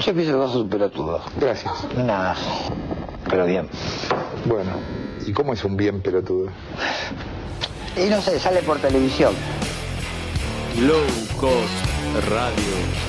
[0.00, 1.22] Yo pienso que vos sos un pelotudo.
[1.36, 1.72] Gracias.
[1.96, 2.36] Nada.
[3.30, 3.68] Pero bien.
[4.44, 4.72] Bueno,
[5.24, 6.50] ¿y cómo es un bien pelotudo?
[7.96, 9.34] Y no sé, sale por televisión.
[10.80, 11.06] Low
[11.40, 13.04] Cost Radio.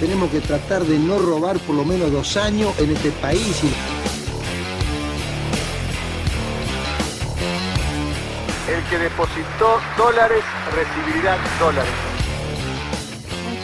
[0.00, 3.62] Tenemos que tratar de no robar por lo menos dos años en este país.
[8.68, 10.42] El que depositó dólares
[10.74, 12.09] recibirá dólares.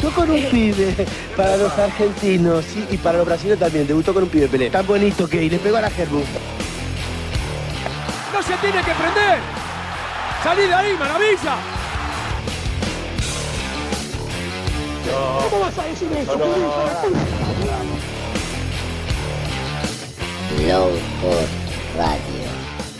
[0.06, 3.88] Debutó con un pibe para los argentinos sí, y para los brasileños también.
[3.88, 4.70] Debutó con un pibe Pelé.
[4.70, 6.22] Tan bonito que y le pegó a la Gerbu.
[8.32, 9.40] ¡No se tiene que prender!
[10.44, 11.56] ¡Salí de ahí, maravilla!
[15.50, 16.38] ¿Cómo vas a decir eso?
[20.68, 22.46] Low Cost Radio.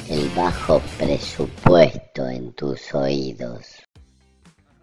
[0.08, 3.75] El bajo presupuesto en tus oídos.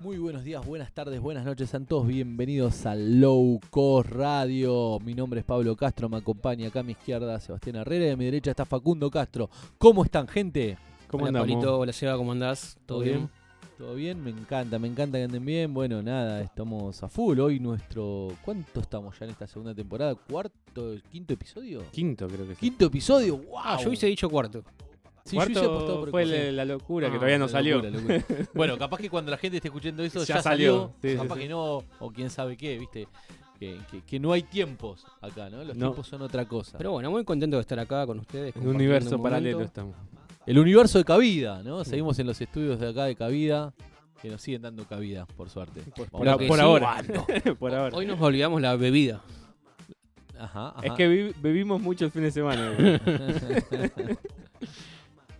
[0.04, 2.06] Muy buenos días, buenas tardes, buenas noches a todos.
[2.06, 5.00] Bienvenidos a Low Cost Radio.
[5.00, 8.18] Mi nombre es Pablo Castro, me acompaña acá a mi izquierda Sebastián Herrera y a
[8.18, 9.50] mi derecha está Facundo Castro.
[9.78, 10.78] ¿Cómo están, gente?
[11.08, 11.48] ¿Cómo Hola, andamos?
[11.48, 12.78] Pablito, hola, Seba, ¿cómo andás?
[12.86, 13.30] ¿Todo bien?
[13.78, 14.22] ¿Todo bien?
[14.22, 15.74] Me encanta, me encanta que anden bien.
[15.74, 17.40] Bueno, nada, estamos a full.
[17.40, 18.28] Hoy nuestro...
[18.44, 20.16] ¿Cuánto estamos ya en esta segunda temporada?
[20.16, 21.82] ¿Cuarto, quinto episodio?
[21.94, 22.60] Quinto, creo que sí.
[22.60, 23.38] ¿Quinto episodio?
[23.38, 23.58] ¡Wow!
[23.58, 24.66] Ah, yo hubiese dicho cuarto.
[25.26, 27.46] Sí, Cuarto yo hice apostado por el fue la, la locura que Ah, todavía no
[27.46, 27.82] la salió.
[27.82, 28.48] locura, locura.
[28.54, 31.16] bueno, capaz que cuando la gente esté escuchando eso ya, Ya salió, salió, sí, sí,
[31.18, 31.42] capaz sí.
[31.42, 33.08] que no, o quién sabe qué, viste,
[33.58, 35.64] que, que- que no hay tiempos acá, ¿no?
[35.64, 35.88] Los No.
[35.88, 36.78] tiempos son otra cosa.
[36.78, 38.54] Pero bueno, muy contento de estar acá con ustedes.
[38.56, 39.96] En un compartiendo universo un paralelo estamos.
[40.46, 41.86] El universo de cabida, ¿no?
[41.86, 43.74] Seguimos en los estudios de acá de cabida,
[44.22, 45.82] que nos siguen dando cabida, por suerte.
[46.12, 47.02] Por, a por sí, ahora.
[47.60, 47.96] por ahora.
[47.96, 49.22] Hoy nos olvidamos la bebida.
[50.38, 50.82] Ajá, ajá.
[50.86, 52.74] Es que vi- bebimos mucho el fin de semana.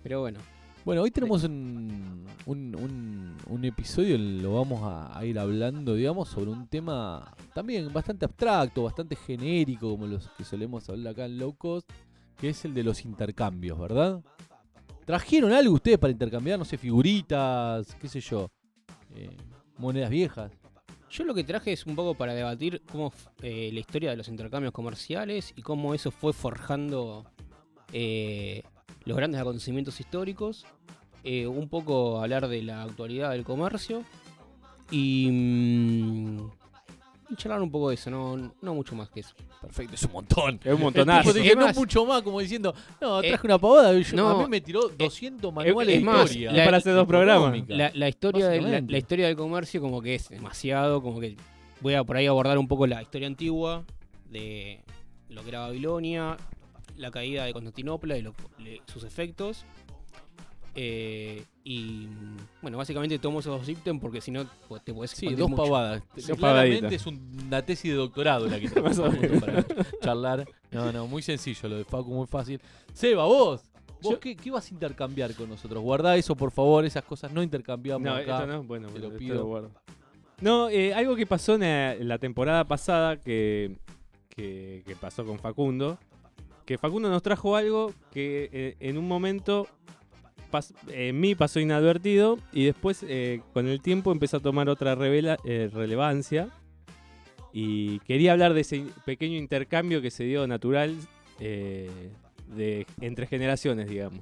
[0.04, 0.40] Pero bueno,
[0.86, 6.28] Bueno, hoy tenemos un, un, un- un episodio, lo vamos a, a ir hablando, digamos,
[6.28, 11.38] sobre un tema también bastante abstracto, bastante genérico, como los que solemos hablar acá en
[11.38, 11.90] Low Cost,
[12.38, 14.22] que es el de los intercambios, ¿verdad?
[15.06, 16.60] ¿Trajeron algo ustedes para intercambiar?
[16.60, 18.50] No sé, figuritas, qué sé yo,
[19.16, 19.30] eh,
[19.78, 20.52] monedas viejas.
[21.10, 24.28] yo lo que traje es un poco para debatir cómo eh, la historia de los
[24.28, 27.26] intercambios comerciales y cómo eso fue forjando
[27.94, 28.64] eh,
[29.06, 30.66] los grandes acontecimientos históricos.
[31.26, 34.04] eh, un poco hablar de la actualidad del comercio
[34.92, 36.38] y, mm,
[37.30, 39.34] y charlar un poco de eso, no, no mucho más que eso.
[39.62, 40.60] Perfecto, es un montón.
[40.64, 41.34] Es un montonazo.
[41.34, 43.98] no más- mucho más, como diciendo, no, Eh, traje una pavada.
[43.98, 46.52] y yo- no, a mí me tiró 200 manuales es de más, historia.
[46.52, 47.70] la- para hacer dos programas.
[47.70, 48.92] La, la historia del- la, Básicamente.
[48.92, 51.38] la historia del comercio como que es demasiado, como que
[51.80, 53.86] voy a por ahí abordar un poco la historia antigua
[54.30, 54.82] de
[55.30, 56.36] lo que era Babilonia,
[56.98, 59.66] la caída de Constantinopla y lo- le- sus efectos.
[60.76, 62.08] Eh, y
[62.64, 65.64] bueno, básicamente tomo esos dos ítems porque si no pues, te puedes Sí, dos mucho.
[65.64, 66.02] pavadas.
[66.16, 69.66] Dos Claramente es una tesis de doctorado la que trajo Facundo para
[70.02, 70.48] charlar.
[70.72, 72.60] No, no, muy sencillo lo de Facu, muy fácil.
[72.92, 73.62] Seba, vos,
[74.02, 75.84] vos Yo- qué, qué vas a intercambiar con nosotros?
[75.84, 78.40] Guardá eso, por favor, esas cosas no intercambiamos No, acá.
[78.40, 79.36] esto no, bueno, te lo pido.
[79.36, 79.72] lo guardo.
[80.42, 83.78] No, eh, algo que pasó en la, en la temporada pasada que,
[84.30, 86.00] que, que pasó con Facundo,
[86.66, 89.68] que Facundo nos trajo algo que eh, en un momento
[90.90, 95.40] en mí pasó inadvertido y después eh, con el tiempo empezó a tomar otra revela-
[95.46, 96.50] eh, relevancia
[97.52, 100.96] y quería hablar de ese pequeño intercambio que se dio natural
[101.40, 101.90] eh,
[102.56, 104.20] de, entre generaciones, digamos.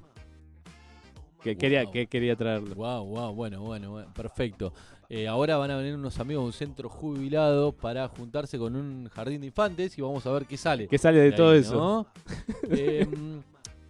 [1.43, 1.91] Que quería, Wow.
[1.91, 2.75] que quería traerlo.
[2.75, 4.73] Wow, wow, bueno, bueno, bueno, perfecto.
[5.13, 9.09] Eh, ahora van a venir unos amigos de un centro jubilado para juntarse con un
[9.09, 10.87] jardín de infantes y vamos a ver qué sale.
[10.87, 11.75] ¿Qué sale de de todo ahí, eso?
[11.75, 12.07] ¿no?
[12.69, 13.41] Em,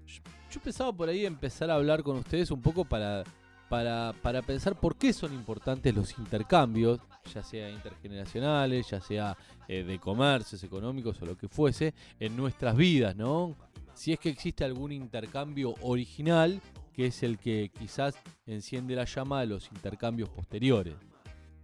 [0.08, 0.22] yo,
[0.52, 3.24] yo pensaba por ahí empezar a hablar con ustedes un poco para,
[3.70, 7.00] para, para pensar por qué son importantes los intercambios,
[7.32, 12.76] ya sea intergeneracionales, ya sea eh, de comercios económicos o lo que fuese, en nuestras
[12.76, 13.56] vidas, ¿no?
[13.94, 16.60] Si es que existe algún intercambio original
[16.94, 18.16] que es el que quizás
[18.48, 20.96] enciende la llama de los intercambios posteriores.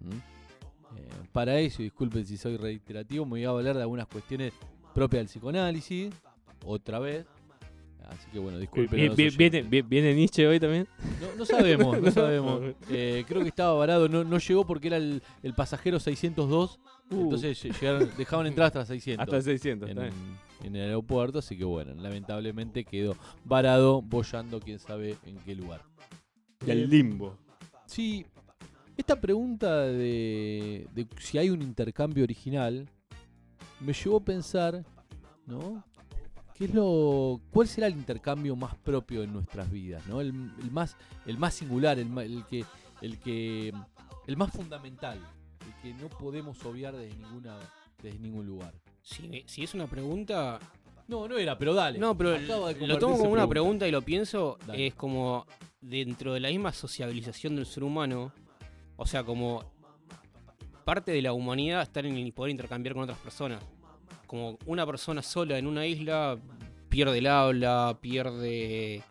[0.02, 0.16] ¿M?
[0.16, 4.54] Eh, para eso, y disculpen si soy reiterativo, me voy a hablar de algunas cuestiones
[4.94, 6.14] propias del psicoanálisis,
[6.66, 7.26] otra vez.
[8.10, 9.14] Así que bueno, disculpen.
[9.18, 10.88] ¿Viene, bien- viene Nietzsche hoy también?
[11.20, 12.62] No, no sabemos, no sabemos.
[12.90, 16.80] Eh, creo que estaba varado, no, no llegó porque era el, el pasajero 602.
[17.12, 17.22] Uh.
[17.24, 19.24] Entonces lle- llegaron, dejaban entrar hasta 600.
[19.24, 19.90] Hasta 600.
[19.90, 25.82] en, el aeropuerto, así que bueno, lamentablemente quedó varado, bollando quién sabe en qué lugar.
[26.66, 27.36] Y al limbo.
[27.86, 28.26] Sí,
[28.98, 32.88] esta pregunta de, de si hay un intercambio original
[33.80, 34.84] me llevó a pensar,
[35.46, 35.84] ¿no?
[36.58, 40.06] ¿Qué es lo, ¿Cuál será el intercambio más propio en nuestras vidas?
[40.08, 40.22] ¿no?
[40.22, 40.30] El,
[40.60, 40.98] el más,
[41.28, 42.10] el más singular, el,
[42.50, 42.66] que,
[43.02, 43.72] el que,
[44.26, 45.20] el más fundamental,
[45.68, 47.58] el que no podemos obviar desde, ninguna,
[48.02, 48.74] desde ningún lugar.
[49.04, 50.60] Si, si es una pregunta.
[51.08, 52.00] No, no era, pero dale.
[52.00, 53.50] No, pero lo tomo como una pregunta.
[53.50, 54.58] pregunta y lo pienso.
[54.66, 54.88] Dale.
[54.88, 55.46] Es como
[55.80, 58.34] dentro de la misma sociabilización del ser humano.
[58.98, 59.64] O sea, como
[60.84, 63.64] parte de la humanidad estar en el poder intercambiar con otras personas.
[64.26, 66.38] Como una persona sola en una isla
[66.90, 69.02] pierde el habla, pierde.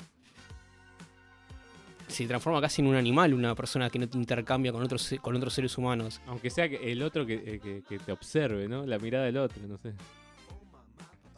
[2.09, 5.35] Se transforma casi en un animal una persona que no te intercambia con otros, con
[5.37, 6.21] otros seres humanos.
[6.27, 8.87] Aunque sea el otro que, eh, que- que te observe, ¿no?
[8.87, 9.93] La mirada del otro, no sé.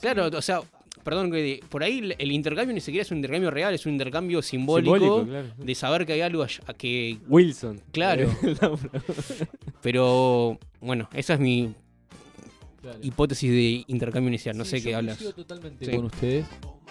[0.00, 0.60] Claro, o sea,
[1.04, 4.42] perdón, que por ahí el- intercambio ni siquiera es un intercambio real, es un intercambio
[4.42, 5.48] simbólico, Simbólico, claro.
[5.56, 7.18] de saber que hay algo allá- que...
[7.28, 7.80] Wilson.
[7.92, 8.28] Claro.
[9.82, 11.74] Pero bueno, esa es mi
[12.80, 12.98] Claro.
[13.02, 15.18] hipótesis de intercambio inicial, no Sí, sé yo qué hablas.
[15.34, 15.96] totalmente Sí.
[15.96, 16.46] con ustedes.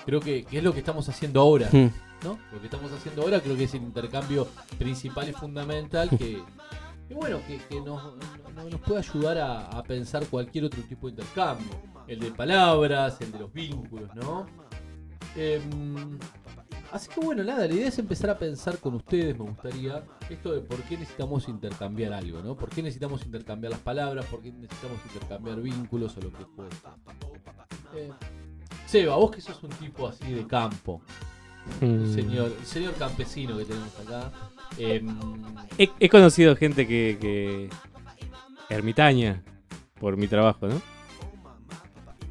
[0.05, 1.69] Creo que, que es lo que estamos haciendo ahora.
[1.71, 1.89] Mm.
[2.23, 2.37] ¿no?
[2.51, 6.39] Lo que estamos haciendo ahora creo que es el intercambio principal y fundamental que,
[7.07, 8.03] que bueno, que, que nos,
[8.55, 11.67] no- nos puede ayudar a, a pensar cualquier otro tipo de intercambio.
[12.07, 14.45] El de palabras, el de los vínculos, ¿no?
[15.35, 16.17] Em,
[16.91, 20.53] así que bueno, nada, la idea es empezar a pensar con ustedes, me gustaría, esto
[20.53, 22.55] de por qué necesitamos intercambiar algo, ¿no?
[22.55, 24.25] ¿Por qué necesitamos intercambiar las palabras?
[24.25, 26.77] ¿Por qué necesitamos intercambiar vínculos o lo que fuese?
[27.95, 28.09] Eh,
[28.85, 31.01] Seba, vos que sos un tipo así de campo,
[31.81, 32.13] Mm.
[32.13, 34.31] señor, señor campesino que tenemos acá.
[34.77, 35.05] em,
[35.77, 37.69] He, he conocido gente que, que.
[38.69, 39.43] ermitaña
[39.99, 40.81] por mi trabajo, ¿no?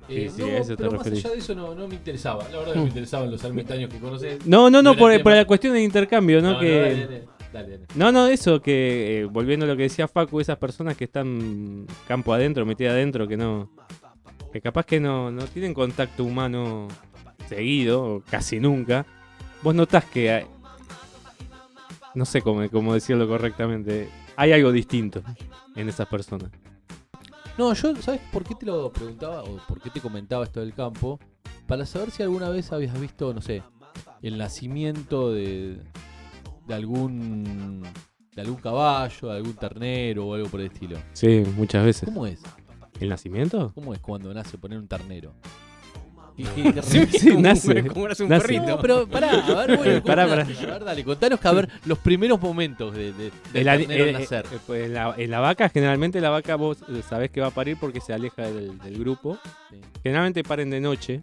[0.08, 1.24] Eh, Sí, sí, no, a eso te pero más referís.
[1.24, 2.48] allá de eso no, no me interesaba.
[2.50, 4.46] La verdad que me interesaban los que conoces.
[4.46, 6.58] No, no, no, por, la cuestión de intercambio, ¿no?
[6.58, 6.80] Que...
[6.80, 7.86] dale, dale, dale, dale.
[7.94, 11.86] No, no, eso, que eh, volviendo a lo que decía Facu, esas personas que están
[12.06, 13.70] campo adentro, metidas adentro, que no.
[14.52, 16.88] que capaz que no, no tienen contacto humano
[17.48, 19.06] seguido, o casi nunca.
[19.62, 20.30] Vos notás que.
[20.30, 20.46] hay-
[22.14, 24.08] no sé cómo, cómo decirlo correctamente.
[24.36, 25.22] Hay algo distinto
[25.74, 26.50] en esas personas.
[27.58, 30.74] No, yo, ¿sabes por qué te lo preguntaba o por qué te comentaba esto del
[30.74, 31.18] campo?
[31.66, 33.62] Para saber si alguna vez habías visto, no sé,
[34.22, 35.78] el nacimiento de,
[36.66, 37.82] de algún
[38.34, 40.98] de algún caballo, de algún ternero o algo por el estilo.
[41.14, 42.04] Sí, muchas veces.
[42.04, 42.42] ¿Cómo es?
[43.00, 43.72] ¿El nacimiento?
[43.74, 45.32] ¿Cómo es cuando nace poner un ternero?
[46.36, 46.82] ¿Qué-
[47.18, 47.86] Sí, nace.
[47.86, 48.42] Como nace un Nace.
[48.46, 48.66] perrito.
[48.66, 50.68] No, pero pará, a ver, bueno, Pará, contanos, pará.
[50.70, 54.44] a ver, dale, contanos que a ver los primeros momentos de, de, eh, nacer.
[54.52, 57.46] eh, pues en, la, en la vaca, generalmente la vaca vos eh, sabés que va
[57.46, 59.38] a parir porque se aleja del, del grupo.
[59.70, 59.80] Sí.
[60.02, 61.22] Generalmente paren de noche.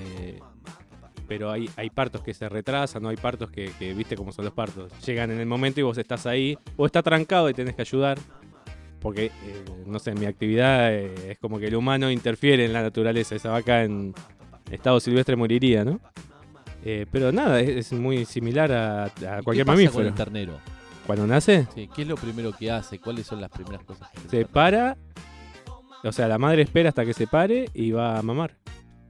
[0.00, 0.40] eh,
[1.28, 4.46] pero hay, hay partos que se retrasan, no hay partos que, que, viste cómo son
[4.46, 4.90] los partos.
[5.04, 8.18] Llegan en el momento y vos estás ahí, o está trancado y tenés que ayudar.
[8.98, 9.30] Porque, eh,
[9.86, 13.34] no sé, mi actividad eh, es como que el humano interfiere en la naturaleza.
[13.36, 14.14] Esa vaca en
[14.70, 16.00] estado silvestre moriría, ¿no?
[16.84, 19.92] Eh, pero nada, es, es muy similar a, a ¿Y cualquier qué pasa mamífero.
[19.92, 20.58] con el ternero?
[21.06, 22.98] Cuando nace, Sí, ¿Qué es lo primero que hace?
[22.98, 24.96] ¿Cuáles son las primeras cosas que se para,
[26.04, 28.56] o sea, la madre espera hasta que se pare y va a mamar.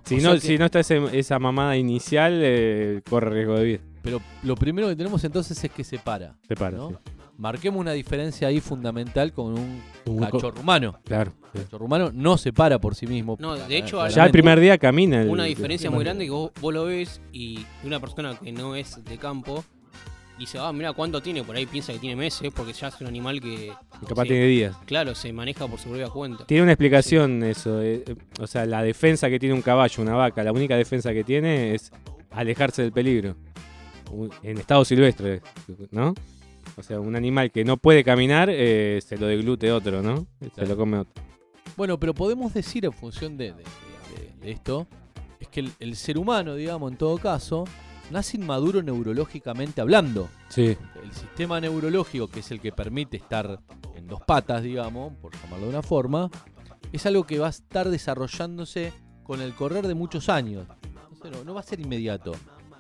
[0.05, 3.65] Si, O no, que- si no está ese- esa mamada inicial, eh, corre riesgo de
[3.65, 3.79] vida.
[4.03, 6.35] Pero lo primero que tenemos entonces es que se para.
[6.47, 6.91] Se para, ¿no?
[6.91, 6.97] sí.
[7.38, 10.99] Marquemos una diferencia ahí fundamental con un Un cachorro humano.
[11.05, 11.32] Claro.
[11.55, 13.37] El cachorro humano no se para por sí mismo.
[13.38, 14.06] No, de hecho.
[14.08, 15.23] Ya el primer día camina.
[15.23, 18.37] el- Una diferencia el- muy grande que vos, vos lo ves y de una persona
[18.43, 19.64] que no es de campo
[20.37, 23.06] dice, ah, mira cuánto tiene, por ahí piensa que tiene meses porque ya es un
[23.08, 23.73] animal que...
[24.08, 24.76] Capaz se- tiene días.
[24.87, 26.44] Claro, se maneja por su propia cuenta.
[26.46, 27.81] Tiene una explicación eso.
[27.82, 31.12] eh, eh, o sea, la defensa que tiene un caballo, una vaca, la única defensa
[31.12, 31.90] que tiene es
[32.33, 33.37] alejarse del peligro.
[34.42, 35.40] En estado silvestre,
[35.90, 36.14] ¿no?
[36.78, 40.26] O sea, un animal que no puede caminar, eh, se lo deglute otro, ¿no?
[40.54, 41.23] Se lo come otro.
[41.76, 44.87] Bueno, pero podemos decir en función de, de- de- de esto,
[45.40, 47.64] es que el, el ser humano, digamos, en todo caso,
[48.11, 50.28] nace inmaduro neurológicamente hablando.
[50.49, 50.76] Sí.
[51.02, 53.58] El sistema neurológico, que es el que permite estar
[53.97, 56.30] en dos patas, digamos, por llamarlo de una forma,
[56.92, 58.92] es algo que va a estar desarrollándose
[59.25, 60.66] con el correr de muchos años.
[61.44, 62.32] No va a ser inmediato.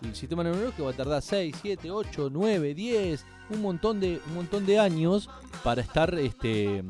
[0.02, 4.34] El sistema neurológico va a tardar 6, 7, 8, 9, 10, un montón de, un
[4.34, 5.28] montón de años
[5.64, 6.84] para estar este,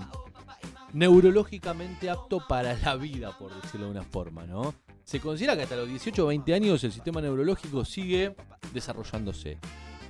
[0.92, 4.74] neurológicamente apto para la vida, por decirlo de una forma, ¿no?
[5.04, 8.36] Se considera que hasta los 18 o 20 años el sistema neurológico sigue
[8.74, 9.58] desarrollándose,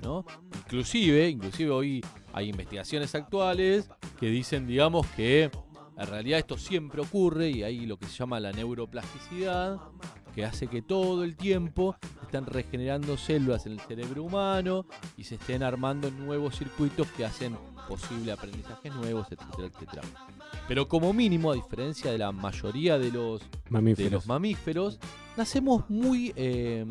[0.03, 0.25] ¿no?
[0.65, 3.89] Inclusive, inclusive hoy hay investigaciones actuales
[4.19, 5.51] que dicen, digamos, que
[5.97, 9.79] en realidad esto siempre ocurre y hay lo que se llama la neuroplasticidad,
[10.39, 15.35] que hace que todo el tiempo estén regenerando células en el cerebro humano y se
[15.35, 17.57] estén armando nuevos circuitos que hacen
[17.89, 20.03] posible aprendizajes nuevos, etcétera, etcétera.
[20.69, 24.11] Pero como mínimo, a diferencia de la mayoría de los Mamíferos.
[24.11, 25.01] de los mamíferos,
[25.37, 26.87] nacemos muy, eh,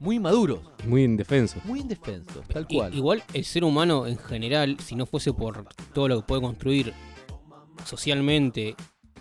[0.00, 1.58] muy maduros, Muy indefenso.
[1.64, 2.94] muy indefensos, tal cual.
[2.94, 6.94] igual el ser humano en general, si no fuese por todo lo que puede construir
[7.84, 8.74] socialmente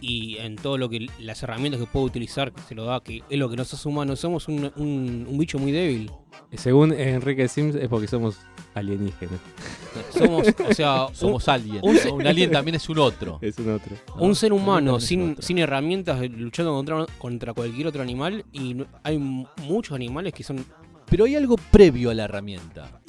[0.05, 3.24] y en todo lo que las herramientas que puede utilizar, que se lo da, que
[3.29, 6.12] es lo que nos hace humanos, somos un, un- un bicho muy débil.
[6.55, 8.38] Según Enrique Sims es porque somos
[8.75, 9.39] alienígenas.
[10.17, 11.79] Somos, o sea, Somos un- alguien.
[11.83, 13.38] un, Un, alien también es un otro.
[13.41, 13.95] Es un otro.
[14.17, 19.17] un ser humano sin, sin herramientas de- luchando contra, contra cualquier otro animal y hay
[19.17, 20.65] muchos animales que son
[21.10, 23.00] Pero hay algo previo a la herramienta,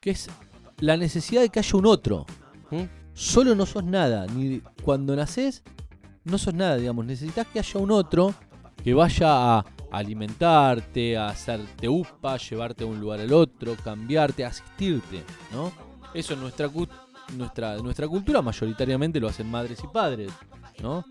[0.00, 0.28] que es
[0.78, 2.24] la necesidad de que haya un otro.
[2.70, 2.82] ¿Mm?
[3.12, 5.62] Solo no sos nada, ni cuando nacés
[6.24, 8.34] no sos nada, digamos, necesitas que haya un otro
[8.82, 15.22] que vaya a alimentarte, a hacerte upa, llevarte de un lugar al otro, cambiarte, asistirte,
[15.52, 15.72] ¿no?
[16.12, 16.70] Eso en nuestra,
[17.36, 20.32] nuestra, nuestra cultura mayoritariamente lo hacen madres y padres,
[20.82, 21.04] ¿no?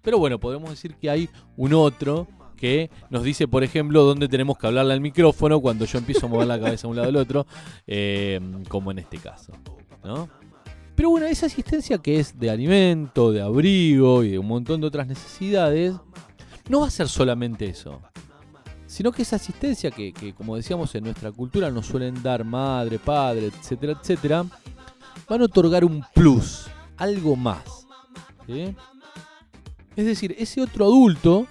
[0.00, 2.26] Pero bueno, podemos decir que hay un otro
[2.56, 6.28] que nos dice, por ejemplo, dónde tenemos que hablarle al micrófono cuando yo empiezo a
[6.28, 7.46] mover la cabeza a un lado al otro,
[7.86, 9.52] eh, como en este caso,
[10.04, 10.28] ¿no?
[10.94, 14.86] Pero bueno, esa asistencia que es de alimento, de abrigo y de un montón de
[14.86, 15.94] otras necesidades,
[16.68, 18.00] no va a ser solamente eso.
[18.86, 22.98] Sino que esa asistencia que, que, como decíamos, en nuestra cultura nos suelen dar madre,
[22.98, 24.44] padre, etcétera, etcétera,
[25.28, 26.66] van a otorgar un plus,
[26.98, 27.86] algo más.
[29.96, 31.46] Es decir, ese otro adulto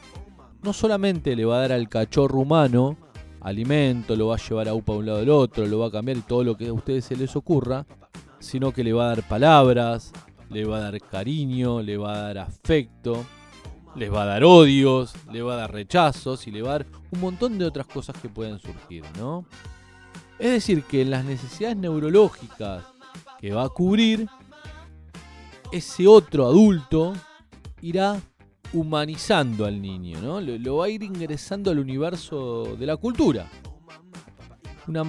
[0.61, 2.97] no solamente le va a dar al cachorro humano
[3.39, 5.91] alimento, lo va a llevar a UPA a un lado del otro, lo va a
[5.91, 7.85] cambiar y todo lo que a ustedes se les ocurra,
[8.41, 10.11] sino que le va a dar palabras,
[10.49, 13.23] le va a dar cariño, le va a dar afecto,
[13.95, 16.85] les va a dar odios, le va a dar rechazos y le va a dar
[17.11, 19.45] un montón de otras cosas que pueden surgir, ¿no?
[20.39, 22.83] Es decir, que en las necesidades neurológicas
[23.39, 24.27] que va a cubrir,
[25.71, 27.13] ese otro adulto
[27.81, 28.19] irá
[28.73, 30.41] humanizando al niño, ¿no?
[30.41, 33.47] Lo, lo va a ir ingresando al universo de la cultura.
[34.87, 35.03] Una,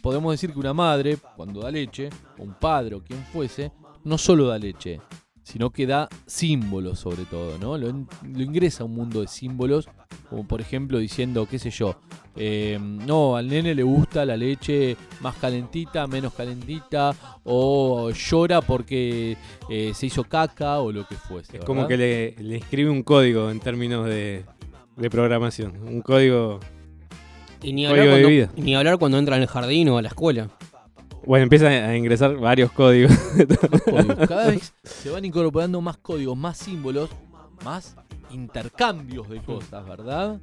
[0.00, 3.72] podemos decir que una madre, cuando da leche, o un padre o quien fuese,
[4.04, 5.00] no solo da leche,
[5.42, 7.78] sino que da símbolos sobre todo, ¿no?
[7.78, 9.88] Lo, lo ingresa a un mundo de símbolos,
[10.28, 11.96] como por ejemplo diciendo, qué sé yo,
[12.40, 19.36] eh, no, al nene le gusta la leche más calentita, menos calentita, o llora porque
[19.68, 21.58] eh, se hizo caca o lo que fuese.
[21.58, 24.44] Es como que le, le escribe un código en términos de,
[24.96, 25.76] de programación.
[25.82, 26.60] Un código.
[27.62, 28.50] Y ni hablar, de cuando, vida.
[28.56, 30.48] ni hablar cuando entra en el jardín o a la escuela.
[31.26, 33.12] Bueno, empieza a ingresar varios códigos.
[33.84, 34.28] códigos.
[34.28, 37.10] Cada vez se van incorporando más códigos, más símbolos,
[37.64, 37.96] más
[38.30, 40.40] intercambios de cosas, ¿verdad?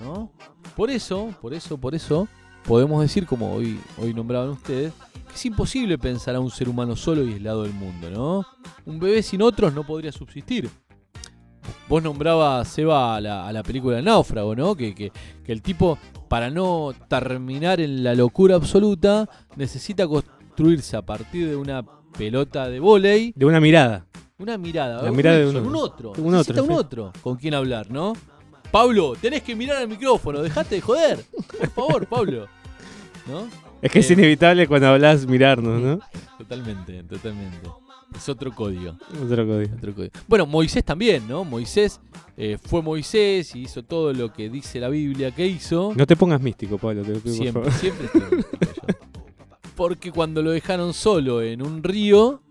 [0.00, 0.30] ¿No?
[0.76, 2.28] Por eso, por eso, por eso,
[2.64, 4.92] podemos decir, como hoy, hoy nombraban ustedes,
[5.28, 8.46] que es imposible pensar a un ser humano solo y aislado del mundo, ¿no?
[8.86, 10.70] Un bebé sin otros no podría subsistir.
[11.88, 14.74] Vos nombrabas, Seba, a la, a la película Náufrago, ¿no?
[14.74, 15.12] Que, que,
[15.44, 15.98] que el tipo,
[16.32, 21.84] para no terminar en la locura absoluta, necesita construirse a partir de una
[22.16, 24.06] pelota de vóley De una mirada.
[24.38, 25.68] una mirada, La un mirada de Wilson, uno.
[25.68, 26.12] un otro.
[26.16, 28.14] Un Necesita otro, un otro con quien hablar, ¿no?
[28.70, 31.22] Pablo, tenés que mirar al micrófono, dejate de joder.
[31.58, 32.46] Por favor, Pablo.
[33.26, 33.46] ¿No?
[33.82, 35.98] Es que es Eh, inevitable cuando hablas mirarnos, ¿no?
[36.38, 37.68] Totalmente, totalmente.
[38.16, 38.96] Es otro código.
[39.24, 39.74] Otro código.
[39.76, 40.12] otro código.
[40.28, 41.44] Bueno, Moisés también, ¿no?
[41.44, 42.00] Moisés
[42.36, 45.92] eh, fue Moisés y hizo todo lo que dice la Biblia que hizo.
[45.96, 47.02] No te pongas místico, Pablo.
[47.02, 47.72] Te lo pido, por Siempre, favor.
[47.80, 48.94] siempre estoy místico yo.
[49.76, 52.42] Porque cuando lo dejaron solo en un río,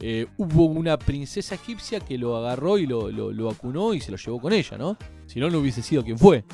[0.00, 4.10] eh, hubo una princesa egipcia que lo agarró y lo, lo, lo acunó y se
[4.10, 4.96] lo llevó con ella, ¿no?
[5.26, 6.44] Si no, no hubiese sido quien fue.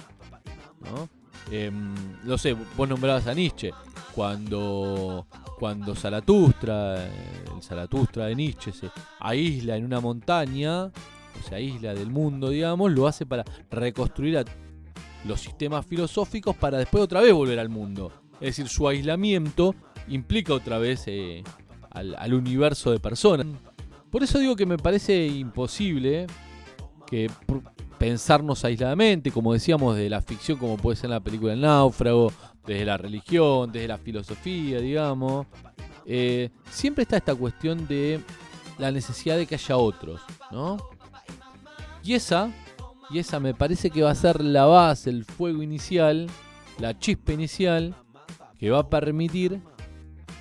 [0.83, 1.09] ¿no?
[1.51, 3.71] Em, no sé, vos nombrabas a Nietzsche.
[4.15, 5.27] Cuando,
[5.59, 11.95] cuando Zaratustra, eh, el Zaratustra de Nietzsche, se aísla en una montaña, o se aísla
[11.95, 14.45] del mundo, digamos, lo hace para reconstruir
[15.25, 18.13] los sistemas filosóficos para después otra vez volver al mundo.
[18.35, 19.75] Es decir, su aislamiento
[20.09, 21.43] implica otra vez eh,
[21.91, 23.47] al, universo de personas.
[24.11, 26.27] Por eso digo que me parece imposible
[27.07, 27.31] que
[27.99, 32.33] pensarnos aisladamente, como decíamos, de la ficción, como puede ser la película El Náufrago,
[32.67, 35.47] desde la religión, desde la filosofía, digamos.
[36.07, 38.21] Eh, siempre está esta cuestión de
[38.79, 40.21] la necesidad de que haya otros,
[40.51, 40.77] ¿no?
[42.03, 42.51] Y esa,
[43.11, 46.29] y esa me parece que va a ser la base, el fuego inicial,
[46.79, 47.95] la chispa inicial,
[48.59, 49.61] que va a permitir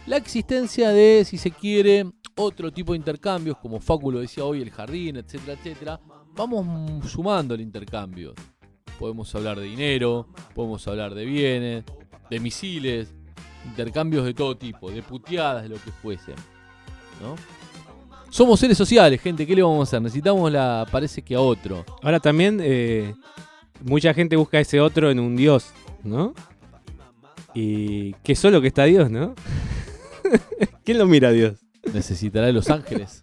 [0.05, 2.05] la existencia de, si se quiere,
[2.35, 5.99] otro tipo de intercambios, como Fáculo decía hoy, el jardín, etcétera, etcétera.
[6.35, 8.33] Vamos sumando el intercambio.
[8.99, 11.83] Podemos hablar de dinero, podemos hablar de bienes,
[12.29, 13.13] de misiles,
[13.65, 16.31] intercambios de todo tipo, de puteadas, de lo que fuese.
[17.21, 17.35] ¿no?
[18.29, 20.01] Somos seres sociales, gente, ¿qué le vamos a hacer?
[20.01, 21.85] Necesitamos la, parece que a otro.
[22.01, 23.13] Ahora también, eh,
[23.83, 25.71] mucha gente busca ese otro en un dios,
[26.03, 26.33] ¿no?
[27.53, 29.35] Y que solo que está Dios, ¿no?
[30.83, 31.59] ¿Quién lo mira a Dios?
[31.93, 33.21] Necesitará de los ángeles.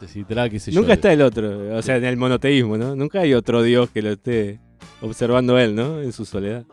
[0.00, 0.80] Necesitará, qué sé yo.
[0.80, 2.94] Nunca está el otro, o sea, en el monoteísmo, ¿no?
[2.94, 4.60] Nunca hay otro Dios que lo esté
[5.00, 6.00] observando él, ¿no?
[6.00, 6.64] En su soledad.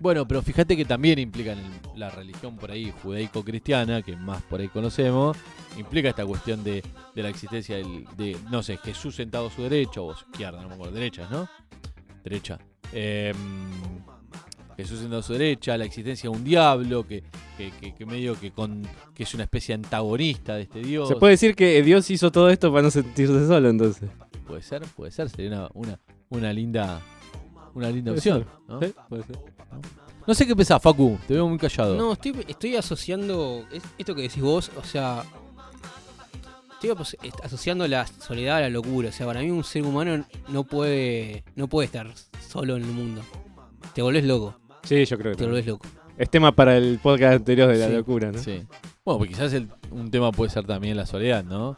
[0.00, 1.58] Bueno, pero fíjate que también implican
[1.94, 5.36] la religión por ahí judaico-cristiana, que más por ahí conocemos,
[5.76, 6.82] implica esta cuestión de,
[7.14, 10.24] de la existencia del, de, no sé, Jesús sentado a su derecha o a su
[10.30, 11.48] izquierda, no me acuerdo, derecha, ¿no?
[12.24, 12.58] Derecha.
[12.92, 13.36] Em,
[14.82, 17.22] Jesús sentado a su derecha, la existencia de un diablo que,
[17.56, 18.82] que, que- que medio que, con,
[19.14, 21.08] que es una especie de antagonista de este Dios.
[21.08, 24.08] Se puede decir que Dios hizo todo esto para no sentirse solo, entonces.
[24.46, 27.00] Puede ser, puede ser, sería una, una, una linda
[27.72, 28.38] una linda Puede opción.
[28.40, 28.80] ser, ¿no?
[28.80, 29.38] sí, puede ser.
[30.26, 31.96] No sé qué pensás, Facu, te veo muy callado.
[31.96, 35.22] No, estoy, estoy asociando es- esto que decís vos, o sea,
[36.82, 36.90] estoy
[37.42, 39.10] asociando la soledad a la locura.
[39.10, 42.12] O sea, para mí un ser humano no puede, no puede estar
[42.48, 43.22] solo en el mundo.
[43.94, 44.56] Te volvés loco.
[44.82, 45.86] Sí, yo creo que Te volvés loco.
[46.16, 48.38] Es tema para el podcast anterior de la Sí, locura, ¿no?
[48.38, 48.62] Sí.
[49.04, 51.76] Bueno, pues quizás el- un tema puede ser también la soledad, ¿no?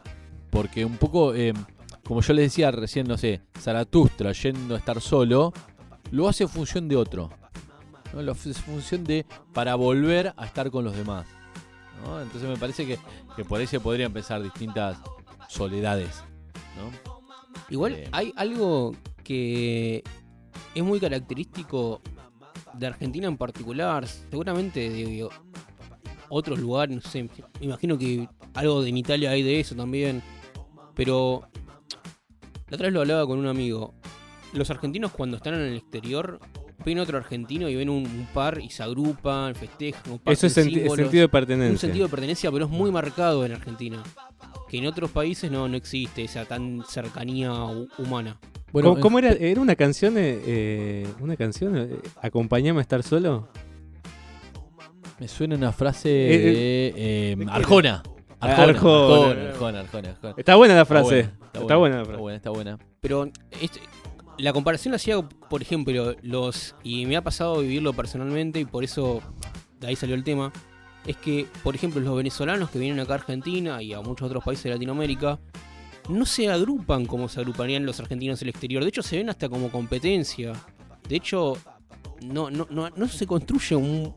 [0.51, 1.53] Porque un poco, eh,
[2.05, 5.53] como yo les decía recién, no sé, Zaratustra yendo a estar solo,
[6.11, 7.31] lo hace en función de otro.
[8.13, 8.21] ¿no?
[8.23, 11.27] Lo hace en función de para volver a estar con los demás.
[12.05, 12.21] ¿no?
[12.21, 12.99] Entonces me parece que,
[13.37, 14.99] que por ahí se podrían empezar distintas
[15.49, 16.23] soledades.
[16.77, 16.91] ¿no?
[17.71, 20.03] Igual Eh, hay algo que
[20.75, 22.03] es muy característico
[22.75, 25.29] de Argentina en particular, seguramente de
[26.29, 30.23] otros lugares, no sé, me imagino que algo de en Italia hay de eso también,
[30.95, 31.43] pero
[32.69, 33.95] la otra vez lo hablaba con un amigo.
[34.53, 36.39] Los argentinos cuando están en el exterior
[36.85, 40.75] ven otro argentino y ven un, un par y se agrupan, festejan, Eso es senti-
[40.75, 40.97] símbolos.
[40.97, 41.73] sentido de pertenencia.
[41.73, 44.03] Un sentido de pertenencia, pero es muy marcado en Argentina.
[44.69, 47.89] Que en otros países no, no existe esa tan cercanía hu-
[48.81, 48.89] humana.
[48.91, 49.31] ¿Cómo, cómo era?
[49.33, 50.17] ¿Era una canción?
[50.19, 51.77] eh, eh, ¿Una canción?
[51.77, 53.49] eh, ¿Acompañame a estar solo?
[55.19, 58.03] Me suena una frase Eh, de eh, Arjona.
[58.41, 59.27] Ah, Arjona, Arjona.
[59.31, 60.35] Arjona, Arjona, Arjona, Arjona.
[60.37, 61.09] Está buena la Está frase.
[61.15, 62.79] buena, Está buena la Está buena, está buena.
[63.01, 63.81] Pero este-
[64.39, 66.75] la comparación la hacía, por ejemplo, los.
[66.83, 69.21] Y me ha pasado vivirlo personalmente y por eso
[69.79, 70.53] de ahí salió el tema.
[71.07, 74.43] Es que, por ejemplo, los venezolanos que vienen acá a Argentina y a muchos otros
[74.43, 75.39] países de Latinoamérica
[76.09, 78.83] no se agrupan como se agruparían los argentinos en el exterior.
[78.83, 80.53] De hecho, se ven hasta como competencia.
[81.09, 81.57] De hecho,
[82.25, 84.15] no, no, no, no se construye un-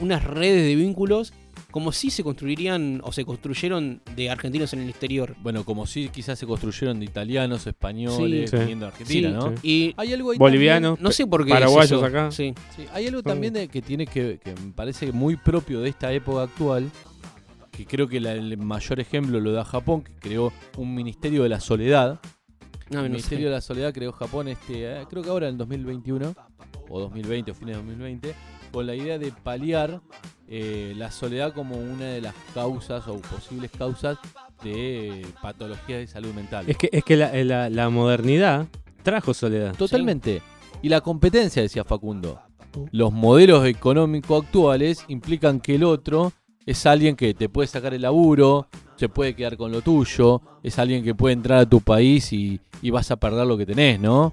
[0.00, 1.32] unas redes de vínculos
[1.70, 5.34] como si se construirían o se construyeron de argentinos en el exterior.
[5.42, 8.56] Bueno, como si quizás se construyeron de italianos, españoles, Sí.
[8.58, 9.56] viniendo a Argentina, Sí, ¿no?
[9.56, 9.68] sí.
[9.68, 11.50] Y hay algo ahí Bolivianos, también- No sé por qué.
[11.50, 12.30] paraguayos acá.
[12.30, 12.54] Sí.
[12.76, 16.12] Sí, hay algo también de- que tiene que, que me parece muy propio de esta
[16.12, 16.88] época actual,
[17.76, 21.48] que creo que la- el mayor ejemplo lo da Japón, que creó un ministerio de
[21.48, 22.20] la soledad.
[22.90, 23.48] No, el no ministerio sé.
[23.48, 26.34] de la soledad creó Japón, este, eh, creo que ahora en 2021
[26.88, 28.34] o 2020 o fines de 2020,
[28.72, 30.00] con la idea de paliar
[30.48, 34.18] eh, la soledad como una de las causas o posibles causas
[34.62, 36.66] de eh, patologías de salud mental.
[36.68, 38.66] Es que, es que la, la- la modernidad
[39.02, 39.74] trajo soledad.
[39.74, 40.42] Totalmente.
[40.82, 42.40] Y la competencia, decía Facundo.
[42.90, 46.32] Los modelos económicos actuales implican que el otro
[46.66, 50.78] es alguien que te puede sacar el laburo, se puede quedar con lo tuyo, es
[50.78, 53.98] alguien que puede entrar a tu país y, y vas a perder lo que tenés,
[54.00, 54.32] ¿no?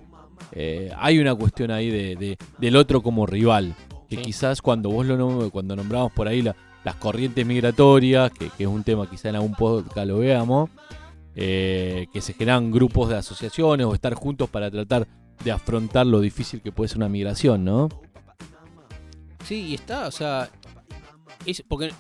[0.54, 3.74] Eh, hay una cuestión ahí de, de- del otro como rival.
[4.10, 4.22] Que Sí.
[4.24, 8.64] quizás cuando vos lo nom- cuando nombramos por ahí la- las corrientes migratorias, que, que
[8.64, 10.70] es un tema quizá en algún podcast lo veamos,
[11.36, 15.08] eh, que se generan grupos de asociaciones o estar juntos para tratar
[15.44, 17.88] de afrontar lo difícil que puede ser una migración, ¿no?
[19.46, 20.50] Sí, y está, o sea,
[21.46, 21.92] es porque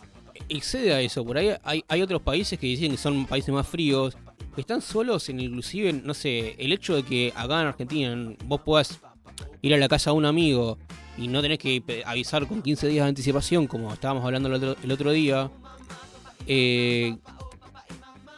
[0.58, 1.26] excede a eso.
[1.26, 4.16] Por ahí hay, hay otros países que dicen que son países más fríos,
[4.54, 8.62] que están solos en inclusive, no sé, el hecho de que acá en Argentina vos
[8.62, 9.00] puedas
[9.62, 10.78] ir a la casa de un amigo
[11.18, 14.76] y no tenés que avisar con 15 días de anticipación, como estábamos hablando el otro,
[14.84, 15.50] el otro día,
[16.48, 17.16] eh,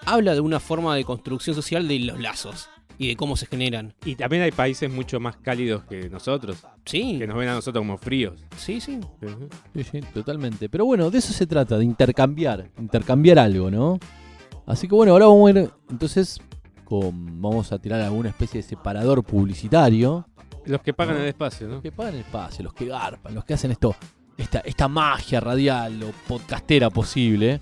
[0.06, 3.94] habla de una forma de construcción social de los lazos y de cómo se generan.
[4.06, 7.82] Y también hay países mucho más cálidos que nosotros, Sí, que nos ven a nosotros
[7.82, 8.44] como fríos.
[8.58, 9.00] sí, sí.
[9.76, 10.70] Sí, sí, totalmente.
[10.70, 14.00] Pero bueno, de eso se trata, de intercambiar, intercambiar algo, ¿no?
[14.66, 16.40] Así que bueno, ahora vamos a ir, entonces,
[16.86, 20.26] con, vamos a tirar alguna especie de separador publicitario.
[20.66, 21.22] Los que pagan No.
[21.24, 21.74] el espacio, ¿no?
[21.76, 23.96] Los que pagan el espacio, los que garpan, los que hacen esto,
[24.38, 27.60] esta, esta magia radial o podcastera posible.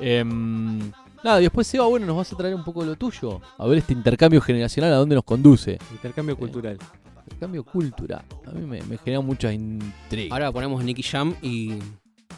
[0.00, 0.90] Em,
[1.24, 3.40] nada, y después Seba, bueno, nos vas a traer un poco de lo tuyo.
[3.58, 5.78] A ver este intercambio generacional a dónde nos conduce.
[5.92, 6.78] Intercambio cultural.
[7.24, 8.22] Intercambio cultural.
[8.46, 10.32] A mí me, me genera muchas intrigas.
[10.32, 11.74] Ahora ponemos Nicky Jam y.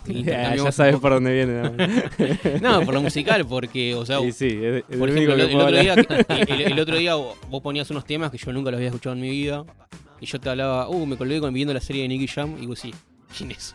[0.07, 1.63] y Ya, sabes por dónde viene.
[2.61, 5.41] No, por lo musical, porque, o sea, Sí, sí, es, es por el ejemplo, el,
[5.57, 6.27] otro día, hablar.
[6.49, 9.23] el, el otro día vos ponías unos temas que yo nunca los había escuchado en
[9.23, 9.65] mi vida.
[10.21, 12.57] Y yo te hablaba, uh, me colgué con, viendo la serie de Nicky Jam.
[12.61, 12.95] Y vos sí,
[13.37, 13.75] ¿quién es?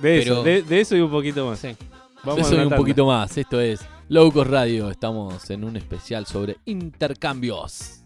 [0.00, 1.58] De eso, de, de eso y un poquito más.
[1.58, 1.76] Sí.
[2.24, 2.76] Vamos Eso a y un tanda.
[2.76, 3.36] poquito más.
[3.36, 3.80] Esto es
[4.12, 8.04] Locos Radio, estamos en un especial sobre intercambios.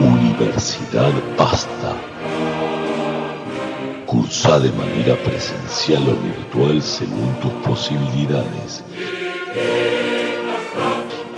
[0.00, 1.94] Universidad Pasta.
[4.04, 8.82] Cursa de manera presencial o virtual según tus posibilidades.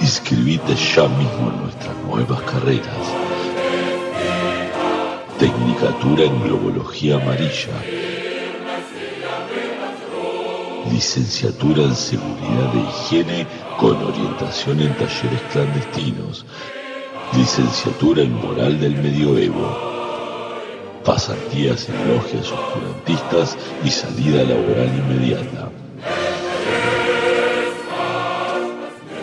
[0.01, 3.07] Inscribite ya mismo en nuestras nuevas carreras.
[5.39, 8.16] Tecnicatura en Globología Amarilla.
[10.91, 13.47] Licenciatura en Seguridad de Higiene
[13.79, 16.47] con orientación en talleres clandestinos.
[17.37, 19.69] Licenciatura en Moral del Medioevo.
[21.05, 25.71] Pasantías en logias oscurantistas y salida laboral inmediata.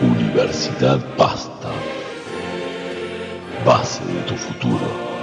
[0.01, 1.71] Universidad Pasta.
[3.65, 5.13] Base de tu futuro.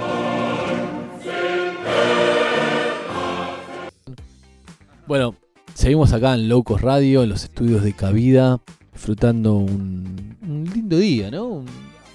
[5.05, 5.35] Bueno,
[5.73, 8.59] seguimos acá en Locos Radio, en los estudios de Cabida,
[8.93, 11.47] disfrutando un, un lindo día, ¿no?
[11.47, 11.65] Un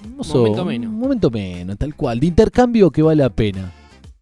[0.03, 0.89] hermoso- Momento ameno.
[0.89, 2.19] Un momento menos, tal cual.
[2.19, 3.71] De intercambio que vale la pena.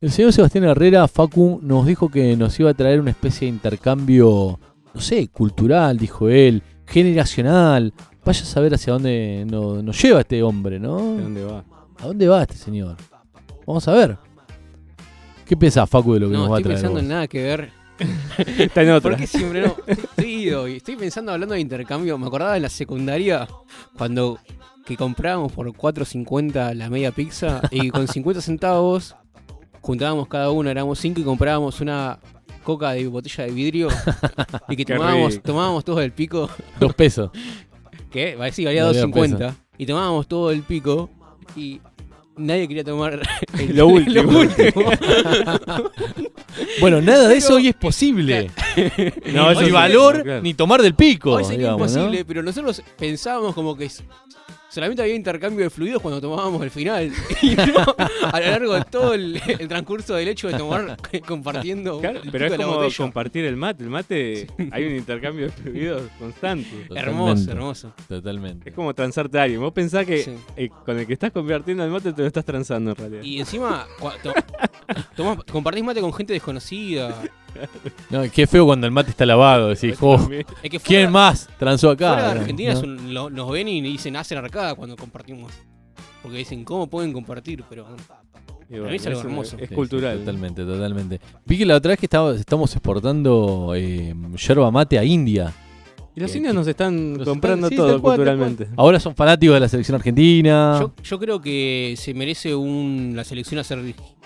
[0.01, 3.53] El señor Sebastián Herrera, Facu, nos dijo que nos iba a traer una especie de
[3.55, 4.59] intercambio,
[4.93, 7.93] no sé, cultural, dijo él, generacional.
[8.23, 10.97] Vaya a saber hacia dónde no- nos lleva este hombre, ¿no?
[10.97, 11.63] ¿A dónde va?
[11.99, 12.97] ¿A dónde va este señor?
[13.65, 14.17] Vamos a ver.
[15.45, 16.75] ¿Qué pensás, Facu, de lo que No, nos va a estoy traer?
[16.77, 17.03] pensando vos?
[17.03, 17.69] en nada que ver.
[18.57, 19.11] Está en otra.
[19.11, 19.75] Porque siempre no.
[20.23, 22.17] Y estoy pensando hablando de intercambio.
[22.17, 23.47] Me acordaba de la secundaria
[23.97, 24.39] cuando
[24.85, 29.15] que comprábamos por 4.50 la media pizza y con 50 centavos
[29.81, 32.19] juntábamos cada uno, éramos 5 y comprábamos una
[32.63, 33.87] coca de botella de vidrio
[34.67, 36.49] y que tomábamos, tomábamos todos el pico.
[36.79, 37.31] Dos pesos.
[38.11, 39.55] que sí, valía Valía 2.50 peso.
[39.77, 41.09] y tomábamos todo el pico
[41.55, 41.81] y
[42.37, 43.21] nadie quería tomar
[43.69, 44.31] Lo último.
[44.31, 44.91] lo último.
[46.79, 48.51] Bueno, nada de eso hoy es posible.
[49.33, 50.41] No, eso ni sí, valor, claro.
[50.41, 51.31] ni tomar del pico.
[51.33, 51.99] Hoy sería digamos, ¿no?
[51.99, 53.89] imposible, pero nosotros pensábamos como que
[54.75, 57.11] solamente había intercambio de fluidos cuando tomábamos el final.
[57.41, 57.63] Y no
[58.31, 62.31] a lo largo de todo el, el transcurso del hecho de tomar compartiendo Claro, el
[62.31, 62.95] pero es la como botella.
[62.97, 63.83] compartir el mate.
[63.83, 66.67] El mate, hay un intercambio de fluidos constante.
[66.93, 67.51] Hermoso, Totalmente.
[67.51, 67.93] hermoso.
[68.07, 68.69] Totalmente.
[68.69, 69.61] Es como transarte a alguien.
[69.61, 70.35] Vos pensás que Sí.
[70.57, 73.23] eh, con el que estás compartiendo el mate te lo estás transando en realidad.
[73.23, 73.85] Y encima
[74.21, 74.33] to-
[75.15, 77.15] tomás- compartís mate con gente desconocida.
[78.09, 79.69] No, qué feo cuando el mate está lavado.
[79.69, 80.29] Decís, "Oh,
[80.61, 82.09] Es que ¿quién más transó acá?
[82.13, 82.41] Fuera de ¿no?
[82.41, 82.77] Argentina ¿No?
[82.79, 85.51] es un- lo- nos ven y dicen hacen arcada cuando compartimos.
[86.23, 87.63] Porque dicen, ¿cómo pueden compartir?
[87.69, 87.85] Pero
[88.69, 89.57] mí es algo hermoso.
[89.59, 90.17] Es cultural.
[90.19, 91.19] totalmente, totalmente.
[91.45, 94.15] Vi que la otra vez que estaba- estamos exportando eh,
[94.47, 95.53] yerba mate a India.
[96.15, 98.65] Y los Que- indios nos están Los comprando están- sí, todo cual, culturalmente.
[98.65, 98.75] cual.
[98.77, 100.77] Ahora son fanáticos de la selección argentina.
[100.79, 103.79] Yo, yo creo que se merece un, la selección hacer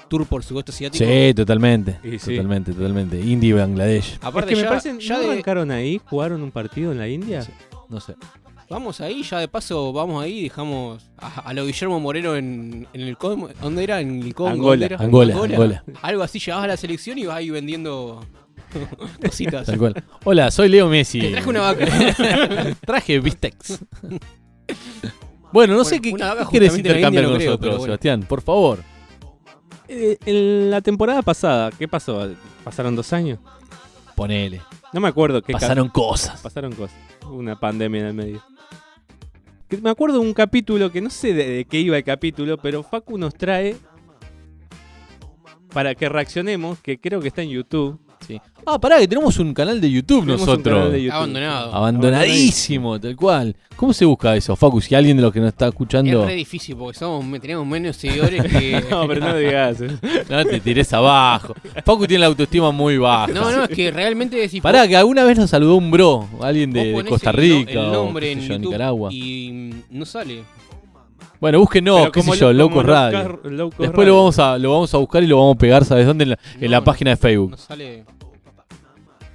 [0.07, 1.03] tour por sudeste asiático.
[1.03, 1.99] Sí, totalmente.
[2.19, 2.35] Sí.
[2.35, 3.19] Totalmente, totalmente.
[3.19, 4.19] India y Bangladesh.
[4.21, 5.99] Aparte, es que me ya, parece, ya ¿no de- arrancaron ahí?
[6.05, 7.45] ¿Jugaron un partido en la India?
[7.89, 8.13] No sé.
[8.69, 13.01] Vamos ahí, ya de paso vamos ahí, dejamos a, a lo Guillermo Moreno en, en
[13.01, 13.49] el Congo.
[13.61, 13.99] ¿Dónde era?
[14.01, 14.51] En el Congo.
[14.51, 14.87] Angola.
[14.99, 15.83] Angola, Angola.
[16.01, 18.25] Algo así, llevabas a la selección y vas ahí vendiendo
[19.21, 19.65] cositas.
[19.65, 20.03] Tal cual.
[20.23, 21.19] Hola, soy Leo Messi.
[21.19, 21.85] Te traje una vaca.
[22.85, 23.79] traje bistecs.
[25.51, 27.83] bueno, no sé qué, la intercambiar con creo, nosotros, bueno.
[27.85, 28.23] Sebastián.
[28.27, 28.83] Por favor.
[29.87, 32.29] Eh, en la temporada pasada, ¿qué pasó?
[32.63, 33.39] ¿Pasaron dos años?
[34.15, 34.61] Ponele.
[34.93, 36.39] No me acuerdo qué Pasaron cosas.
[36.41, 36.97] Pasaron cosas.
[37.25, 38.43] Hubo Una pandemia en el medio.
[39.81, 42.81] Me acuerdo de un capítulo que no sé de, de qué iba el capítulo, pero
[42.81, 43.75] Facu nos trae
[45.73, 47.99] para que reaccionemos, que creo que está en YouTube.
[48.29, 48.39] Sí.
[48.65, 50.75] Ah, pará, que tenemos un canal de YouTube Tenemos un nosotros.
[50.77, 51.15] canal de YouTube.
[51.17, 51.73] Abandonado.
[51.73, 53.55] Abandonadísimo, tal cual.
[53.75, 54.81] ¿Cómo se busca eso, Facu?
[54.81, 56.21] Si alguien de los que nos está escuchando.
[56.21, 58.83] Es re difícil porque somos, tenemos menos seguidores que.
[58.91, 59.81] No, pero no digas.
[59.81, 59.97] eh.
[60.29, 61.55] No te tires abajo.
[61.85, 63.27] Facu tiene la autoestima muy baja.
[63.33, 66.71] No, no, es que realmente es Pará, que alguna vez nos saludó un bro, alguien
[66.71, 69.09] de, Costa el no- Rica el o nombre en yo, YouTube Nicaragua.
[69.13, 70.43] y no sale.
[71.39, 73.17] Bueno, búsquenos, Pero qué sé yo, lo- Locos low Radio.
[73.17, 74.05] car- low Después radio.
[74.07, 76.23] lo vamos, a, lo vamos a buscar y lo vamos a pegar, ¿sabes dónde?
[76.23, 77.51] En la, en la No, página de Facebook.
[77.51, 78.05] No sale.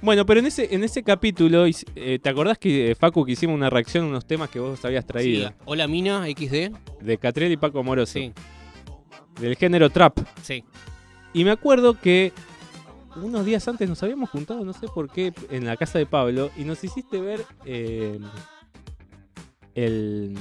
[0.01, 3.55] Bueno, pero en ese, en ese capítulo, eh, ¿te acordás que eh, Facu que hicimos
[3.55, 5.49] una reacción a unos temas que vos habías traído?
[5.49, 6.71] Sí, Hola Mina, XD.
[7.01, 8.13] De Catriel y Paco Moroso.
[8.13, 8.31] Sí,
[9.39, 10.19] Del género trap.
[10.43, 10.63] sí.
[11.33, 12.31] Y me acuerdo que
[13.15, 16.51] unos días antes nos habíamos juntado, no sé por qué, en la casa de Pablo
[16.55, 18.19] y nos hiciste ver eh,
[19.73, 20.35] el,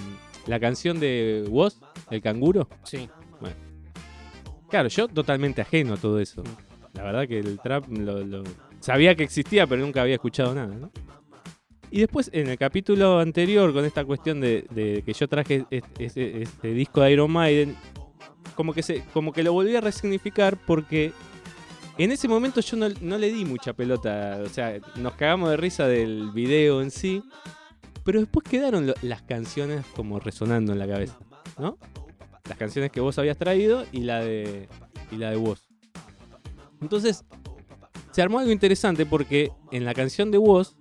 [0.47, 1.77] la canción de Woz,
[2.11, 2.69] El Canguro.
[2.85, 3.09] Sí.
[4.69, 6.43] Claro, yo totalmente ajeno a todo eso.
[6.95, 8.43] La verdad que el trap lo, lo-
[8.81, 10.91] sabía que existía, pero nunca había escuchado nada, ¿no?
[11.91, 16.05] Y después, en el capítulo anterior, con esta cuestión de, de que yo traje este,
[16.05, 17.77] este- este disco de Iron Maiden,
[18.57, 21.13] como que, se, como que lo volví a resignificar porque
[21.97, 25.57] En ese momento yo no, no le di mucha pelota, o sea, nos cagamos de
[25.57, 27.23] risa del video en sí,
[28.05, 31.19] pero después quedaron lo- las canciones como resonando en la cabeza,
[31.59, 31.79] ¿no?
[32.49, 34.69] Las canciones que vos habías traído y la de,
[35.11, 35.67] y la de vos.
[36.83, 37.25] Entonces,
[38.13, 40.77] se armó algo interesante porque en la canción de vos,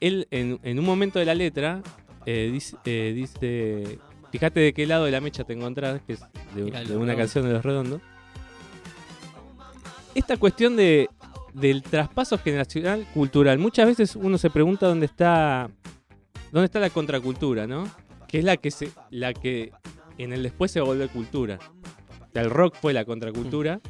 [0.00, 1.82] él en, en un momento de la letra
[2.26, 3.98] eh, dice, eh, dice,
[4.32, 6.20] fíjate de qué lado de la mecha te encontrás, que es
[6.54, 8.02] de, una canción de Los Redondos.
[10.14, 11.08] Esta cuestión de,
[11.54, 15.70] del traspaso generacional cultural, muchas veces uno se pregunta dónde está,
[16.52, 17.88] dónde está la contracultura, ¿no?
[18.28, 19.72] Que es la que, se, la que
[20.18, 21.58] en el después se vuelve cultura.
[22.34, 23.80] El rock fue la contracultura.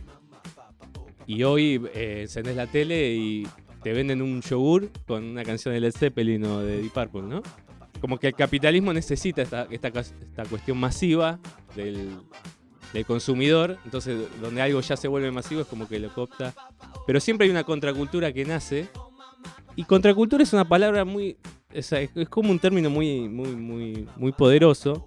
[1.27, 3.49] Y hoy eh, encendés la tele y
[3.83, 7.43] te venden un yogur con una canción de Led Zeppelin o de Deep Purple, ¿no?
[7.99, 11.41] Como que el capitalismo necesita esta, esta, esta cuestión masiva
[11.75, 12.19] del,
[12.95, 13.77] del consumidor.
[13.85, 16.55] Entonces, donde algo ya se vuelve masivo es como que lo copta.
[17.07, 18.89] Pero siempre hay una contracultura que nace.
[19.77, 21.37] Y contracultura es una palabra muy.
[21.71, 21.93] Es,
[22.31, 25.05] como un término muy, muy, muy, muy poderoso.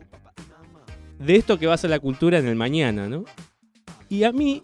[1.18, 3.24] De esto que va a ser la cultura en el mañana, ¿no?
[4.10, 4.62] Y a mí,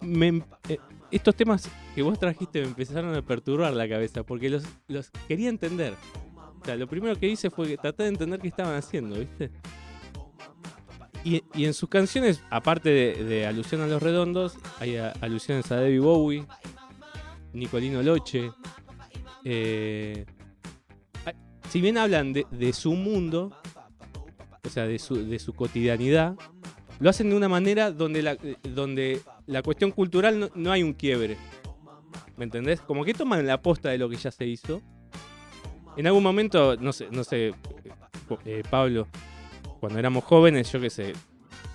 [0.00, 0.78] me- eh,
[1.10, 4.64] estos temas que vos trajiste me empezaron a perturbar la cabeza porque los,
[5.28, 5.94] quería entender.
[6.60, 9.50] O sea, lo primero que hice fue tratar de entender qué estaban haciendo, ¿viste?
[11.24, 16.46] Y, en sus canciones, aparte de, alusión a los redondos, hay alusiones a David Bowie,
[17.54, 18.52] Nicolino Loche.
[19.44, 20.26] eh,
[21.70, 23.50] si bien hablan de, su mundo,
[24.62, 26.36] o sea, de su, cotidianidad,
[27.00, 28.22] lo hacen de una manera donde
[29.46, 31.36] la, cuestión cultural no, no hay un quiebre.
[32.36, 32.80] ¿Me entendés?
[32.80, 34.82] Como que toman la posta de lo que ya se hizo.
[35.96, 37.54] En algún momento, no sé, no sé,
[38.44, 39.08] eh, Pablo,
[39.84, 41.12] cuando éramos jóvenes, yo qué sé,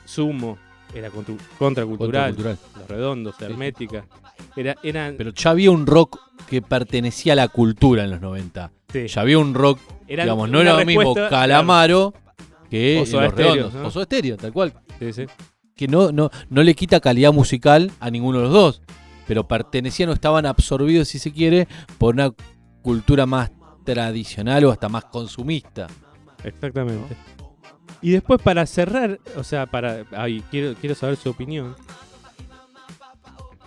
[0.03, 0.57] Sumo
[0.95, 2.57] era contracultural, Contracultural.
[2.75, 4.07] Los Redondos, Hermética.
[4.55, 6.19] Era, eran, Pero ya había un rock
[6.49, 8.71] que pertenecía a la cultura en los 90.
[8.91, 9.07] Sí.
[9.07, 12.15] Ya había un rock, Eran digamos, no era lo mismo Calamaro
[12.67, 13.73] que O en Soda Los Stereo, Redondos.
[13.75, 13.87] ¿no?
[13.87, 14.73] O Soda Stereo, tal cual.
[14.97, 15.25] Sí, sí.
[15.75, 18.81] Que no, no, no le quita calidad musical a ninguno de los dos.
[19.27, 21.67] Pero pertenecían o estaban absorbidos, si se quiere,
[21.99, 22.33] por una
[22.81, 23.51] cultura más
[23.83, 25.85] tradicional o hasta más consumista.
[26.43, 27.15] Exactamente.
[28.01, 30.05] Y después para cerrar, o sea, para.
[30.11, 31.75] Ay, quiero, quiero saber su opinión.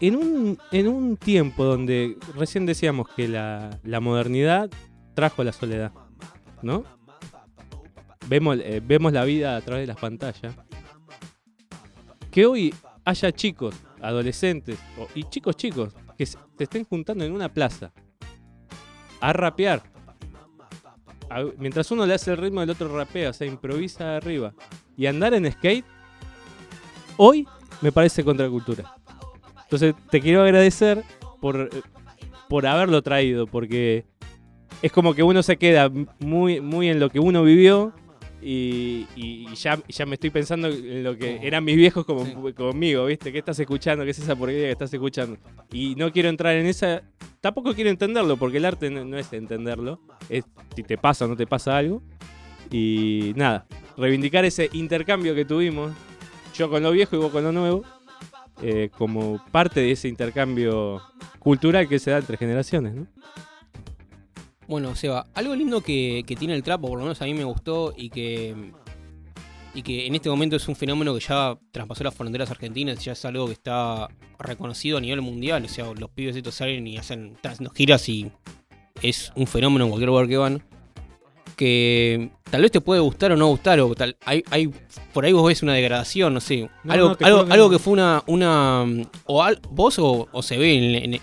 [0.00, 4.68] En un, en un tiempo donde recién decíamos que la, la modernidad
[5.14, 5.92] trajo la soledad,
[6.60, 6.84] ¿no?
[8.28, 10.56] Vemos, eh, vemos la vida a través de las pantallas.
[12.30, 14.78] Que hoy haya chicos, adolescentes
[15.14, 17.92] y chicos chicos que se se estén juntando en una plaza
[19.20, 19.82] a rapear
[21.58, 24.54] mientras uno le hace el ritmo, el otro rapea, o sea, improvisa arriba.
[24.96, 25.84] Y andar en skate,
[27.16, 27.46] hoy
[27.80, 28.94] me parece contracultura.
[29.64, 31.02] Entonces, te quiero agradecer
[31.40, 31.82] por, eh,
[32.48, 34.04] por haberlo traído, porque
[34.82, 37.92] es como que uno se queda muy, muy en lo que uno vivió.
[38.44, 43.06] Y, y ya, ya me estoy pensando en lo que eran mis viejos como, conmigo,
[43.06, 43.30] ¿viste?
[43.30, 44.04] ¿Qué estás escuchando?
[44.04, 45.38] ¿Qué es esa porquería que estás escuchando?
[45.70, 47.02] Y no quiero entrar en esa.
[47.40, 50.00] Tampoco quiero entenderlo, porque el arte no, no es entenderlo.
[50.28, 52.02] Es si te pasa o no te pasa algo.
[52.70, 55.92] Y nada, reivindicar ese intercambio que tuvimos,
[56.54, 57.84] yo con lo viejo y vos con lo nuevo,
[58.62, 61.02] eh, como parte de ese intercambio
[61.38, 63.06] cultural que se da entre generaciones, ¿no?
[64.72, 67.34] Bueno, Seba, algo lindo que, que tiene el trap, o por lo menos a mí
[67.34, 68.54] me gustó, y que,
[69.74, 73.12] y que en este momento es un fenómeno que ya traspasó las fronteras argentinas, ya
[73.12, 74.08] es algo que está
[74.38, 75.62] reconocido a nivel mundial.
[75.66, 78.32] O sea, los pibes estos salen y hacen, haciendo giras y
[79.02, 80.62] es un fenómeno en cualquier lugar que van.
[81.54, 84.70] Que tal vez te puede gustar o no gustar, o tal, hay, hay
[85.12, 86.70] por ahí vos ves una degradación, no sé.
[86.82, 88.22] No, algo no, algo, algo que fue una.
[88.26, 88.86] una
[89.26, 91.20] o al- vos o, o se ve en, en,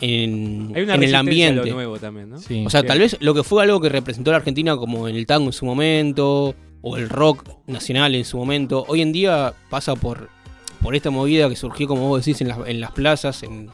[0.00, 1.66] en- Hay una en el a ambiente.
[1.68, 2.38] lo nuevo también, ¿no?
[2.38, 2.64] Sí.
[2.66, 5.16] O sea, tal vez lo que fue algo que representó a la Argentina como en
[5.16, 9.54] el tango en su momento, o el rock nacional en su momento, hoy en día
[9.70, 10.28] pasa por,
[10.82, 13.70] por esta movida que surgió, como vos decís, en las, en las plazas, en,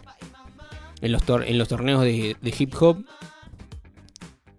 [1.00, 3.04] en, los, tor- en los torneos de, de hip hop.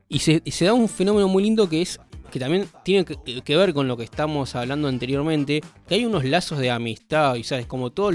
[0.09, 1.99] Y se, y se da un fenómeno muy lindo que es
[2.31, 6.23] que también tiene que, que ver con lo que estamos hablando anteriormente, que hay unos
[6.23, 8.11] lazos de amistad, y sabes, como todo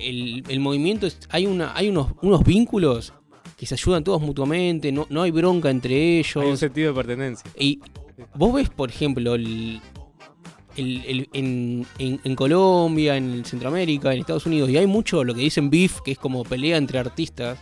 [0.00, 3.12] el, el- movimiento, es- hay, una, hay unos, unos vínculos
[3.56, 6.36] que se ayudan todos mutuamente, no, no hay bronca entre ellos.
[6.36, 7.50] Hay un sentido de pertenencia.
[7.58, 7.80] Y
[8.34, 9.80] vos ves, por ejemplo, el,
[10.76, 15.34] el- el- en, en- en Colombia, en Centroamérica, en Estados Unidos, y hay mucho lo
[15.34, 17.58] que dicen beef, que es como pelea entre artistas,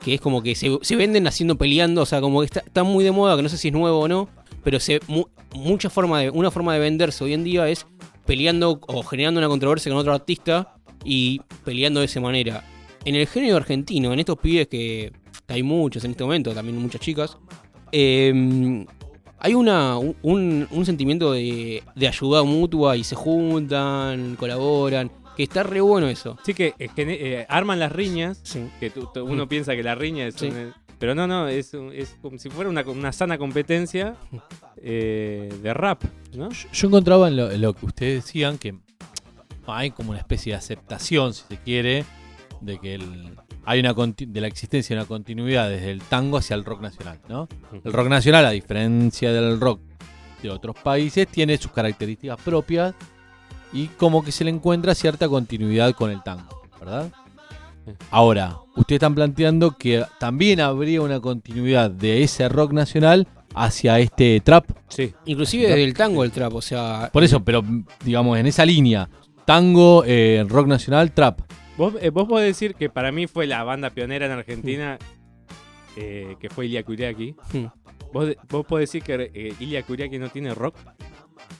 [0.00, 2.84] que es como que se, se venden haciendo peleando, o sea, como que está, está
[2.84, 4.28] muy de moda, que no sé si es nuevo o no,
[4.62, 7.86] pero se, mu- mucha forma de, una forma de venderse hoy en día es
[8.24, 12.64] peleando o generando una controversia con otro artista y peleando de esa manera.
[13.04, 15.12] En el género argentino, en estos pibes que,
[15.48, 17.36] hay muchos en este momento, también muchas chicas,
[17.92, 18.84] eh,
[19.38, 25.62] hay una, un, un sentimiento de, de ayuda mutua y se juntan, colaboran, que está
[25.62, 26.36] re bueno eso.
[26.44, 28.42] Sí, que, que, eh, arman las riñas,
[28.78, 29.48] que tú- tú- uno Mm.
[29.48, 30.34] piensa que la riña es...
[30.34, 30.46] Sí.
[30.48, 34.16] un- pero no, no, es, es como si fuera una, una sana competencia
[34.76, 36.50] eh, de rap, ¿no?
[36.72, 38.74] Yo encontraba en lo, en lo que ustedes decían que
[39.66, 42.04] hay como una especie de aceptación, si se quiere,
[42.60, 46.54] de que el- hay una de la existencia de una continuidad desde el tango hacia
[46.54, 47.48] el rock nacional, ¿no?
[47.84, 49.80] El rock nacional, a diferencia del rock
[50.42, 52.94] de otros países, tiene sus características propias
[53.72, 57.10] y como que se le encuentra cierta continuidad con el tango, ¿verdad?
[58.10, 64.40] Ahora, ustedes están planteando que también habría una continuidad de ese rock nacional hacia este
[64.40, 64.64] trap.
[64.88, 65.12] Sí.
[65.26, 67.10] Inclusive desde el tango al trap, o sea...
[67.12, 67.64] Por eso, pero
[68.04, 69.08] digamos, en esa línea,
[69.50, 71.40] tango, eh, rock nacional, trap.
[71.76, 74.96] Vos, eh, vos podés decir que para mí fue la banda pionera en Argentina,
[75.96, 77.34] eh, que fue Ilia Kuriaki.
[77.52, 77.66] Hmm.
[78.12, 80.76] ¿Vos, vos podés decir que Ilia Kuriaki no tiene rock.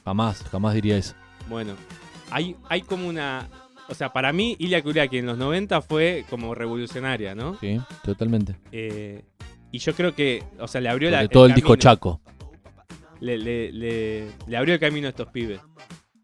[0.05, 1.15] Jamás, jamás diría eso.
[1.49, 1.73] Bueno,
[2.31, 3.49] hay, hay como una...
[3.89, 7.57] O sea, para mí Ilia Kuriaki en los 90 fue como revolucionaria, ¿no?
[7.59, 8.55] Sí, totalmente.
[9.73, 11.75] Y yo creo que, o sea, le abrió la, Sobre todo el disco.
[11.75, 12.21] Chaco.
[13.19, 15.61] Le, le- le- le abrió el camino a estos pibes.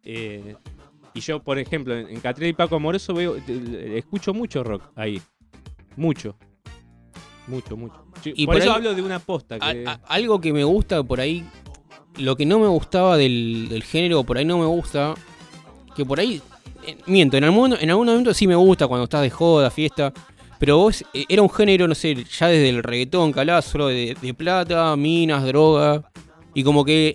[0.05, 0.55] Eh,
[1.17, 3.37] y yo, por ejemplo, en, en Catriel y Paco Amoroso veo,
[3.95, 5.21] escucho mucho rock ahí.
[5.97, 6.37] Mucho.
[7.47, 7.95] Mucho, mucho.
[8.23, 9.59] Sí, Y por, por eso hablo de una posta.
[9.59, 11.45] Que, a- algo que me gusta por ahí,
[12.19, 15.15] lo que no me gustaba del, del género, por ahí no me gusta,
[15.95, 16.43] que por ahí,
[16.87, 20.13] eh, miento, en algún, en algún momento sí me gusta cuando estás de joda, fiesta,
[20.59, 24.35] pero vos eh, era un género, no sé, ya desde el reggaetón, solo de, de
[24.35, 26.11] plata, minas, droga,
[26.53, 27.15] y como que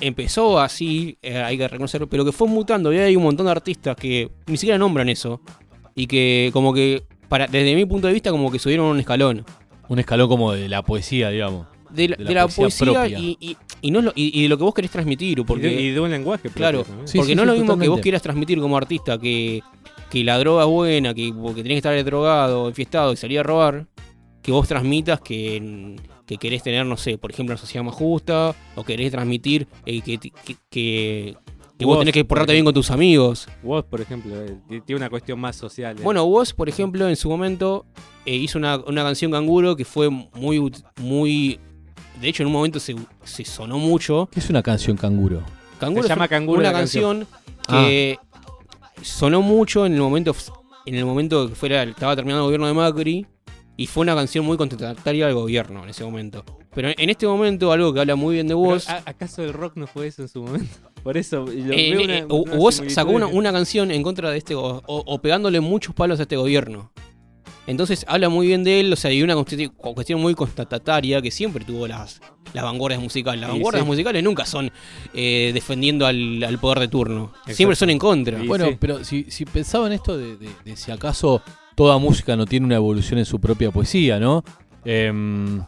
[0.00, 3.52] empezó así, eh, hay que reconocerlo, pero que fue mutando, y hay un montón de
[3.52, 5.40] artistas que ni siquiera nombran eso,
[5.94, 9.44] y que como que, para, desde mi punto de vista, como que subieron un escalón.
[9.88, 11.66] Un escalón como de la poesía, digamos.
[11.90, 14.58] de la, de la poesía, y, y- y no es lo- y- y de lo
[14.58, 15.42] que vos querés transmitir.
[15.46, 16.42] Porque, y, de, y de un lenguaje.
[16.42, 17.06] propio claro, también.
[17.16, 19.62] porque no es lo mismo que vos quieras transmitir como artista que,
[20.10, 23.42] que la droga es buena, que, que tenés que estar drogado, enfiestado y salir a
[23.42, 23.86] robar,
[24.48, 28.54] que vos transmitas que, que querés tener, no sé, por ejemplo, una sociedad más justa,
[28.76, 30.30] o querés transmitir eh, que, que,
[30.70, 31.36] que-
[31.78, 33.46] que vos, Vos, tenés que por portarte bien con tus amigos.
[33.62, 34.56] Vos, por ejemplo, eh,
[34.86, 35.98] tiene una cuestión más social.
[35.98, 36.02] eh.
[36.02, 37.84] Bueno, vos, por ejemplo, en su momento
[38.24, 41.60] eh, hizo una, una canción Canguro que fue muy, muy...
[42.18, 44.30] De hecho, en un momento se, se sonó mucho.
[44.32, 45.42] ¿Qué es una canción canguro?
[45.78, 47.26] Canguro Se llama Canguro una canción.
[47.66, 48.18] canción que
[49.02, 50.34] sonó mucho en el momento
[50.86, 53.26] en el momento que fuera estaba terminando el gobierno de Macri
[53.78, 56.44] y fue una canción muy contestataria al gobierno en ese momento.
[56.74, 59.76] Pero en este momento algo que habla muy bien de vos, ¿a- ¿Acaso el rock
[59.76, 60.76] no fue eso en su momento?
[61.02, 61.46] Por eso.
[61.46, 64.30] lo eh, veo eh, una- eh, una vos similitud sacó una, una canción en contra
[64.30, 66.92] de este o, o pegándole muchos palos a este gobierno.
[67.68, 71.64] Entonces habla muy bien de él, o sea, y una cuestión muy constatataria que siempre
[71.66, 72.18] tuvo las,
[72.54, 73.42] las vanguardias musicales.
[73.42, 73.88] Las Sí, vanguardias sí.
[73.88, 74.72] musicales nunca son
[75.12, 77.32] eh, defendiendo al, al poder de turno.
[77.46, 78.42] Siempre son en contra.
[78.42, 81.42] Bueno, pero si, si pensaba en esto de, de- de si acaso
[81.78, 84.42] toda música no tiene una evolución en su propia poesía, ¿no?
[84.84, 85.62] Em,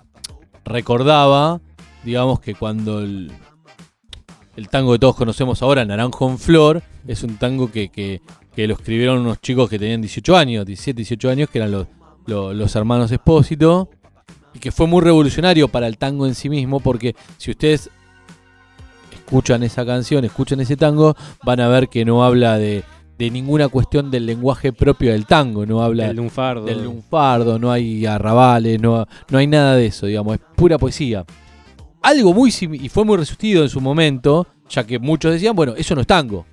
[0.64, 1.60] recordaba,
[2.02, 3.30] digamos, que cuando el,
[4.70, 8.20] tango que todos conocemos ahora, Naranjo en Flor, es un tango que, que-
[8.56, 11.86] que lo escribieron unos chicos que tenían 18 años, 17, 18 años, que eran los,
[12.26, 13.88] los, los hermanos Espósito,
[14.52, 17.88] y que fue muy revolucionario para el tango en sí mismo, porque si ustedes
[19.12, 22.82] escuchan esa canción, escuchan ese tango, van a ver que no habla de,
[23.20, 26.64] de ninguna cuestión del lenguaje propio del tango, no habla Del lunfardo.
[26.64, 31.26] del lunfardo, no hay arrabales, no, no hay nada de eso, digamos, es pura poesía.
[32.00, 35.94] Algo muy y fue muy resistido en su momento, ya que muchos decían, bueno, eso
[35.94, 36.46] no es tango,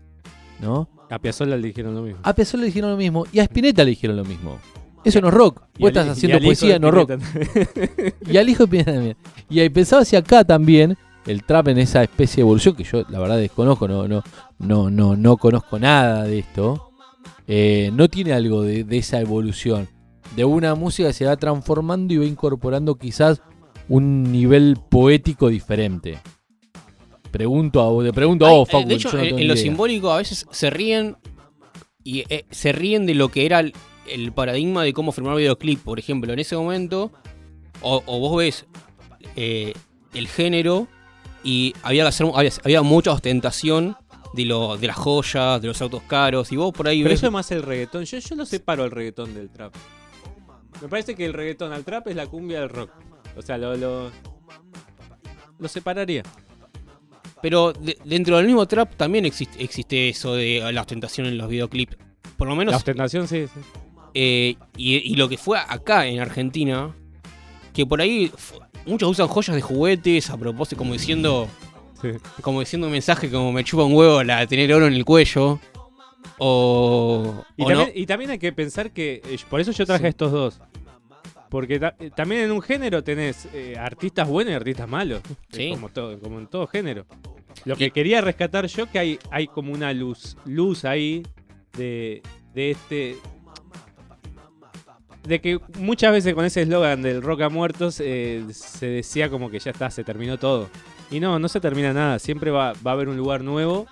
[0.61, 0.89] ¿no?
[1.09, 2.19] A Piazzolla le dijeron lo mismo.
[2.21, 4.57] A Piazzolla le dijeron lo mismo y a Spinetta le dijeron lo mismo.
[5.05, 5.61] Eso no es rock.
[5.79, 7.13] Vos estás haciendo poesía, no rock.
[8.29, 9.17] Y al hijo de Spinetta también.
[9.49, 13.03] Y ahí pensaba hacia acá también el trap en esa especie de evolución que yo
[13.09, 14.23] la verdad desconozco, no, no,
[14.59, 16.91] no, no, no conozco nada de esto.
[17.47, 19.87] Eh, no tiene algo de, de esa evolución.
[20.35, 23.41] De una música que se va transformando y va incorporando quizás
[23.89, 26.19] un nivel poético diferente.
[27.31, 30.11] Pregunto a vos, te pregunto a vos, eh, Facu, de hecho, no en, lo simbólico
[30.11, 31.17] a veces se ríen
[32.03, 33.73] y eh, se ríen de lo que era el,
[34.09, 36.31] el paradigma de cómo filmar videoclip, por ejemplo.
[36.31, 37.11] En ese momento,
[37.81, 38.65] o, o vos ves
[39.35, 39.73] eh,
[40.13, 40.87] el género
[41.47, 43.95] y había que hacer, había, había mucha ostentación
[44.33, 47.19] de, lo, de las joyas, de los autos caros, y vos por ahí Pero ves...
[47.19, 48.03] eso es más el reggaetón.
[48.03, 49.73] Yo, yo lo separo el reggaetón del trap.
[50.81, 52.91] Me parece que el reggaetón al trap es la cumbia del rock.
[53.37, 54.11] O sea, lo, lo,
[55.59, 56.23] lo separaría.
[57.41, 61.47] Pero de- dentro del mismo trap también existe, existe eso de la ostentación en los
[61.49, 61.95] videoclips.
[62.35, 62.71] por lo menos.
[62.73, 63.45] La ostentación, sí.
[63.47, 63.59] sí.
[64.13, 66.93] eh, y, y lo que fue acá en Argentina,
[67.73, 68.31] que por ahí
[68.87, 71.47] muchos usan joyas de juguetes a propósito, como diciendo.
[72.01, 72.09] Sí.
[72.41, 75.03] Como diciendo un mensaje como me chupa un huevo la de tener oro en el
[75.05, 75.59] cuello.
[76.37, 77.43] O.
[77.55, 78.01] Y, o también, no.
[78.01, 79.21] y también hay que pensar que.
[79.25, 80.59] eh, Por eso yo traje estos dos.
[81.49, 85.21] Porque ta- eh, también en un género tenés eh, artistas buenos y artistas malos.
[85.49, 85.69] Sí.
[85.71, 87.05] Como, todo, como en todo género.
[87.65, 91.23] Lo que quería rescatar yo que hay, hay como una luz, luz ahí
[91.77, 92.21] de,
[92.53, 93.15] de este.
[95.27, 99.49] De que muchas veces con ese eslogan del rock a muertos eh, se decía como
[99.49, 100.69] que ya está, se terminó todo.
[101.11, 102.19] Y no, no se termina nada.
[102.19, 103.87] Siempre va, va a haber un lugar nuevo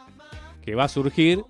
[0.62, 1.44] que va a surgir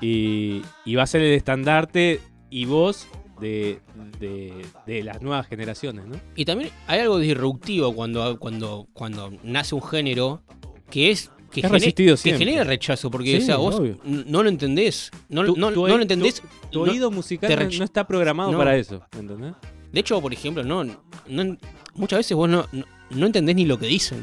[0.00, 3.08] y, y va a ser el estandarte y voz
[3.40, 3.80] de,
[4.18, 6.04] de- las nuevas generaciones.
[6.34, 10.42] Y también hay algo disruptivo cuando, cuando, cuando nace un género
[10.90, 11.30] que es.
[11.60, 13.98] Que, Es resistido que genera rechazo, porque Sí, o sea, vos obvio.
[14.04, 15.10] no lo entendés.
[15.28, 16.42] No, Tu- no, tu no lo entendés.
[16.42, 18.58] tu- tu no- oído musical no- está programado No.
[18.58, 19.54] para eso, ¿entendés?
[19.92, 21.56] De hecho, por ejemplo, no, no-
[21.94, 24.22] muchas veces vos no, no, no entendés ni lo que dicen.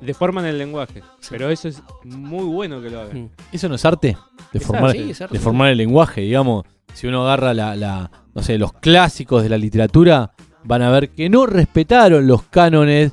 [0.00, 1.02] Deforman el lenguaje.
[1.30, 3.30] Pero eso es muy bueno que lo hagan.
[3.52, 4.16] ¿Eso no es arte?
[4.52, 5.34] De Es formar, arte, sí, es arte.
[5.34, 6.64] de formar el lenguaje, digamos.
[6.92, 10.32] Si uno agarra la, la- no sé, los clásicos de la literatura,
[10.64, 13.12] van a ver que no respetaron los cánones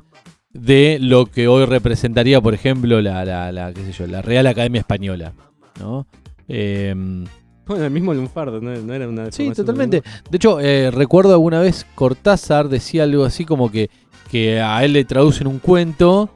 [0.52, 4.47] de lo que hoy representaría, por ejemplo, la, la, la, qué sé yo, la Real
[4.47, 5.34] Academia Española.
[5.80, 6.08] ¿no?
[6.47, 7.26] Em,
[7.68, 10.02] Bueno, el mismo lunfardo, no, no era una Sí, totalmente.
[10.30, 13.89] De hecho, eh, recuerdo alguna vez Cortázar decía algo así como que,
[14.32, 16.30] que a él le traducen un cuento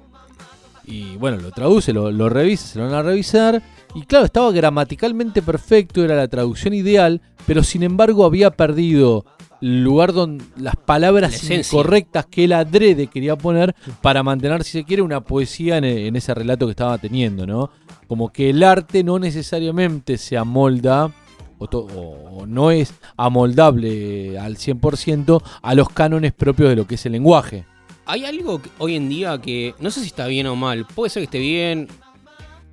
[0.85, 3.61] y bueno, lo traduce, lo, lo revisa, se lo van a revisar
[3.95, 9.25] y claro, estaba gramaticalmente perfecto, era la traducción ideal, pero sin embargo había perdido
[9.65, 11.57] lugar donde las La palabras esencia.
[11.77, 16.15] incorrectas que él adrede quería poner para mantener, si se quiere, una poesía en, en
[16.15, 17.69] ese relato que estaba teniendo, ¿no?
[18.07, 21.11] Como que el arte no necesariamente se amolda
[21.57, 26.85] o, to- o- o no es amoldable al 100% a los cánones propios de lo
[26.87, 27.65] que es el lenguaje.
[28.05, 30.85] Hay algo que- hoy en día que no sé si está bien o mal.
[30.93, 31.87] Puede ser que esté bien,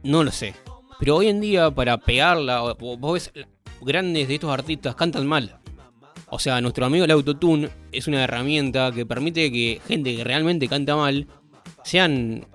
[0.03, 0.55] no lo sé.
[0.99, 3.33] Pero hoy en día, para pegarla, vos ves
[3.81, 5.60] grandes de estos artistas cantan mal.
[6.31, 10.69] O sea, nuestro amigo el autotune es una herramienta que permite que gente que realmente
[10.69, 11.27] canta mal
[11.85, 12.47] sean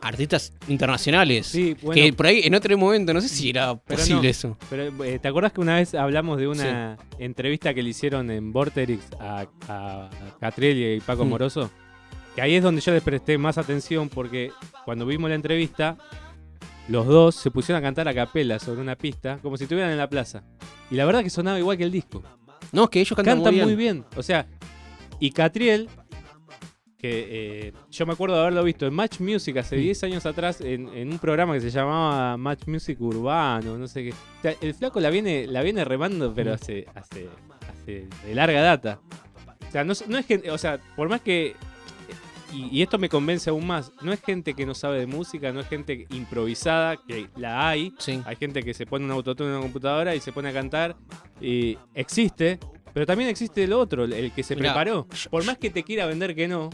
[0.00, 1.52] artistas internacionales.
[1.82, 1.92] bueno.
[1.92, 4.56] Que por ahí en otro momento no sé si era posible no, eso.
[4.70, 8.52] Pero eh, ¿te acuerdas que una vez hablamos de una entrevista que le hicieron en
[8.52, 10.10] Vorterix a, a
[10.40, 11.28] Catriel y Paco Mm.
[11.28, 11.70] Moroso?
[12.36, 14.52] Que ahí es donde yo les presté más atención porque
[14.84, 15.96] cuando vimos la entrevista,
[16.88, 19.98] los dos se pusieron a cantar a capela sobre una pista como si estuvieran en
[19.98, 20.44] la plaza.
[20.90, 22.22] Y la verdad que sonaba igual que el disco.
[22.72, 24.04] No, es que ellos cantan, Cantan muy bien.
[24.16, 24.46] O sea,
[25.20, 25.88] y Catriel,
[26.98, 30.60] que eh, yo me acuerdo de haberlo visto en Match Music hace 10 años atrás
[30.60, 34.10] en, en un programa que se llamaba Match Music Urbano, no sé qué.
[34.12, 37.28] O sea, el flaco la viene, la viene remando, pero hace, hace,
[37.70, 39.00] hace de larga data.
[39.68, 41.54] O sea, no, es- no es gente, o sea, por más que.
[42.56, 43.92] Y, y esto me convence aún más.
[44.02, 47.92] No es gente que no sabe de música, no es gente improvisada, que la hay.
[48.24, 50.96] Hay gente que se pone un autotune en una computadora y se pone a cantar.
[51.40, 52.58] Y existe.
[52.94, 55.06] Pero también existe lo otro, el que se Mirá, preparó.
[55.30, 56.70] Por más que te quiera vender que no,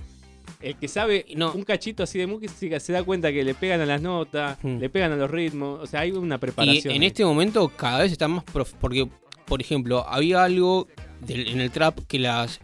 [0.61, 3.87] el que sabe un cachito así de música se da cuenta que le pegan a
[3.87, 5.81] las notas, le pegan a los ritmos.
[5.83, 6.95] O sea, hay una Y preparación.
[6.95, 7.09] en ahí.
[7.09, 9.09] este momento cada vez está más prof- porque
[9.47, 10.87] por ejemplo había algo
[11.21, 12.61] del- en el trap que las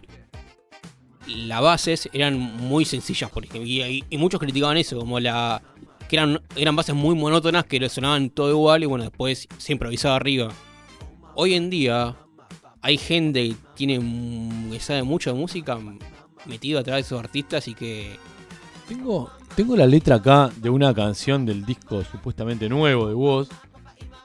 [1.29, 5.63] las bases eran muy sencillas por ejemplo y, muchos criticaban eso como la
[6.09, 9.73] que eran eran bases muy monótonas que le sonaban todo igual y bueno después se
[9.73, 10.49] improvisaba arriba
[11.35, 12.17] hoy en día
[12.81, 15.79] hay gente que tiene mm, que sabe mucho de música
[16.47, 18.17] metido atrás de esos artistas y que
[18.89, 23.49] Tengo, tengo la letra acá de una canción del disco supuestamente nuevo de Woz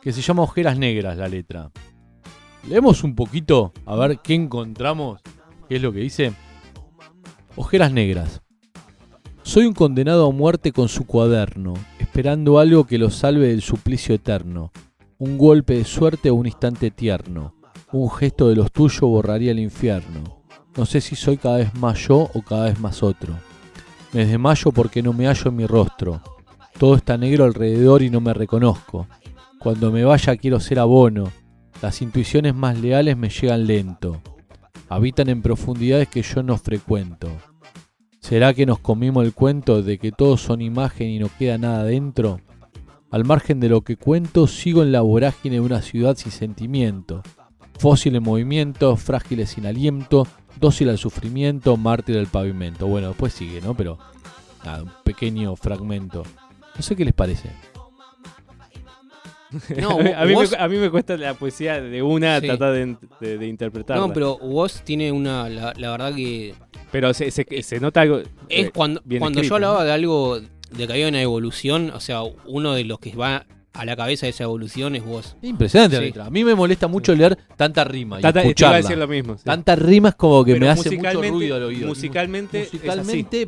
[0.03, 1.71] que se llama Ojeras Negras la letra.
[2.67, 5.21] Leemos un poquito a ver qué encontramos,
[5.69, 6.33] qué es lo que dice.
[7.55, 8.41] Ojeras Negras.
[9.43, 14.15] Soy un condenado a muerte con su cuaderno, esperando algo que lo salve del suplicio
[14.15, 14.71] eterno.
[15.19, 17.53] Un golpe de suerte o un instante tierno.
[17.91, 20.41] Un gesto de los tuyos borraría el infierno.
[20.75, 23.35] No sé si soy cada vez más yo o cada vez más otro.
[24.13, 26.21] Me desmayo porque no me hallo en mi rostro.
[26.79, 29.07] Todo está negro alrededor y no me reconozco.
[29.59, 31.31] Cuando me vaya quiero ser abono.
[31.83, 34.19] Las intuiciones más leales me llegan lento.
[34.89, 37.29] Habitan en profundidades que yo no frecuento.
[38.19, 41.83] ¿Será que nos comimos el cuento de que todos son imagen y no queda nada
[41.83, 42.39] dentro?
[43.11, 47.21] Al margen de lo que cuento, sigo en la vorágine de una ciudad sin sentimiento.
[47.77, 50.25] Fósil en movimiento, frágiles sin aliento,
[50.59, 52.87] dócil al sufrimiento, mártir del pavimento.
[52.87, 53.75] Bueno, después sigue, ¿no?
[53.75, 53.97] Pero
[54.63, 56.23] nada, un pequeño fragmento.
[56.75, 57.49] No sé qué les parece.
[59.81, 62.47] No, a, mí me, a mí me cuesta la poesía de una Sí.
[62.47, 64.07] tratar de, de, de interpretarla.
[64.07, 65.49] No, pero vos tiene una.
[65.49, 66.53] La, la verdad que.
[66.91, 68.19] Pero se, se, se nota algo.
[68.49, 69.85] Es eh, cuando, cuando escrito, yo hablaba ¿no?
[69.85, 70.39] de algo.
[70.39, 71.91] De que había una evolución.
[71.93, 75.35] O sea, uno de los que va a la cabeza de esa evolución es vos.
[75.41, 76.05] Impresionante la Sí.
[76.07, 76.25] letra.
[76.25, 78.77] A mí me molesta mucho leer tanta rima y Tanta- te iba a escucharla.
[78.77, 79.43] decir lo mismo, sí.
[79.43, 81.87] Tantas rimas como que Pero me hace mucho musicalmente- ruido al oído.
[81.87, 82.77] musicalmente es así.
[82.77, 83.47] musicalmente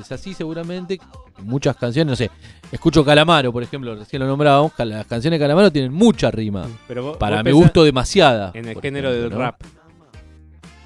[0.00, 0.98] es así seguramente.
[1.38, 2.30] En muchas canciones, no sé.
[2.70, 4.72] Escucho Calamaro, por ejemplo, recién lo nombrábamos.
[4.78, 6.66] Las canciones de Calamaro tienen mucha rima.
[6.88, 8.50] Pero vos- Para vos mi gusto, demasiada.
[8.54, 9.38] En el género ejemplo, del ¿no?
[9.44, 9.62] rap.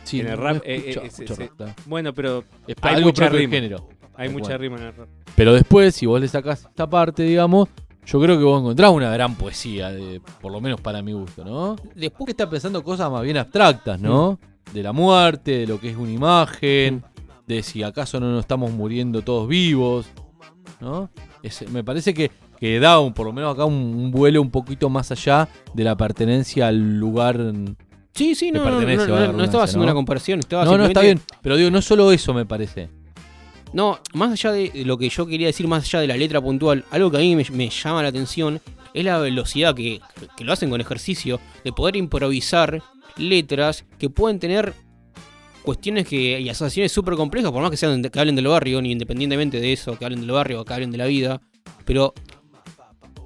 [0.05, 0.63] Sí, en el no rap.
[0.65, 1.75] he eh, eh, mucho rap, claro.
[1.87, 3.51] bueno, pero Es hay algo mucha rima.
[3.55, 3.89] género.
[4.15, 5.09] Hay mucha rima en el rap.
[5.35, 7.69] Pero después, si vos le sacás esta parte, digamos,
[8.07, 11.45] yo creo que vos encontrás una gran poesía, de, por lo menos para mi gusto,
[11.45, 11.77] ¿no?
[11.95, 14.39] Después que está pensando cosas más bien abstractas, ¿no?
[14.73, 17.03] De la muerte, de lo que es una imagen,
[17.47, 20.07] de si acaso no nos estamos muriendo todos vivos,
[20.81, 21.11] ¿no?
[21.43, 24.51] Es- me parece que, que da un, por lo menos acá un, un vuelo un
[24.51, 27.39] poquito más allá de la pertenencia al lugar.
[28.13, 30.39] Sí, sí, no, no, no, no, estaba haciendo una comparación.
[30.41, 31.21] Estaba no, no, está bien.
[31.43, 32.89] Pero digo, no solo eso me parece.
[33.77, 36.87] No, más allá de lo que yo quería decir, más allá de la letra puntual,
[36.91, 38.59] algo que a mí me, llama la atención
[38.95, 40.01] es la velocidad que,
[40.39, 42.83] lo hacen con ejercicio, de poder improvisar
[43.19, 44.73] letras que pueden tener
[45.63, 48.93] cuestiones que, y asociaciones súper complejas, por más que sean que hablen del barrio, ni
[48.93, 51.43] independientemente de eso, que hablen del barrio que hablen de la vida,
[51.85, 52.15] pero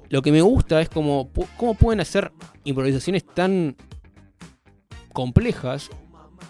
[0.09, 2.33] lo que me gusta es como pu- cómo pueden hacer
[2.65, 3.77] improvisaciones tan
[5.13, 5.89] complejas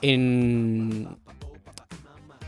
[0.02, 1.08] en,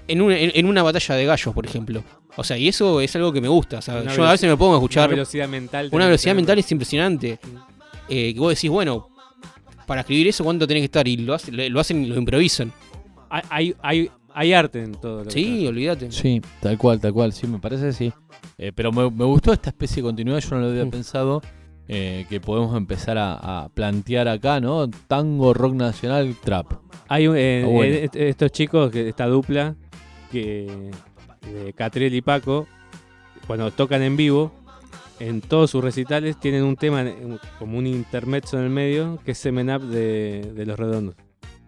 [0.07, 2.03] en, una, en- en una batalla de gallos, por ejemplo.
[2.35, 3.77] O sea, y eso es algo que me gusta.
[3.77, 5.07] o sea, Una yo a veces me pongo a escuchar.
[5.09, 7.39] una velocidad mental Una velocidad mental es impresionante.
[8.09, 9.07] Eh, que vos decís, bueno,
[9.85, 11.07] para escribir eso, ¿cuánto tenés que estar?
[11.07, 12.71] Y lo, hace- lo hacen y lo improvisan.
[13.29, 16.11] Hay, hay, hay, arte en todo lo que Sí, olvídate.
[16.11, 18.11] Sí, tal cual, tal cual, sí, me parece sí.
[18.57, 20.71] Eh, pero me, me gustó esta especie de continuidad, yo no lo Mm.
[20.71, 21.41] había pensado,
[21.87, 24.89] eh, que podemos empezar a, a plantear acá, ¿no?
[25.07, 26.73] Tango, rock nacional, trap.
[27.07, 27.93] Hay un- eh, Ah, bueno.
[27.95, 29.75] eh, est- estos chicos, que esta dupla,
[30.33, 30.91] que
[31.53, 32.67] de Catriel y Paco,
[33.47, 34.51] cuando tocan en vivo,
[35.19, 37.15] en todos sus recitales tienen un tema, eh,
[37.59, 41.15] como un intermezzo en el medio, que es Semen Up de, de Los Redondos.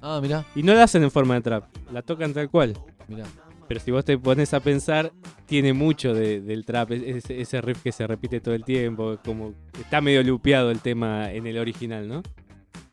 [0.01, 0.43] Ah, mirá.
[0.55, 2.73] Y no la hacen en forma de trap, la tocan tal cual.
[3.07, 3.25] Mirá.
[3.67, 5.11] Pero si vos te pones a pensar,
[5.47, 9.17] tiene mucho de- del trap, es- es- ese riff que se repite todo el tiempo,
[9.25, 12.21] como está medio lupeado el tema en el original, ¿no?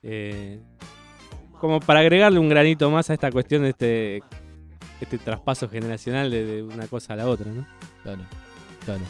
[0.02, 0.60] Eh,
[1.60, 4.22] como para agregarle un granito más a esta cuestión este,
[5.02, 7.66] este traspaso generacional de, de una cosa a la otra, ¿no?
[8.02, 8.22] Claro,
[8.84, 9.00] claro.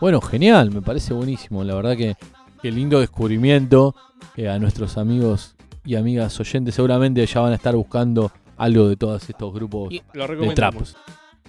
[0.00, 1.62] Bueno, genial, me parece buenísimo.
[1.64, 2.16] La verdad que
[2.60, 3.94] qué lindo descubrimiento.
[4.36, 8.96] eh, a nuestros amigos y amigas oyentes seguramente ya van a estar buscando algo de
[8.96, 10.92] todos estos grupos de recomendamos.
[10.94, 11.02] trap.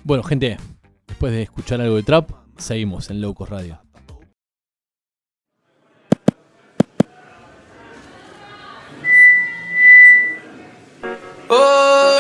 [0.04, 0.58] Bueno, gente,
[1.08, 3.80] después de escuchar algo de trap, seguimos en Locos Radio.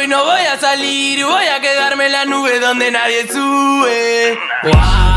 [0.07, 4.37] No voy a salir, voy a quedarme en la nube donde nadie sube.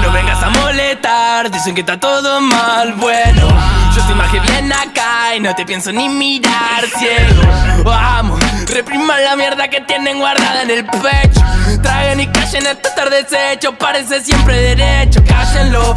[0.00, 2.92] No vengas a molestar, dicen que está todo mal.
[2.92, 3.48] Bueno,
[3.96, 7.82] yo más que bien acá y no te pienso ni mirar, ciego.
[7.82, 11.40] Vamos, repriman la mierda que tienen guardada en el pecho.
[11.82, 15.20] Traigan y callen esto estar deshecho, parece siempre derecho.
[15.26, 15.96] Cállenlo,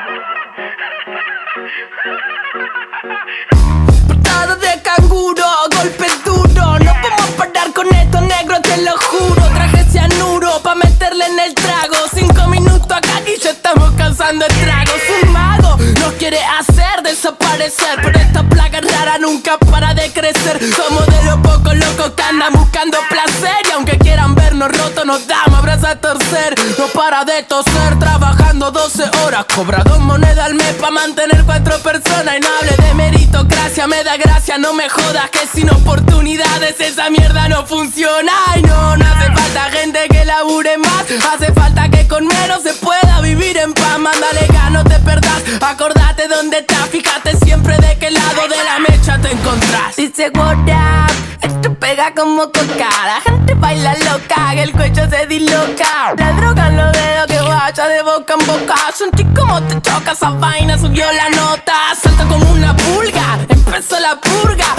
[4.61, 5.45] De canguro,
[5.75, 6.79] golpe duro.
[6.79, 9.41] No podemos parar con esto, negro, te lo juro.
[9.53, 11.97] Traje cianuro pa' meterle en el trago.
[12.13, 15.01] Cinco minutos acá y ya estamos cansando estragos.
[15.23, 17.99] Un mago nos quiere hacer desaparecer.
[18.03, 20.59] Pero esta plaga rara nunca para de crecer.
[20.75, 23.57] Somos de los pocos locos que andan buscando placer.
[23.67, 26.55] Y aunque quieran vernos rotos, nos damos abrazos a torcer.
[26.77, 29.45] No para de toser, trabajando 12 horas.
[29.55, 32.37] Cobra dos monedas al mes pa' mantener cuatro personas.
[32.37, 35.29] Y no hable de meritocracia, me da gracia, no me jodas.
[35.29, 38.33] Que sin oportunidades esa mierda no funciona.
[38.55, 41.05] Y no, no hace falta gente que labure más.
[41.33, 43.99] Hace falta que con menos se pueda vivir en paz.
[43.99, 45.43] Mándale no te perdás.
[45.61, 49.95] Acordate dónde estás, fíjate siempre de qué lado de la mecha te encontrás.
[49.95, 52.89] Dice what up, esto pega como coca.
[53.05, 56.13] La gente baila loca, que el cuello se disloca.
[56.17, 58.75] La droga en los dedos que vaya de boca en boca.
[58.97, 61.73] Sentí como te choca esa vaina, subió la nota.
[62.01, 64.75] Salto como una pulga, empezó la purga.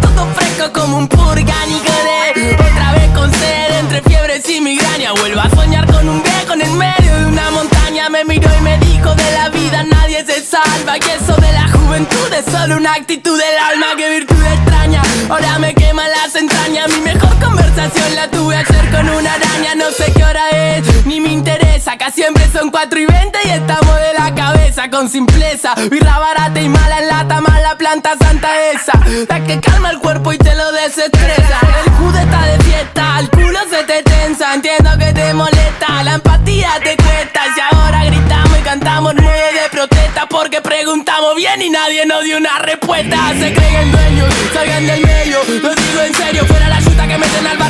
[0.00, 2.54] Todo fresco como un purga, ni quedé.
[2.54, 5.12] Otra vez con sed, entre fiebres y migraña.
[5.12, 7.69] Vuelvo a soñar con un viejo en el medio de una montaña.
[8.08, 10.96] Me miró y me dijo de la vida nadie se salva.
[10.96, 15.02] Y eso de la juventud es solo una actitud del alma que virtud extraña.
[15.28, 16.88] Ahora me quema las entrañas.
[16.88, 19.74] Mi mejor conversación la tuve ayer con una araña.
[19.76, 21.92] No sé qué hora es, ni me interesa.
[21.92, 25.74] Acá siempre son 4 y 20 y estamos de la cabeza con simpleza.
[25.90, 28.92] Birra barata y mala en lata, mala planta santa esa.
[29.28, 31.58] La que calma el cuerpo y te lo desestresa.
[31.84, 34.54] El judo está de fiesta, el culo se te tensa.
[34.54, 37.39] Entiendo que te molesta, la empatía te cuesta.
[38.70, 43.16] Cantamos nueve de protesta porque preguntamos bien y nadie nos dio una respuesta.
[43.36, 45.38] Se creen dueños, salgan del medio.
[45.60, 47.69] Lo digo en serio, fuera la chuta que meten al barrio,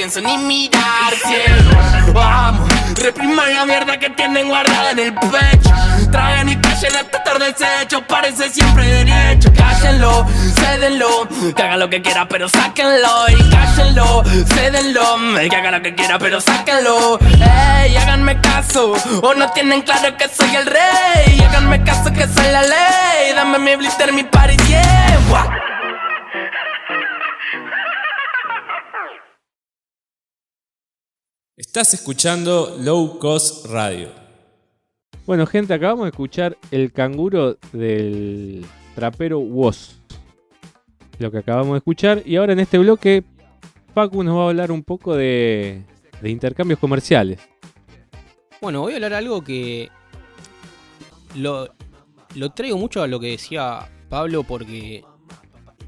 [0.00, 2.14] pienso ni mirar, cielo.
[2.14, 5.74] Vamos, repriman la mierda que tienen guardada en el pecho.
[6.10, 9.52] Traen y callen hasta estar deshecho, parece siempre derecho.
[9.52, 13.28] Cállenlo, cédenlo, que haga lo que quiera pero sáquenlo.
[13.28, 14.24] Y cállenlo,
[14.54, 15.18] cédenlo,
[15.50, 17.18] que haga lo que quiera pero sáquenlo.
[17.20, 21.40] Ey, háganme caso, o no tienen claro que soy el rey.
[21.46, 25.69] Háganme caso que soy la ley, dame mi blister, mi party, yeah
[31.70, 34.08] Estás escuchando Low Cost Radio.
[35.24, 38.66] Bueno, gente, acabamos de escuchar el canguro del
[38.96, 40.00] trapero Woz.
[41.20, 42.22] Lo que acabamos de escuchar.
[42.26, 43.22] Y ahora en este bloque,
[43.94, 45.84] Pacu nos va a hablar un poco de,
[46.20, 47.38] de intercambios comerciales.
[48.60, 49.90] Bueno, voy a hablar algo que
[51.36, 51.72] lo,
[52.34, 55.04] lo traigo mucho a lo que decía Pablo porque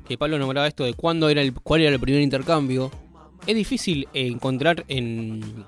[0.06, 2.92] que Pablo nombraba esto de cuándo era el, cuál era el primer intercambio.
[3.44, 5.64] Es difícil encontrar en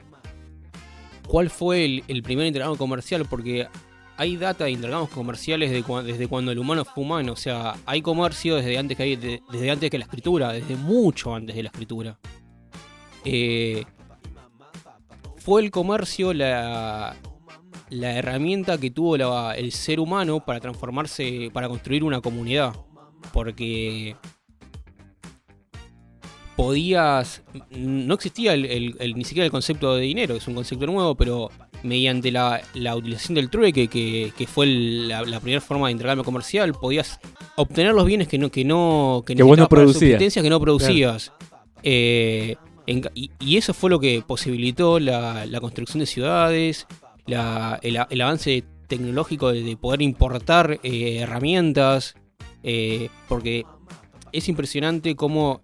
[1.26, 3.68] cuál fue el, primer intercambio comercial porque
[4.16, 7.32] hay data de intercambios comerciales desde cuando el humano fue humano.
[7.32, 10.76] O sea, hay comercio desde antes que hay, de- desde antes que la escritura, desde
[10.76, 12.18] mucho antes de la escritura.
[13.24, 13.84] Eh,
[15.38, 17.16] fue el comercio la,
[17.90, 19.16] la herramienta que tuvo
[19.52, 22.74] el ser humano para transformarse, para construir una comunidad.
[23.32, 24.16] Porque
[26.56, 27.42] podías.
[27.70, 31.14] No existía el- el- el- ni siquiera el concepto de dinero, es un concepto nuevo,
[31.14, 31.50] pero
[31.82, 35.92] mediante la, la utilización del trueque, que, que fue el- la, la primera forma de
[35.92, 37.18] intercambio comercial, podías
[37.56, 40.34] obtener los bienes que no, que no, que Que vos no producías.
[40.34, 41.32] que no producías.
[41.82, 46.86] Eh, en y, y eso fue lo que posibilitó la, la construcción de ciudades,
[47.26, 47.36] el,
[48.20, 52.14] avance tecnológico de, de poder importar eh, herramientas,
[52.62, 53.64] eh, porque
[54.32, 55.62] es impresionante cómo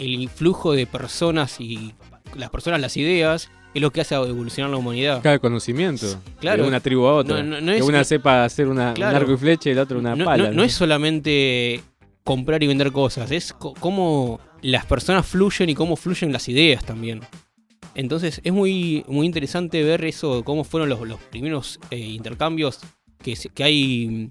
[0.00, 1.94] el influjo de personas y
[2.34, 5.20] las personas, las ideas, es lo que hace evolucionar la humanidad.
[5.22, 6.06] Cada conocimiento.
[6.40, 6.62] Claro.
[6.64, 7.42] De una tribu a otra.
[7.42, 9.16] No, no, no que es una sepa hacer una, Claro.
[9.16, 10.50] un arco y flecha y la otra una pala.
[10.50, 11.80] no- es solamente
[12.24, 17.20] comprar y vender cosas, es cómo las personas fluyen y cómo fluyen las ideas también.
[17.94, 22.78] Entonces es muy, muy interesante ver eso, cómo fueron los, los primeros eh, intercambios
[23.22, 24.30] que, que hay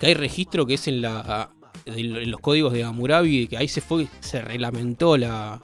[0.00, 1.50] que hay registro que es en la
[1.86, 5.60] en los códigos de Hammurabi, que ahí se fue, se reglamentó la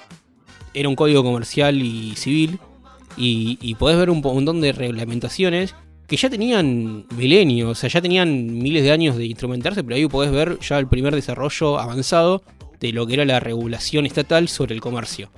[0.75, 2.59] era un código comercial y civil
[3.17, 5.75] y, y podés ver un montón de reglamentaciones
[6.07, 10.07] que ya tenían milenios, o sea, ya tenían miles de años de instrumentarse, pero ahí
[10.07, 12.43] podés ver ya el primer desarrollo avanzado
[12.81, 15.31] de lo que era la regulación estatal sobre el comercio.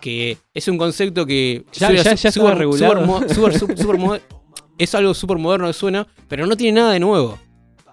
[0.00, 3.20] Que es un concepto que Ya- ya- ya regulado.
[3.28, 3.54] super
[4.78, 7.38] es algo súper moderno que suena, pero no tiene nada de nuevo.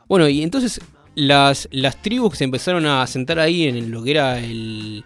[0.07, 0.79] Bueno, y entonces
[1.15, 5.03] las, las tribus que se empezaron a sentar ahí en lo que era el,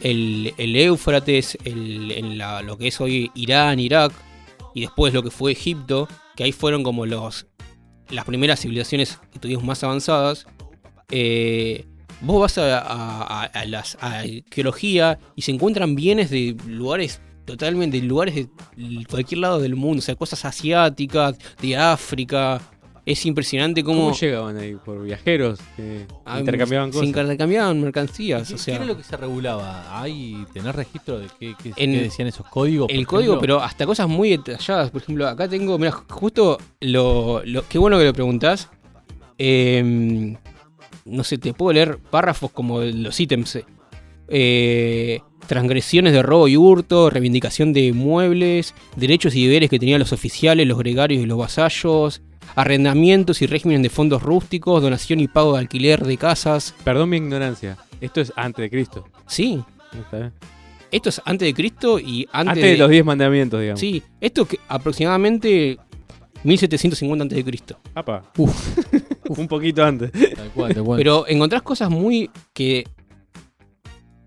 [0.00, 4.12] el, el Éufrates, en la- lo que es hoy Irán, Irak,
[4.74, 7.46] y después lo que fue Egipto, que ahí fueron como los
[8.10, 10.46] las primeras civilizaciones que tuvimos más avanzadas.
[11.10, 11.86] eh,
[12.20, 18.48] vos vas a, a- las, arqueología y se encuentran bienes de lugares totalmente, lugares de
[19.08, 22.60] cualquier lado del mundo, o sea, cosas asiáticas, de África.
[23.06, 24.04] Es impresionante cómo...
[24.06, 24.76] ¿Cómo llegaban ahí?
[24.76, 25.58] ¿Por viajeros?
[25.76, 27.08] que Ah, intercambiaban se cosas.
[27.08, 28.72] intercambiaban mercancías, ¿Qué, o sea...
[28.72, 30.00] qué era lo que se regulaba?
[30.00, 32.88] ¿Hay tener registro de qué, qué- En- qué decían esos códigos?
[32.90, 33.40] El código, ejemplo?
[33.40, 34.90] pero hasta cosas muy detalladas.
[34.90, 38.70] Por ejemplo, acá tengo, mira, justo lo, lo- qué bueno que lo preguntás.
[39.36, 40.36] Em,
[41.04, 43.56] no sé, te puedo leer párrafos como los ítems.
[44.28, 45.20] eh.
[45.46, 50.66] Transgresiones de robo y hurto, reivindicación de muebles, derechos y deberes que tenían los oficiales,
[50.66, 52.22] los gregarios y los vasallos,
[52.54, 56.74] arrendamientos y régimen de fondos rústicos, donación y pago de alquiler de casas.
[56.84, 57.76] Perdón mi ignorancia.
[58.00, 59.04] Esto es antes de Cristo.
[59.26, 59.62] Sí.
[59.92, 60.32] Está bien.
[60.90, 63.80] Esto es antes de Cristo y antes, Antes de los 10 mandamientos, digamos.
[63.80, 65.78] Sí, esto que aproximadamente
[66.44, 67.80] 1750 antes de Cristo.
[67.94, 68.22] Apa.
[68.36, 68.78] Uf.
[69.28, 70.12] Un poquito antes.
[70.12, 70.98] Tal cual, tal cual.
[70.98, 72.86] Pero encontrás cosas muy que.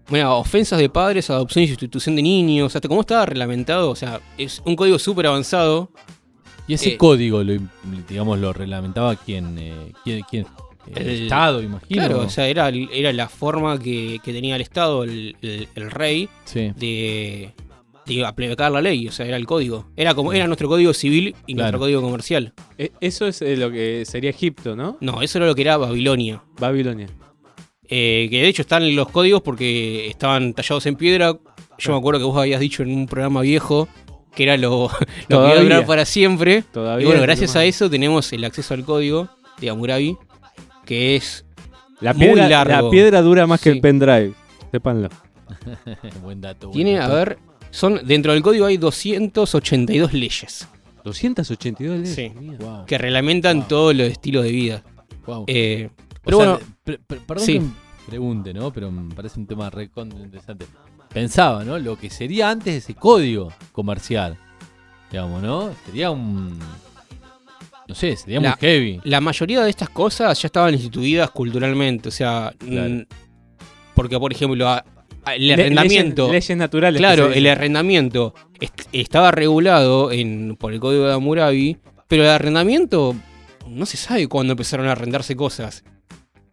[0.10, 3.89] Bueno, ofensas de padres, adopción y sustitución de niños, hasta cómo estaba reglamentado.
[3.89, 5.91] O sea, es un código súper avanzado.
[6.68, 7.60] y ese eh, código, lo,
[8.08, 10.45] digamos, lo reglamentaba quién, eh, quién, quién?
[10.95, 11.99] el, el- Estado, imagino.
[12.01, 15.91] Claro, o sea, era, era la forma que, que tenía el Estado, el, el- el
[15.91, 16.72] rey, Sí.
[16.78, 17.51] de,
[18.05, 19.08] de aplicar la ley.
[19.10, 19.88] O sea, era el código.
[19.97, 21.64] Era como era nuestro código civil y Claro.
[21.72, 22.53] nuestro código comercial.
[22.78, 24.95] E- Eso es eh, lo que sería Egipto, ¿no?
[25.01, 26.41] No, eso era lo que era Babilonia.
[26.58, 27.08] Babilonia.
[27.89, 31.38] Eh, que de hecho están en los códigos porque estaban tallados en piedra.
[31.77, 33.88] Yo me acuerdo que vos habías dicho en un programa viejo
[34.35, 34.89] que era lo,
[35.29, 36.63] lo que iba a durar para siempre.
[36.71, 39.29] Todavía y bueno, gracias a eso tenemos el acceso al código
[39.59, 40.15] de Hammurabi,
[40.85, 41.45] que es
[42.01, 42.85] La muy piedra, largo.
[42.88, 44.33] la piedra dura más que el pendrive.
[44.71, 45.09] Sépanlo.
[46.23, 46.67] buen dato.
[46.67, 47.39] buen Tiene, a ver,
[47.71, 50.67] son dentro del código hay 282 leyes
[51.03, 52.13] 282 leyes.
[52.15, 52.31] Sí.
[52.59, 54.83] Wow, que reglamentan todos los estilos de vida.
[55.25, 55.45] wow.
[55.47, 56.65] Eh, O pero sea, bueno,
[56.95, 57.53] perdón sí.
[57.53, 57.71] que me
[58.07, 58.71] pregunte, ¿no?
[58.71, 60.65] Pero me parece un tema recontra interesante.
[61.13, 61.77] Pensaba, ¿no?
[61.79, 64.38] Lo que sería antes ese código comercial.
[65.11, 65.71] Digamos, ¿no?
[65.85, 66.59] Sería un.
[67.88, 68.99] No sé, sería muy La- heavy.
[69.05, 72.09] la mayoría de estas cosas ya estaban instituidas culturalmente.
[72.09, 72.89] O sea, Claro.
[72.89, 73.05] mm,
[73.95, 74.83] porque por ejemplo, a-
[75.23, 76.27] a- el Le- arrendamiento.
[76.27, 76.99] Leyes, leyes naturales.
[76.99, 81.77] Claro, el arrendamiento est- estaba regulado en, por el código de Hammurabi,
[82.09, 83.15] pero el arrendamiento
[83.69, 85.85] no se sabe cuándo empezaron a arrendarse cosas.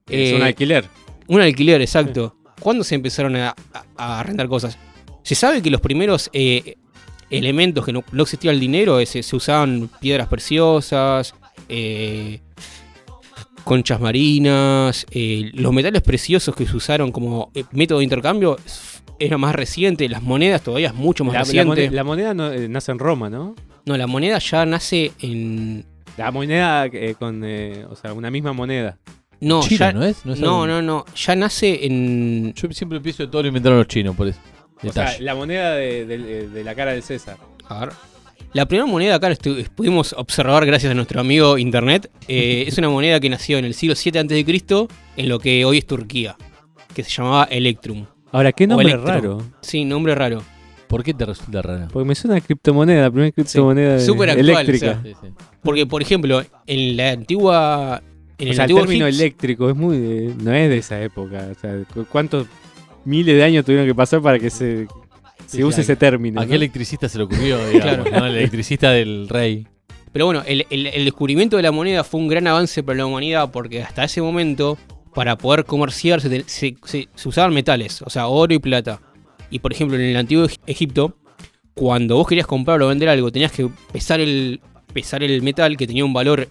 [0.09, 0.85] Es Eh, un alquiler.
[1.29, 2.37] Un alquiler, exacto.
[2.61, 4.79] ¿Cuándo se empezaron a, a- a arrendar cosas?
[5.23, 6.77] Se sabe que los primeros eh,
[7.31, 11.35] elementos que no, no existía el dinero, eh, se, usaban piedras preciosas,
[11.69, 12.41] eh,
[13.65, 18.59] conchas marinas, eh, los metales preciosos que se usaron como eh, método de intercambio
[19.19, 21.67] era más reciente, las monedas todavía es mucho más La, la reciente.
[21.67, 23.55] moneda, la moneda no, eh, nace en Roma, ¿no?
[23.87, 25.87] No, la moneda ya nace en...
[26.19, 28.99] La moneda eh, con, eh, o sea, una misma moneda.
[29.45, 30.25] No, ya, ¿no es?
[30.25, 32.53] ¿No es no, algo- no, no, ya nace en...
[32.55, 34.39] Yo siempre pienso que todo lo inventaron los chinos, por eso.
[34.83, 37.37] O sea, la moneda de, de- de la cara del César.
[37.69, 37.91] A ver.
[38.53, 39.33] La primera moneda acá
[39.75, 42.11] pudimos observar gracias a nuestro amigo Internet.
[42.29, 44.45] eh, es una moneda que nació en el siglo 7 a.C.
[45.17, 46.37] en lo que hoy es Turquía,
[46.95, 48.07] que se llamaba Electrum.
[48.33, 49.43] Ahora, qué nombre raro.
[49.61, 50.43] Sí, nombre raro.
[50.89, 51.89] ¿Por qué te resulta raro?
[51.93, 55.01] Porque me suena a criptomoneda, la primera criptomoneda de- Súper actual, eléctrica.
[55.01, 55.31] o sea.
[55.63, 58.03] Porque, por ejemplo, en la antigua.
[58.39, 61.49] En o el sea, el término eléctrico es muy de- no es de esa época.
[61.51, 62.47] O sea, cu- ¿cuántos
[63.05, 64.87] miles de años tuvieron que pasar para que se,
[65.47, 66.41] se Sí, use ese ¿a- término?
[66.41, 66.49] ¿A no?
[66.51, 68.21] qué electricista se le ocurrió, digamos, Claro.
[68.21, 68.27] ¿no?
[68.27, 69.67] El electricista del rey.
[70.13, 73.07] Pero bueno, el, el- el descubrimiento de la moneda fue un gran avance para la
[73.07, 74.79] humanidad porque hasta ese momento,
[75.15, 79.01] para poder comerciar, se, se- se- se usaban metales, o sea, oro y plata.
[79.51, 81.17] Y por ejemplo, en el antiguo Eg- Egipto,
[81.75, 84.61] cuando vos querías comprar o vender algo, tenías que pesar el,
[84.93, 86.49] pesar el metal que tenía un valor,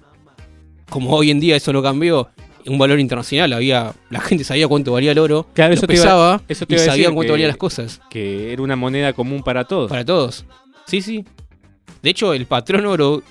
[0.89, 2.29] como hoy en día eso no cambió,
[2.65, 3.51] un valor internacional.
[3.53, 6.65] Había, la gente sabía cuánto valía el oro, Claro, lo eso te iba- pesaba eso
[6.65, 7.99] te y sabían cuánto que- valían las cosas.
[8.09, 9.89] Que era una moneda común para todos.
[9.89, 10.45] Para todos.
[10.87, 11.25] Sí, sí.
[12.01, 13.21] De hecho, el patrón oro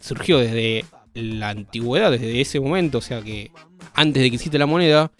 [0.00, 3.50] surgió desde la antigüedad, desde ese momento, o sea que
[3.94, 5.10] antes de que exista la moneda,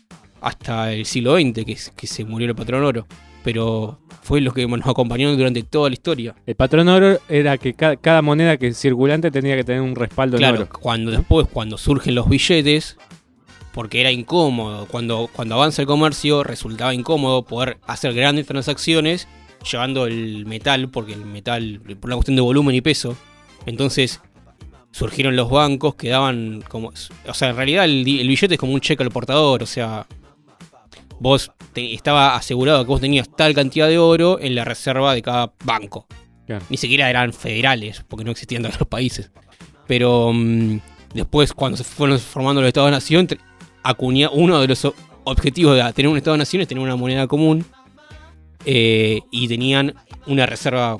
[0.40, 3.06] hasta el siglo XX que, que se murió el patrón oro.
[3.46, 6.34] Pero fue lo que nos acompañó durante toda la historia.
[6.46, 10.36] El patrón oro era que ca- cada, moneda que circulante tenía que tener un respaldo
[10.36, 10.70] Claro, en oro.
[10.80, 12.96] cuando después, cuando surgen los billetes,
[13.72, 19.28] porque era incómodo, cuando, cuando avanza el comercio, resultaba incómodo poder hacer grandes transacciones
[19.70, 23.16] llevando el metal, porque el metal, por una cuestión de volumen y peso,
[23.64, 24.20] entonces
[24.90, 26.88] surgieron los bancos que daban como.
[27.28, 30.04] O sea, en realidad el, el billete es como un cheque al portador, o sea.
[31.20, 35.22] Vos te- estaba asegurado que vos tenías tal cantidad de oro en la reserva de
[35.22, 36.06] cada banco.
[36.46, 36.64] Claro.
[36.68, 39.30] Ni siquiera eran federales, porque no existían todos los países.
[39.86, 40.78] Pero mm,
[41.14, 43.28] después, cuando se fueron formando los Estados-Nación,
[43.82, 44.86] acuña uno de los
[45.24, 47.64] objetivos de tener un Estado-Nación es tener una moneda común.
[48.64, 49.94] eh, y tenían
[50.26, 50.98] una reserva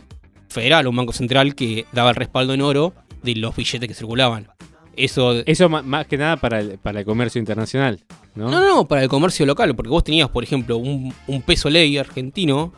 [0.49, 4.49] federal, un banco central que daba el respaldo en oro de los billetes que circulaban.
[4.97, 5.33] Eso.
[5.47, 8.01] Eso más que nada para el, para el comercio internacional,
[8.35, 8.51] ¿no?
[8.51, 11.99] No, no, para el comercio local, porque vos tenías, por ejemplo, un, un peso ley
[11.99, 12.73] argentino,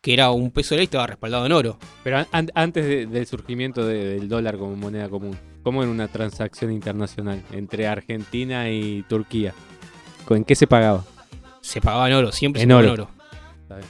[0.00, 1.78] que era un peso ley, estaba respaldado en oro.
[2.04, 5.90] Pero an- an- antes de- del surgimiento de- del dólar como moneda común, ¿cómo era
[5.92, 9.52] una transacción internacional entre Argentina y Turquía?
[10.30, 11.04] ¿En qué se pagaba?
[11.60, 13.08] Se pagaba en oro, siempre En se pagaba oro.
[13.68, 13.84] en oro.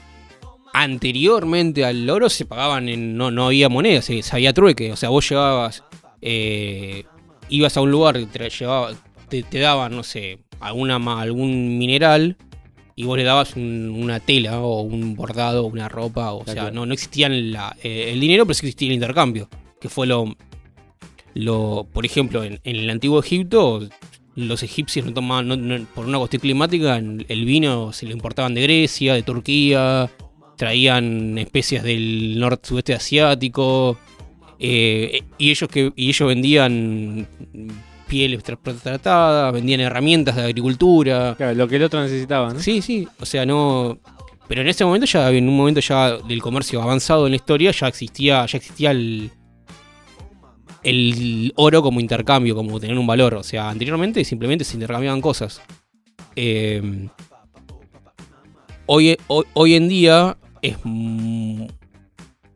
[0.72, 3.16] Anteriormente al oro se pagaban en.
[3.16, 4.92] No, no había moneda, se, se había trueque.
[4.92, 5.82] O sea, vos llevabas.
[6.20, 7.04] eh,
[7.48, 8.92] ibas a un lugar, te, llevaba,
[9.28, 12.36] te, te daban, no sé, alguna, algún mineral
[12.96, 16.32] y vos le dabas un- una tela o un bordado o una ropa.
[16.32, 19.48] O sea, no, no existían la- eh, el dinero, pero sí existía el intercambio.
[19.80, 20.34] Que fue lo.
[21.34, 23.86] lo por ejemplo, en, en el antiguo Egipto,
[24.34, 28.54] los egipcios no tomaban, no- no- por una cuestión climática, el vino se lo importaban
[28.54, 30.10] de Grecia, de Turquía,
[30.56, 33.96] traían especies del norte sudeste asiático,
[34.58, 37.26] eh, y, ellos que, y ellos vendían
[38.06, 41.34] pieles tra- tratadas, vendían herramientas de agricultura.
[41.36, 42.60] Claro, lo que el otro necesitaba, ¿no?
[42.60, 43.98] Sí, sí, o sea, no...
[44.48, 47.70] Pero en ese momento ya, en un momento ya del comercio avanzado en la historia,
[47.70, 49.30] ya existía, ya existía el,
[50.82, 53.34] el oro como intercambio, como tener un valor.
[53.34, 55.60] O sea, anteriormente simplemente se intercambiaban cosas.
[56.34, 57.08] Eh,
[58.86, 61.64] hoy, hoy, hoy en día es mm,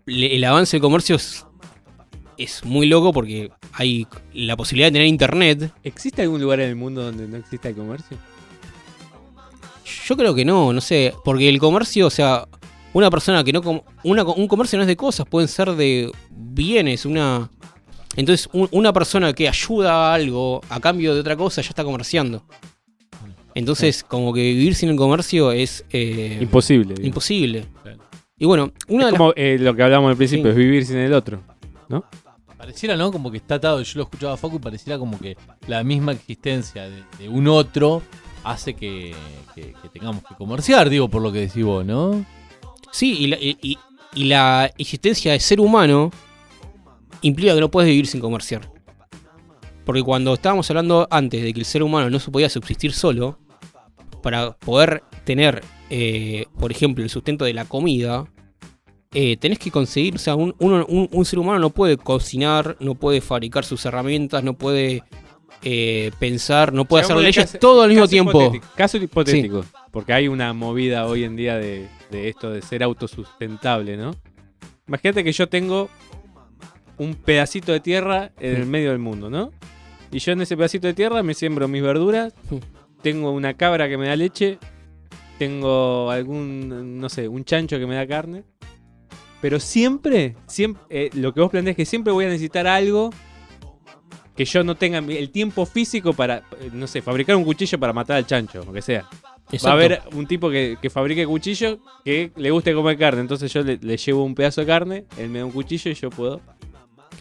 [0.07, 1.44] el avance del comercio es,
[2.38, 5.72] es muy loco porque hay la posibilidad de tener internet.
[5.82, 8.16] ¿Existe algún lugar en el mundo donde no exista el comercio?
[10.06, 12.46] Yo creo que no, no sé, porque el comercio, o sea,
[12.92, 16.10] una persona que no com- una, un comercio no es de cosas, pueden ser de
[16.30, 17.50] bienes, una
[18.16, 21.82] entonces un- una persona que ayuda a algo a cambio de otra cosa ya está
[21.84, 22.42] comerciando.
[23.54, 26.94] Entonces, como que vivir sin el comercio es eh, Imposible.
[27.02, 27.66] Imposible.
[28.38, 30.50] Y bueno, una es de las- como eh, lo que hablamos al principio, Sí.
[30.50, 31.40] es vivir sin el otro,
[31.88, 32.04] ¿no?
[32.62, 33.10] Pareciera, ¿no?
[33.10, 35.36] Como que está atado, yo lo escuchaba a Facu y pareciera como que
[35.66, 38.02] la misma existencia de, un otro
[38.44, 39.16] hace que,
[39.92, 42.24] tengamos que comerciar, digo, por lo que decís vos, ¿no?
[42.92, 43.34] Sí,
[44.14, 46.12] y la existencia de ser humano
[47.22, 48.70] implica que no puedes vivir sin comerciar.
[49.84, 53.40] Porque cuando estábamos hablando antes de que el ser humano no se podía subsistir solo,
[54.22, 58.24] para poder tener, eh, por ejemplo, el sustento de la comida,
[59.14, 62.76] eh, tenés que conseguir, o sea, un, uno- un- un ser humano no puede cocinar,
[62.80, 65.02] no puede fabricar sus herramientas, no puede
[65.64, 68.30] eh, pensar, no puede hacer leyes caso- todo al mismo tiempo.
[68.40, 69.64] hipotético, caso hipotético.
[69.90, 74.12] Porque hay una movida hoy en día de, de esto de ser autosustentable, ¿no?
[74.88, 75.88] Imagínate que yo tengo
[76.98, 79.52] un pedacito de tierra en el medio del mundo, ¿no?
[80.10, 82.32] Y yo en ese pedacito de tierra me siembro mis verduras,
[83.02, 84.58] tengo una cabra que me da leche,
[85.38, 88.44] tengo algún, no sé, un chancho que me da carne.
[89.43, 93.11] Pero siempre, siempre eh, lo que vos planteás es que siempre voy a necesitar algo
[94.36, 97.93] que yo no tenga el tiempo físico para, eh, no sé, fabricar un cuchillo para
[97.93, 99.03] matar al chancho, lo que sea.
[99.03, 99.18] Va
[99.51, 99.68] Exacto.
[99.68, 103.20] a haber un tipo que, que fabrique cuchillo que le guste comer carne.
[103.20, 105.95] Entonces yo le, le llevo un pedazo de carne, él me da un cuchillo y
[105.95, 106.40] yo puedo.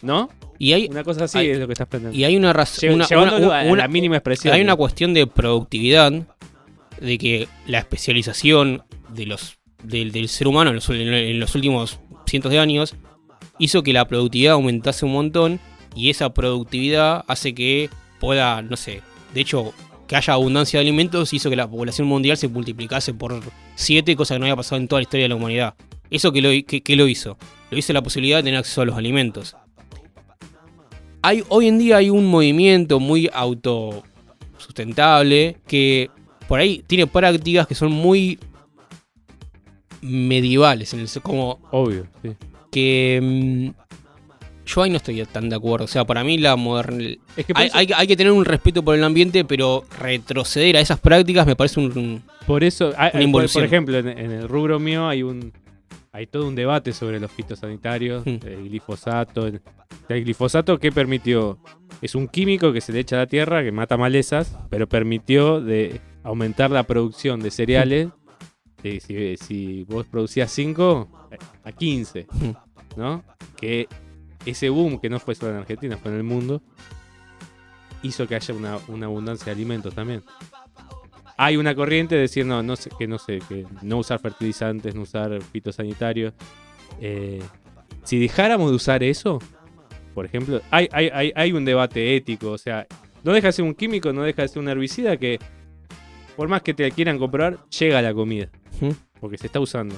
[0.00, 0.30] ¿No?
[0.58, 2.16] Y hay, Una cosa así hay- es lo que estás planteando.
[2.18, 2.94] Y hay una razón.
[2.94, 4.54] Una- una- mínima expresión.
[4.54, 6.12] Hay una cuestión de productividad,
[7.00, 12.94] de que la especialización de los, del, ser humano en los, últimos cientos de años
[13.58, 15.60] hizo que la productividad aumentase un montón
[15.94, 19.02] y esa productividad hace que pueda, no sé,
[19.34, 19.72] de hecho,
[20.06, 23.40] que haya abundancia de alimentos hizo que la población mundial se multiplicase por
[23.76, 25.74] 7, cosa que no había pasado en toda la historia de la humanidad.
[26.10, 26.50] ¿Eso qué lo,
[26.96, 27.38] lo hizo?
[27.70, 29.56] Lo hizo la posibilidad de tener acceso a los alimentos.
[31.22, 36.10] Hay, hoy en día hay un movimiento muy autosustentable que
[36.48, 38.38] por ahí tiene prácticas que son muy
[40.02, 42.30] medievales, en el, como Obvio, sí.
[42.70, 43.20] que
[43.74, 43.82] mm,
[44.66, 45.84] yo ahí no estoy tan de acuerdo.
[45.84, 47.18] O sea, para mí la modernidad...
[47.36, 49.84] Es que hay, eso- hay que- hay que tener un respeto por el ambiente, pero
[49.98, 51.96] retroceder a esas prácticas me parece un...
[51.98, 55.52] un- Por eso, hay- Una por, ejemplo, en, en el rubro mío hay un
[56.14, 58.36] hay todo un debate sobre los fitosanitarios, Hmm.
[58.46, 59.46] el glifosato.
[59.46, 59.62] El,
[60.10, 61.58] el glifosato, ¿qué permitió?
[62.02, 65.62] Es un químico que se le echa a la tierra, que mata malezas, pero permitió
[65.62, 68.08] de aumentar la producción de cereales.
[68.82, 71.28] Si, si vos producías 5,
[71.64, 72.26] a 15,
[72.96, 73.24] ¿no?
[73.56, 73.88] Que
[74.44, 76.62] ese boom, que no fue solo en Argentina, fue en el mundo,
[78.02, 80.22] hizo que haya una, una abundancia de alimentos también
[81.36, 84.94] hay una corriente de decir no, no sé, que no sé, que no usar fertilizantes,
[84.94, 86.34] no usar fitosanitarios.
[87.00, 87.42] Eh,
[88.04, 89.40] si dejáramos de usar eso,
[90.14, 92.86] por ejemplo, hay, hay, hay, hay un debate ético, o sea,
[93.24, 95.40] no deja de ser un químico, no deja de ser un herbicida que,
[96.36, 98.48] por más que te quieran comprar, llega la comida,
[98.80, 98.94] Ujú.
[99.20, 99.94] porque se está usando.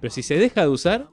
[0.00, 1.06] Pero si se deja de usar,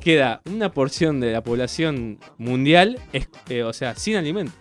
[0.00, 4.52] queda una porción de la población mundial, es- eh, o sea, sin alimento.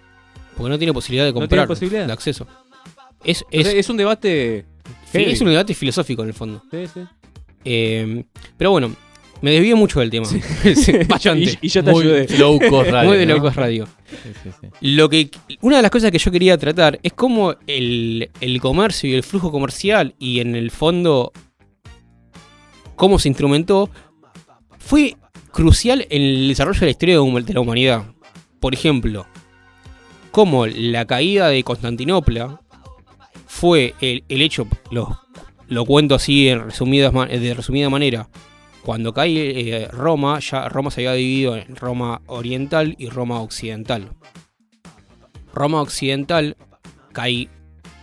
[0.56, 2.08] porque no tiene posibilidad de No tiene comprar, posibilidad.
[2.08, 2.48] de acceso.
[3.24, 4.66] Es, O sea, es, es un debate...
[5.12, 6.64] sí, es un debate filosófico en el fondo.
[6.72, 7.02] Sí, sí.
[7.64, 8.26] Eh,
[8.58, 8.92] pero bueno,
[9.42, 10.26] me desvío mucho del tema.
[10.26, 10.42] Sí,
[11.08, 11.58] Bastante.
[11.62, 12.38] Y- y yo te Muy ayudé.
[12.38, 13.10] Low cost radio.
[13.10, 13.34] Muy de ¿no?
[13.36, 13.88] low cost radio.
[14.44, 14.68] Sí.
[14.82, 15.30] Lo que,
[15.62, 19.24] una de las cosas que yo quería tratar es cómo el, el comercio y el
[19.24, 21.32] flujo comercial y en el fondo
[22.96, 23.90] cómo se instrumentó
[24.80, 25.16] fue
[25.52, 28.06] crucial en el desarrollo de la historia de la humanidad.
[28.60, 29.28] Por ejemplo,
[30.32, 32.62] cómo la caída de Constantinopla
[33.46, 35.20] fue el, el hecho, lo,
[35.68, 38.30] lo cuento así en resumidas, de resumida manera,
[38.88, 44.12] cuando cae eh, Roma, ya Roma se había dividido en Roma oriental y Roma occidental.
[45.54, 46.56] Roma occidental
[47.12, 47.50] cae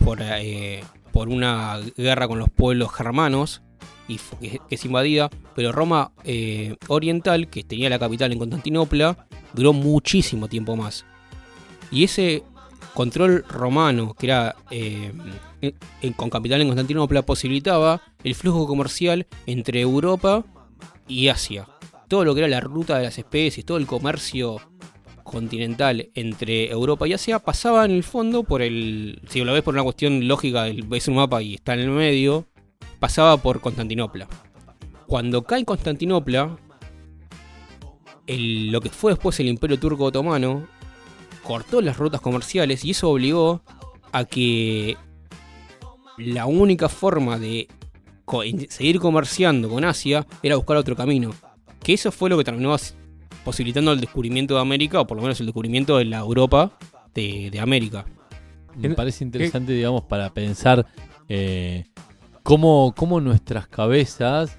[0.04, 3.62] por, eh, por una guerra con los pueblos germanos
[4.08, 9.72] y que, es invadida, pero Roma eh, Oriental, que tenía la capital en Constantinopla, duró
[9.72, 11.06] muchísimo tiempo más.
[11.90, 12.42] Y ese
[12.92, 14.54] control romano, que era
[16.16, 20.44] con capital en Constantinopla, posibilitaba el flujo comercial entre Europa
[21.08, 21.66] y Asia.
[22.08, 24.60] Todo lo que era la ruta de las especies, todo el comercio
[25.22, 29.20] continental entre Europa y Asia pasaba en el fondo por el.
[29.28, 32.46] Si lo ves por una cuestión lógica, ves un mapa y está en el medio,
[33.00, 34.28] pasaba por Constantinopla.
[35.06, 36.56] Cuando cae Constantinopla,
[38.26, 40.66] lo que fue después el Imperio Turco Otomano
[41.42, 43.62] cortó las rutas comerciales y eso obligó
[44.12, 44.96] a que
[46.16, 47.68] la única forma de
[48.24, 51.30] co- seguir comerciando con Asia era buscar otro camino.
[51.82, 52.74] Que eso fue lo que terminó
[53.44, 56.72] posibilitando el descubrimiento de América, o por lo menos el descubrimiento de la Europa
[57.14, 58.06] de, de América.
[58.76, 60.86] Me parece interesante, digamos, para pensar
[61.28, 61.84] eh,
[62.42, 64.56] cómo, cómo nuestras cabezas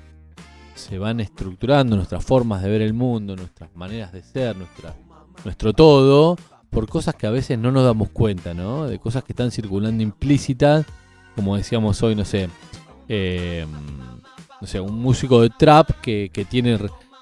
[0.76, 4.96] se van estructurando, nuestras formas de ver el mundo, nuestras maneras de ser, nuestra,
[5.44, 6.38] nuestro todo,
[6.70, 8.86] por cosas que a veces no nos damos cuenta, ¿no?
[8.86, 10.86] De cosas que están circulando implícitas,
[11.36, 12.50] como decíamos hoy, no sé,
[13.10, 13.66] eh,
[14.62, 16.78] no sé, un músico de trap que, que tiene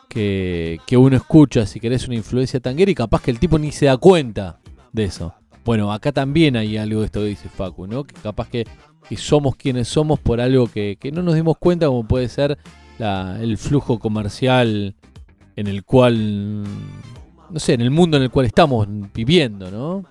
[0.07, 3.71] que, que uno escucha, si querés, una influencia tanguera y capaz que el tipo ni
[3.71, 4.59] se da cuenta
[4.91, 5.33] de eso.
[5.65, 8.03] Bueno, acá también hay algo de esto que dice Facu, ¿no?
[8.03, 8.67] Que capaz que,
[9.07, 12.57] que somos quienes somos por algo que, que no nos dimos cuenta, como puede ser
[12.99, 14.93] la- el flujo comercial
[15.55, 16.63] en el cual,
[17.49, 20.03] no sé, en el mundo en el cual estamos viviendo, ¿no?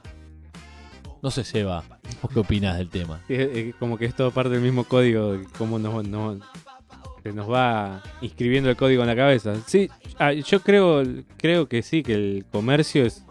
[1.23, 1.85] No sé, Seba,
[2.21, 3.21] ¿vos qué opinás del tema?
[3.29, 6.39] Sí, es- es como que es todo parte del mismo código, cómo nos, nos-
[7.23, 9.55] se nos va inscribiendo el código en la cabeza.
[9.67, 9.89] Sí,
[10.19, 11.03] ah, yo creo,
[11.37, 13.25] creo que sí, que el comercio es,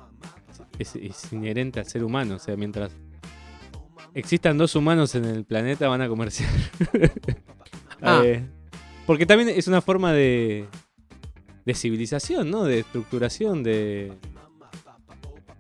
[0.80, 2.36] es, es inherente al ser humano.
[2.36, 2.92] O sea, mientras
[4.14, 6.50] existan dos humanos en el planeta, van a comerciar.
[8.04, 8.22] Ah.
[8.26, 8.44] Eh,
[9.06, 10.66] porque también es una forma de,
[11.66, 12.64] de civilización, ¿no?
[12.64, 14.12] De estructuración, de,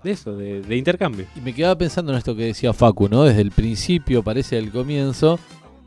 [0.04, 1.26] de eso, de, de intercambio.
[1.36, 3.24] Y me quedaba pensando en esto que decía Facu, ¿no?
[3.24, 5.40] Desde el principio, parece del comienzo,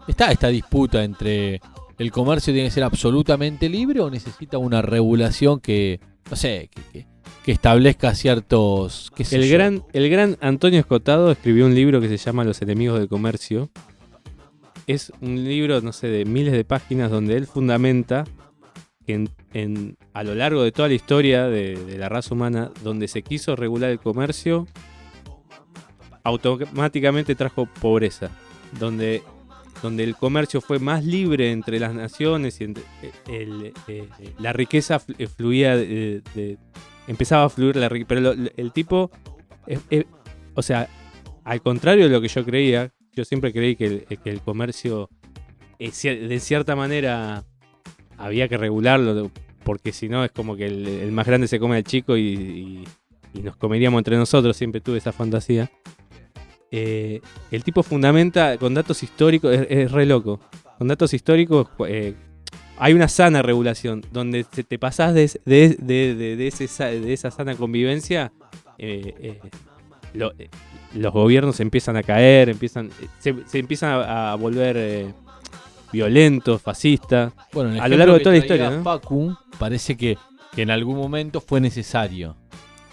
[0.06, 1.60] está esta disputa entre
[1.98, 6.00] el comercio tiene que ser absolutamente libre o necesita una regulación que,
[6.30, 7.06] no sé, que, que-
[7.44, 9.12] que establezca ciertos...
[9.14, 9.52] qué El yo.
[9.54, 13.68] gran, el gran Antonio Escotado escribió un libro que se llama Los enemigos del comercio.
[14.86, 18.24] Es un libro, no sé, de miles de páginas donde él fundamenta
[19.06, 23.22] en, en- a lo largo de toda la historia de, la raza humana, donde se
[23.22, 24.66] quiso regular el comercio,
[26.22, 28.30] automáticamente trajo pobreza.
[28.78, 29.22] Donde,
[29.82, 32.84] donde el comercio fue más libre entre las naciones y entre-
[33.28, 35.76] el- eh, la riqueza eh, fluía
[37.06, 38.08] empezaba a fluir la riqueza.
[38.08, 39.10] Pero el tipo,
[39.66, 40.04] eh, eh,
[40.54, 40.88] o sea,
[41.44, 45.08] al contrario de lo que yo creía, yo siempre creí que el, comercio
[45.78, 47.44] eh, de cierta manera
[48.18, 49.30] había que regularlo,
[49.64, 52.84] porque si no es como que el, más grande se come al chico y,
[53.34, 55.70] y- nos comeríamos entre nosotros, siempre tuve esa fantasía.
[56.70, 60.40] Eh, el tipo fundamenta con datos históricos, es, re loco.
[60.78, 62.14] Con datos históricos eh,
[62.78, 65.76] hay una sana regulación, donde te, te pasás de, de-
[66.36, 68.32] de- ese de esa sana convivencia,
[68.78, 69.38] eh,
[70.14, 70.32] lo-
[70.94, 75.12] los gobiernos empiezan a caer, empiezan, se, empiezan a volver
[75.94, 78.70] violentos, fascistas, Bueno, el a lo largo de toda la historia.
[78.70, 78.82] ¿no?
[78.82, 80.18] Facu parece que,
[80.54, 82.36] que en algún momento fue necesario,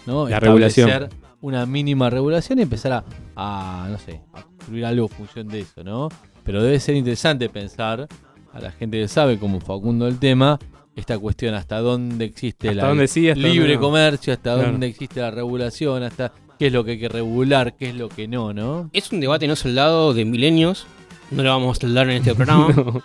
[0.06, 0.28] ¿no?
[0.28, 0.88] La regulación.
[0.88, 3.04] Establecer una mínima regulación y empezar a,
[3.36, 6.08] a, no sé, a construir algo en función de eso, ¿no?
[6.44, 8.06] Pero debe ser interesante pensar
[8.52, 10.58] a la gente que sabe, como Facundo el tema,
[10.94, 13.80] esta cuestión hasta dónde existe Hasta la dónde sí, hasta libre dónde no.
[13.80, 14.70] comercio, hasta Claro.
[14.70, 18.08] dónde existe la regulación, hasta qué es lo que hay que regular, qué es lo
[18.08, 18.88] que no, ¿no?
[18.92, 20.86] Es un debate no soldado de milenios.
[21.32, 22.68] No lo vamos a soldar en este programa.
[22.76, 23.02] No.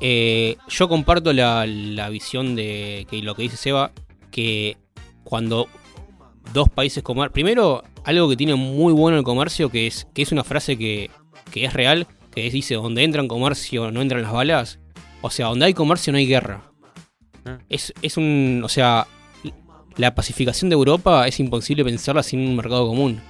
[0.00, 3.92] Eh, yo comparto la, la visión de que lo que dice Seba,
[4.30, 4.76] que
[5.24, 5.68] cuando
[6.52, 10.32] dos países comer Primero, algo que tiene muy bueno el comercio, que es, que es
[10.32, 11.10] una frase que,
[11.50, 14.78] que es real, que es, dice, donde entran comercio no entran las balas.
[15.20, 16.62] O sea, donde hay comercio no hay guerra.
[17.44, 17.58] Ah.
[17.68, 18.62] Es, es un...
[18.64, 19.06] O sea,
[19.96, 23.20] la pacificación de Europa es imposible pensarla sin un mercado común.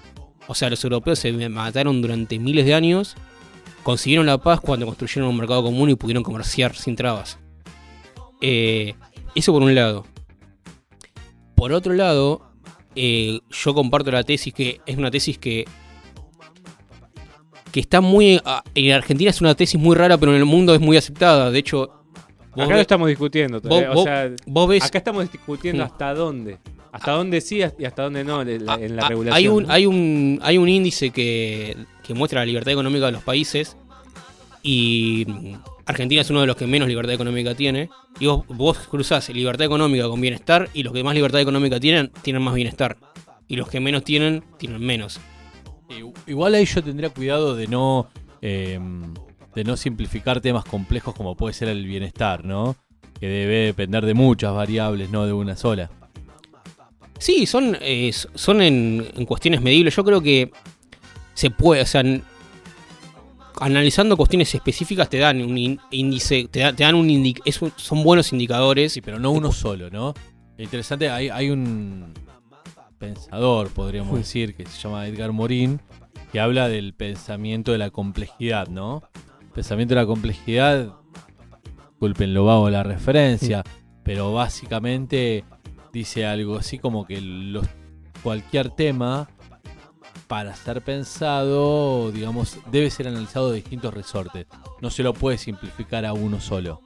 [0.46, 3.16] O sea, los europeos se mataron durante miles de años,
[3.88, 7.38] consiguieron la paz cuando construyeron un mercado común y pudieron comerciar sin trabas.
[8.42, 8.92] Eh,
[9.34, 10.04] eso por un lado.
[11.54, 12.52] Por otro lado,
[12.94, 15.64] eh, yo comparto la tesis que es una tesis que
[17.72, 18.38] que está muy
[18.74, 21.50] en Argentina es una tesis muy rara, pero en el mundo es muy aceptada.
[21.50, 21.97] De hecho,
[22.64, 23.60] Acá lo estamos discutiendo.
[23.60, 25.90] todavía, vos- o vos- sea, vos ves- acá estamos discutiendo Sí.
[25.90, 26.58] hasta dónde.
[26.92, 29.36] Hasta dónde sí y hasta dónde no en la, en la Ah, regulación.
[29.36, 29.72] Hay un, ¿no?
[29.72, 33.76] hay un, hay un índice que, que muestra la libertad económica de los países.
[34.62, 35.26] Y
[35.86, 37.90] Argentina es uno de los que menos libertad económica tiene.
[38.20, 40.68] Y vos, vos cruzás libertad económica con bienestar.
[40.74, 42.96] Y los que más libertad económica tienen, tienen más bienestar.
[43.46, 45.20] Y los que menos tienen, tienen menos.
[46.26, 48.08] Igual ahí yo tendría cuidado de no
[48.42, 48.78] eh,
[49.54, 52.76] de no simplificar temas complejos como puede ser el bienestar, ¿no?
[53.18, 55.90] Que debe depender de muchas variables, no de una sola.
[57.18, 59.96] Sí, son, eh, son en, en cuestiones medibles.
[59.96, 60.52] Yo creo que
[61.34, 62.02] se puede, o sea,
[63.60, 67.60] analizando cuestiones específicas te dan un ín- índice, te, da- te dan un indi- es
[67.60, 68.92] un- son buenos indicadores.
[68.92, 70.14] Sí, pero no uno solo, ¿no?
[70.58, 72.12] Interesante, hay, hay un
[72.98, 74.16] pensador, podríamos Hmm.
[74.18, 75.80] decir, que se llama Edgar Morin,
[76.32, 79.02] que habla del pensamiento de la complejidad, ¿no?
[79.58, 80.94] Pensamiento de la complejidad,
[81.98, 83.64] culpenlo vago la referencia,
[84.04, 85.44] pero básicamente
[85.92, 87.66] dice algo así como que los,
[88.22, 89.28] cualquier tema
[90.28, 94.46] para ser pensado, digamos, debe ser analizado de distintos resortes.
[94.80, 96.80] No se lo puede simplificar a uno solo.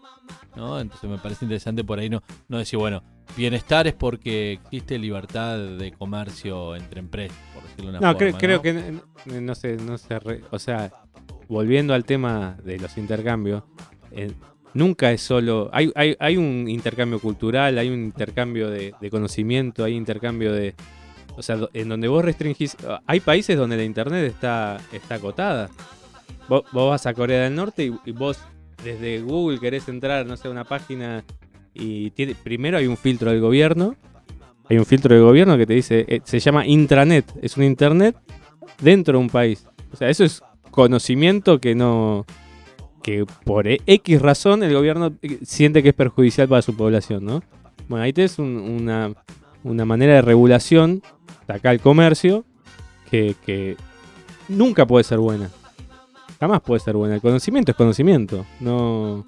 [0.57, 0.81] ¿no?
[0.81, 3.03] Entonces me parece interesante por ahí no, no decir, bueno,
[3.37, 7.37] bienestar es porque existe libertad de comercio entre empresas,
[7.73, 8.39] decirlo de una No, forma.
[8.39, 8.62] creo ¿no?
[8.62, 10.91] que n- n- no sé, no sé, re- o sea,
[11.49, 13.62] volviendo al tema de los intercambios,
[14.11, 14.33] eh,
[14.75, 19.85] nunca es solo, hay, hay, hay un intercambio cultural, hay un intercambio de, de conocimiento,
[19.85, 20.75] hay intercambio de,
[21.37, 25.68] o sea, en donde vos restringís, hay países donde la internet está, está acotada.
[26.49, 28.39] Vos, vos vas a Corea del Norte y, y vos
[28.83, 31.25] desde Google querés entrar, no sé, a una página
[31.75, 33.95] y tiene, primero hay un filtro del gobierno,
[34.73, 38.16] hay un filtro del gobierno que te dice, eh, se llama intranet, es un internet
[38.81, 39.66] dentro de un país.
[39.93, 42.25] O sea, eso es conocimiento que no,
[43.03, 47.25] que por e- X razón el gobierno eh, siente que es perjudicial para su población,
[47.27, 47.43] ¿no?
[47.89, 49.12] Bueno, ahí tenés un- una,
[49.62, 51.03] una manera de regulación,
[51.47, 52.45] de acá el comercio,
[53.11, 53.77] que, que
[54.49, 55.51] nunca puede ser buena.
[56.41, 57.16] Jamás puede ser buena.
[57.16, 58.47] El conocimiento es conocimiento.
[58.59, 59.27] No.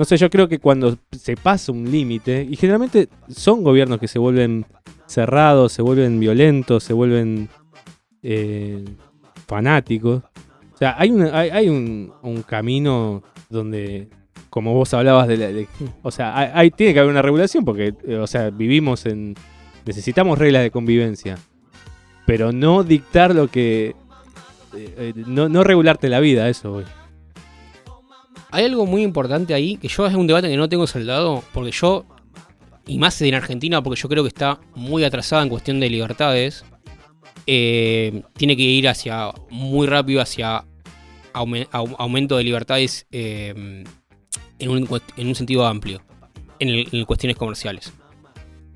[0.00, 4.08] No sé, yo creo que cuando se pasa un límite, y generalmente son gobiernos que
[4.08, 4.64] se vuelven
[5.04, 7.50] cerrados, se vuelven violentos, se vuelven
[8.22, 8.82] eh,
[9.46, 10.22] fanáticos.
[10.72, 12.14] O sea, hay, una- hay, hay un,
[12.46, 14.08] camino donde,
[14.48, 15.66] como vos hablabas de, la-
[16.02, 19.34] o sea, hay, hay- tiene que haber una regulación porque, eh, o sea, vivimos en,
[19.84, 21.36] necesitamos reglas de convivencia,
[22.24, 23.88] pero no dictar lo que,
[24.74, 26.72] eh, eh, no, no regularte la vida, eso.
[26.72, 26.84] voy.
[28.52, 31.70] Hay algo muy importante ahí, que yo es un debate que no tengo saldado, porque
[31.72, 32.04] yo,
[32.86, 36.64] y más en Argentina, porque yo creo que está muy atrasada en cuestión de libertades,
[37.46, 40.64] eh, tiene que ir hacia, muy rápido hacia
[41.32, 43.84] aume- au- aumento de libertades eh,
[44.58, 46.02] en, un, cuest- en un sentido amplio,
[46.58, 47.92] en, el- en cuestiones comerciales.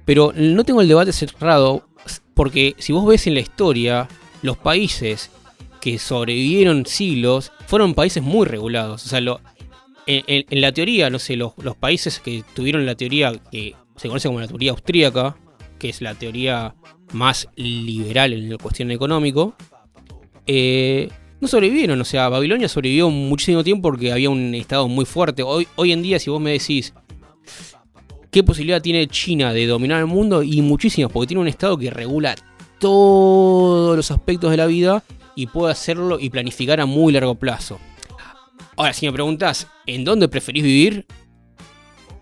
[0.05, 1.89] Pero no tengo el debate cerrado,
[2.35, 4.09] porque si vos ves en la historia,
[4.43, 5.31] los países
[5.81, 9.05] que sobrevivieron siglos fueron países muy regulados.
[9.05, 9.41] O sea, lo,
[10.07, 14.29] en, la teoría, no sé, los, los países que tuvieron la teoría que se conoce
[14.29, 15.37] como la teoría austríaca,
[15.79, 16.75] que es la teoría
[17.13, 19.55] más liberal en la cuestión económico,
[20.47, 21.09] eh,
[21.41, 22.01] no sobrevivieron.
[22.01, 25.43] O sea, Babilonia sobrevivió muchísimo tiempo porque había un estado muy fuerte.
[25.43, 26.95] Hoy, hoy en día, si vos me decís
[28.31, 31.91] qué posibilidad tiene China de dominar el mundo, y muchísimas, porque tiene un estado que
[31.91, 32.35] regula
[32.81, 35.05] todos los aspectos de la vida
[35.37, 37.79] y puede hacerlo y planificar a muy largo plazo.
[38.77, 41.07] Ahora, si me preguntas, ¿en dónde preferís vivir?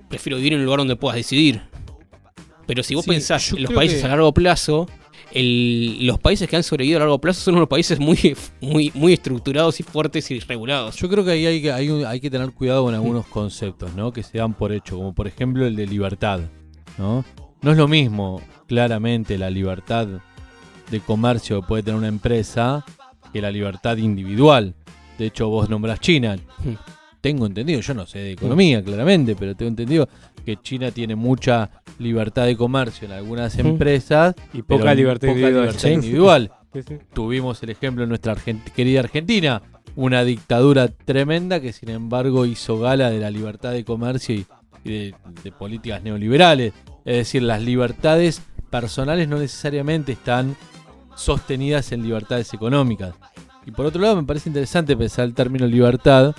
[0.09, 1.63] Prefiero vivir en un lugar donde puedas decidir.
[2.67, 4.87] Pero si vos Sí, pensás en los países que- a largo plazo,
[5.33, 9.15] el- los países que han sobrevivido a largo plazo son unos países muy, muy, muy
[9.15, 10.97] estructurados y fuertes y regulados.
[10.97, 13.95] Yo creo que ahí hay que, hay, un- hay que tener cuidado con algunos conceptos,
[13.95, 14.13] ¿no?
[14.13, 16.41] Que se dan por hecho, como por ejemplo el de libertad,
[16.99, 17.25] ¿no?
[17.63, 20.07] No es lo mismo, claramente, la libertad
[20.91, 22.85] de comercio que puede tener una empresa
[23.33, 24.75] que la libertad individual.
[25.19, 26.37] De hecho, vos nombrás China.
[27.21, 30.09] Tengo entendido, yo no sé de economía, claramente, pero tengo entendido
[30.45, 31.71] que China tiene mucha
[32.01, 36.51] libertad de comercio en algunas empresas Y pero poca libertad individual.
[36.75, 37.07] libertad.
[37.13, 39.63] Tuvimos el ejemplo en nuestra Argent- querida Argentina,
[39.95, 44.47] una dictadura tremenda que sin embargo hizo gala de la libertad de comercio y,
[44.83, 45.15] y de,
[45.45, 46.73] de políticas neoliberales.
[47.05, 50.57] Es decir, las libertades personales no necesariamente están
[51.15, 53.15] sostenidas en libertades económicas.
[53.65, 56.35] Y por otro lado, me parece interesante pensar el término libertad,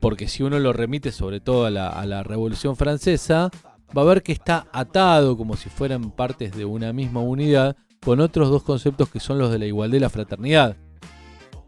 [0.00, 3.50] porque si uno lo remite sobre todo a la, a la Revolución Francesa,
[3.96, 8.20] va a ver que está atado como si fueran partes de una misma unidad con
[8.20, 10.76] otros dos conceptos que son los de la igualdad y la fraternidad.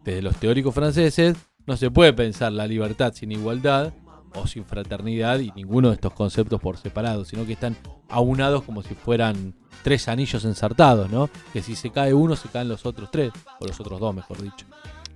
[0.05, 3.93] Desde los teóricos franceses no se puede pensar la libertad sin igualdad
[4.35, 7.77] o sin fraternidad y ninguno de estos conceptos por separado, sino que están
[8.09, 11.29] aunados como si fueran tres anillos ensartados, ¿no?
[11.53, 14.41] Que si se cae uno se caen los otros tres, o los otros dos, mejor
[14.41, 14.67] dicho.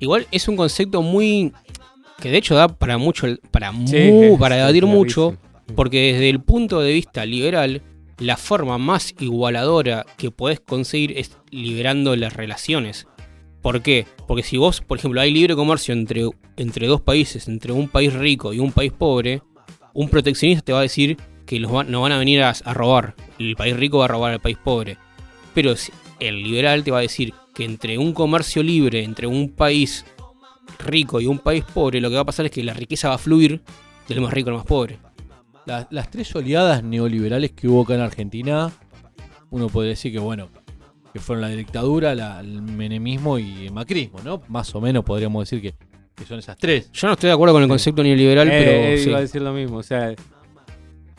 [0.00, 1.52] Igual es un concepto muy.
[2.20, 3.26] que de hecho da para mucho.
[3.50, 5.30] para, Sí, mu- para debatir mucho.
[5.32, 5.74] clarísimo.
[5.76, 7.80] Porque desde el punto de vista liberal,
[8.18, 13.06] la forma más igualadora que podés conseguir es liberando las relaciones.
[13.62, 14.06] ¿Por qué?
[14.28, 18.12] Porque si vos, por ejemplo, hay libre comercio entre, entre dos países, entre un país
[18.12, 19.42] rico y un país pobre,
[19.94, 21.16] un proteccionista te va a decir
[21.46, 23.14] que los van- no van a venir a, a robar.
[23.38, 24.98] El país rico va a robar al país pobre.
[25.54, 25.74] Pero
[26.20, 30.04] el liberal te va a decir que entre un comercio libre, entre un país
[30.84, 33.14] rico y un país pobre, lo que va a pasar es que la riqueza va
[33.14, 33.62] a fluir
[34.08, 34.98] del más rico al más pobre.
[35.66, 38.70] La- las tres oleadas neoliberales que hubo acá en Argentina,
[39.50, 40.48] uno podría decir que, bueno,
[41.12, 44.42] que fueron la dictadura, la- el menemismo y el macrismo, ¿no?
[44.48, 45.74] Más o menos podríamos decir que,
[46.14, 46.90] que son esas tres.
[46.92, 48.70] Yo no estoy de acuerdo con el concepto neoliberal, Eh, pero.
[48.72, 49.08] eh, sí.
[49.10, 50.12] iba a decir lo mismo, o sea,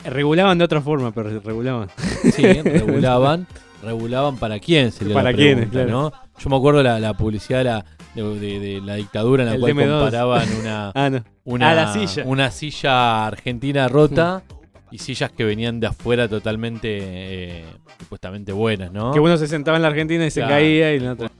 [0.04, 1.88] regulaban de otra forma, pero regulaban.
[2.32, 3.46] Sí, regulaban.
[3.82, 5.90] regulaban para quién sería Para quiénes, claro.
[5.90, 6.12] ¿no?
[6.38, 7.84] Yo me acuerdo la, la publicidad de la,
[8.14, 9.98] de, de- de la dictadura en la El cual DM2.
[10.00, 11.24] comparaban una, Ah, no.
[11.44, 12.22] una, la silla.
[12.26, 14.42] una silla argentina rota
[14.90, 17.64] y sillas que venían de afuera totalmente eh,
[17.98, 19.12] supuestamente buenas, ¿no?
[19.12, 20.54] Que uno se sentaba en la Argentina y se Claro.
[20.54, 21.30] caía y la otra.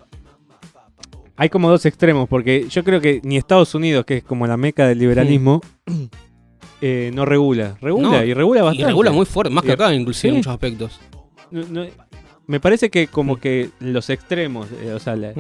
[1.38, 4.56] Hay como dos extremos, porque yo creo que ni Estados Unidos, que es como la
[4.56, 5.60] meca del liberalismo,
[6.80, 7.76] eh, no regula.
[7.80, 8.82] Regula No, y regula bastante.
[8.82, 10.98] Y regula muy fuerte, más que Y- acá, inclusive en muchos aspectos.
[11.50, 11.86] No- no-
[12.46, 15.32] me parece que como que los extremos, eh, o sea, la,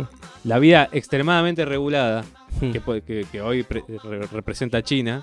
[0.44, 2.24] la vida extremadamente regulada,
[2.72, 5.20] que, puede- que- que hoy pre- re- representa China,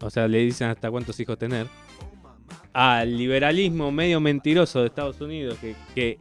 [0.00, 1.66] o sea, le dicen hasta cuántos hijos tener,
[2.72, 6.18] al liberalismo medio mentiroso de Estados Unidos, que, que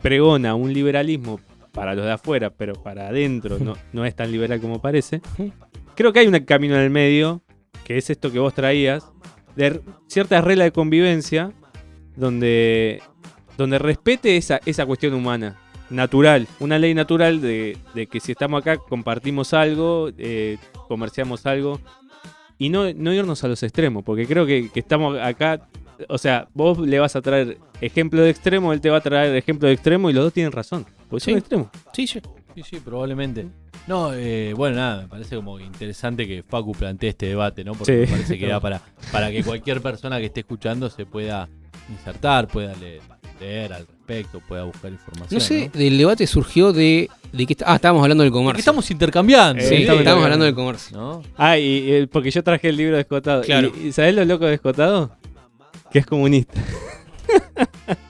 [0.00, 1.40] pregona un liberalismo
[1.72, 5.20] para los de afuera, pero para adentro no, no es tan liberal como parece,
[5.94, 7.42] creo que hay un camino en el medio,
[7.84, 9.04] que es esto que vos traías,
[9.56, 11.52] de ciertas reglas de convivencia
[12.16, 13.00] donde,
[13.58, 15.56] donde respete esa, esa cuestión humana,
[15.90, 20.56] natural, una ley natural de, de que si estamos acá compartimos algo, eh,
[20.86, 21.80] comerciamos algo,
[22.56, 25.68] y no, no irnos a los extremos, porque creo que, que estamos acá,
[26.08, 29.34] o sea, vos le vas a traer ejemplo de extremo, él te va a traer
[29.36, 31.38] ejemplo de extremo, y los dos tienen razón, porque son Sí.
[31.38, 31.68] extremos.
[31.92, 32.20] Sí, sí.
[32.54, 33.46] Sí, sí, probablemente.
[33.86, 37.72] No, eh, bueno, nada, me parece como interesante que Facu plantee este debate, ¿no?
[37.74, 38.10] Porque Sí.
[38.10, 38.82] me parece que da para,
[39.12, 41.48] para que cualquier persona que esté escuchando se pueda
[41.88, 43.00] insertar, pueda leer,
[43.40, 45.28] leer al respecto, pueda buscar información.
[45.30, 47.56] No sé, del debate surgió de, de que...
[47.64, 48.54] Ah, estábamos hablando del comercio.
[48.54, 49.62] Que estamos intercambiando.
[49.62, 50.96] Sí, estamos, estamos hablando del comercio.
[50.96, 51.22] ¿no?
[51.36, 53.42] Ah, y, y- porque yo traje el libro de Escotado.
[53.42, 53.72] Claro.
[53.80, 55.16] ¿Y, y sabés lo loco de Escotado?
[55.90, 56.60] Que es comunista.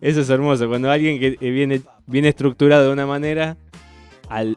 [0.00, 0.68] Eso es hermoso.
[0.68, 3.56] Cuando alguien que eh, viene, viene estructurado de una manera,
[4.28, 4.56] al,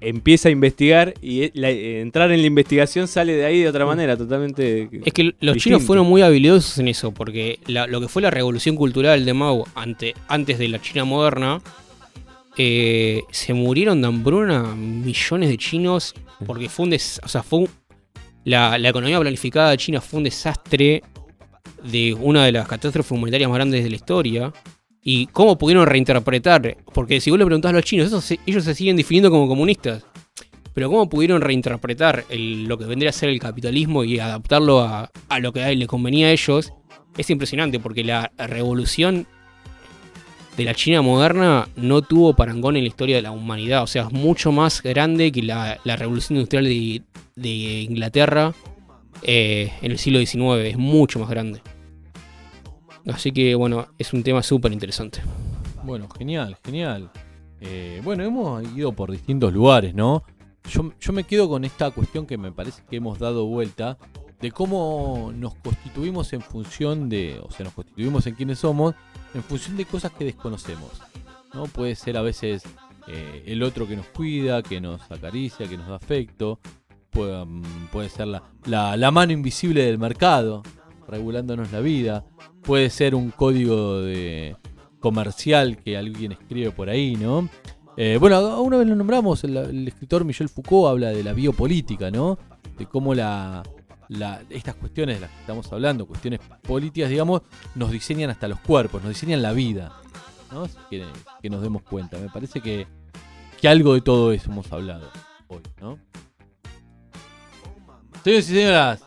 [0.00, 3.68] empieza a investigar y eh, la- eh, entrar en la investigación sale de ahí de
[3.68, 4.88] otra manera, totalmente.
[5.04, 5.58] Es que los distinto.
[5.58, 9.34] chinos fueron muy habilidosos en eso, porque la- lo que fue la revolución cultural de
[9.34, 11.60] Mao ante, antes de la China moderna,
[12.56, 16.14] eh, se murieron de hambruna millones de chinos,
[16.46, 17.68] porque fue un des- o sea, fue un-
[18.44, 21.02] la, la economía planificada de China fue un desastre
[21.84, 24.52] de una de las catástrofes humanitarias más grandes de la historia.
[25.02, 28.12] Y cómo pudieron reinterpretar, porque si vos le preguntás a los chinos,
[28.46, 30.04] ellos se siguen definiendo como comunistas.
[30.74, 35.10] Pero cómo pudieron reinterpretar lo que vendría a ser el capitalismo y adaptarlo a,
[35.40, 36.72] lo que le convenía a ellos,
[37.16, 39.26] es impresionante, porque la revolución
[40.56, 43.82] de la China moderna no tuvo parangón en la historia de la humanidad.
[43.82, 47.02] O sea, es mucho más grande que la, revolución industrial de,
[47.36, 48.52] de Inglaterra
[49.22, 50.70] eh, en el siglo XIX.
[50.70, 51.62] Es mucho más grande.
[53.06, 55.20] Así que, bueno, es un tema súper interesante.
[55.82, 57.10] Bueno, genial, genial.
[57.60, 60.22] Eh, bueno, hemos ido por distintos lugares, ¿no?
[60.68, 63.98] Yo, yo me quedo con esta cuestión que me parece que hemos dado vuelta
[64.40, 68.94] de cómo nos constituimos en función de, o sea, nos constituimos en quienes somos
[69.34, 70.90] en función de cosas que desconocemos,
[71.54, 71.64] ¿no?
[71.64, 72.62] Puede ser a veces
[73.06, 76.58] eh, el otro que nos cuida, que nos acaricia, que nos da afecto,
[77.10, 80.62] puede, mm, puede ser la, la, la mano invisible del mercado,
[81.10, 82.24] regulándonos la vida,
[82.62, 84.56] puede ser un código de
[85.00, 87.48] comercial que alguien escribe por ahí, ¿no?
[87.96, 92.38] Eh, bueno, una vez lo nombramos, el, escritor Michel Foucault habla de la biopolítica, ¿no?
[92.78, 93.62] De cómo la,
[94.48, 97.42] estas cuestiones de las que estamos hablando, cuestiones políticas, digamos,
[97.74, 99.92] nos diseñan hasta los cuerpos, nos diseñan la vida,
[100.52, 100.66] ¿no?
[100.90, 102.18] Que nos demos cuenta.
[102.18, 102.86] Me parece que,
[103.60, 105.10] que algo de todo eso hemos hablado
[105.48, 105.98] hoy, ¿no?
[108.22, 109.02] Señores y señoras,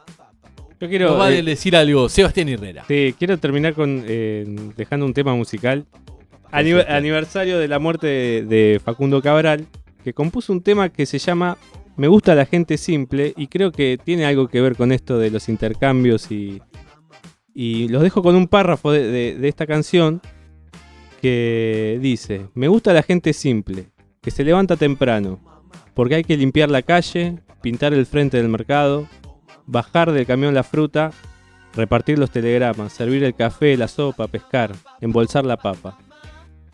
[0.84, 1.12] Yo quiero.
[1.12, 2.84] nos va eh, a decir algo Sebastián Herrera.
[2.88, 4.46] Sí, quiero terminar con eh,
[4.76, 5.86] dejando un tema musical.
[6.52, 9.66] Aniversario de la muerte de, de Facundo Cabral,
[10.04, 11.58] que compuso un tema que se llama
[11.96, 15.32] Me gusta la gente simple y creo que tiene algo que ver con esto de
[15.32, 16.62] los intercambios y,
[17.54, 20.22] y los dejo con un párrafo de, de- de esta canción
[21.22, 23.86] que dice, me gusta la gente simple,
[24.22, 25.40] que se levanta temprano,
[25.94, 29.08] porque hay que limpiar la calle, pintar el frente del mercado,
[29.66, 31.12] bajar del camión la fruta,
[31.76, 34.72] repartir los telegramas, servir el café, la sopa, pescar,
[35.02, 35.98] embolsar la papa.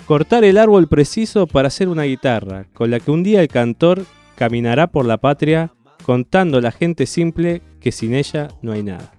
[0.06, 4.06] Cortar el árbol preciso para hacer una guitarra, con la que un día el cantor
[4.36, 5.72] caminará por la patria
[6.04, 9.12] contando a la gente simple que sin ella no hay nada.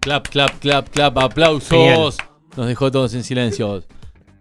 [0.00, 1.68] Clap, clap, clap, clap, aplausos.
[1.68, 2.12] Genial.
[2.56, 3.84] Nos dejó todos en silencio.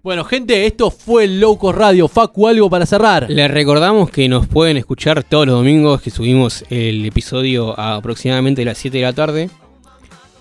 [0.04, 2.08] Bueno, gente, esto fue el Loco Radio.
[2.08, 3.30] Facu, algo para cerrar.
[3.30, 8.66] Les recordamos que nos pueden escuchar todos los domingos que subimos el episodio a aproximadamente
[8.66, 9.50] las 7 de la tarde.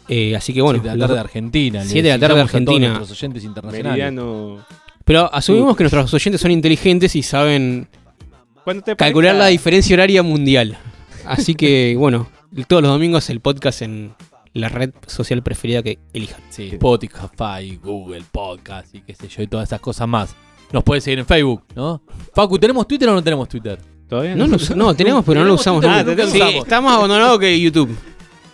[0.08, 0.78] Eh, así que bueno.
[0.78, 1.84] Siete de la tarde de Argentina.
[1.84, 2.88] 7 de la tarde de deseamos a todos Argentina.
[2.88, 3.84] nuestros oyentes internacionales.
[3.84, 4.66] Meridiano.
[5.04, 7.86] Pero asumimos que nuestros oyentes son inteligentes y saben
[8.82, 10.78] te calcular la diferencia horaria mundial.
[11.26, 12.30] Así que bueno,
[12.66, 14.14] todos los domingos el podcast en
[14.55, 16.40] la red social preferida que elijan.
[16.51, 20.35] Sí, Spotify, Google Podcast y qué sé yo, y todas esas cosas más.
[20.72, 22.02] Nos puedes seguir en Facebook, ¿no?
[22.35, 23.78] Facu, ¿tenemos Twitter o no tenemos Twitter?
[24.09, 26.14] ¿Todavía No, lo us- no, tenemos, pero no lo usamos Twitter, nada.
[26.16, 26.55] lo Sí, usamos.
[26.64, 27.97] está más abandonado que YouTube.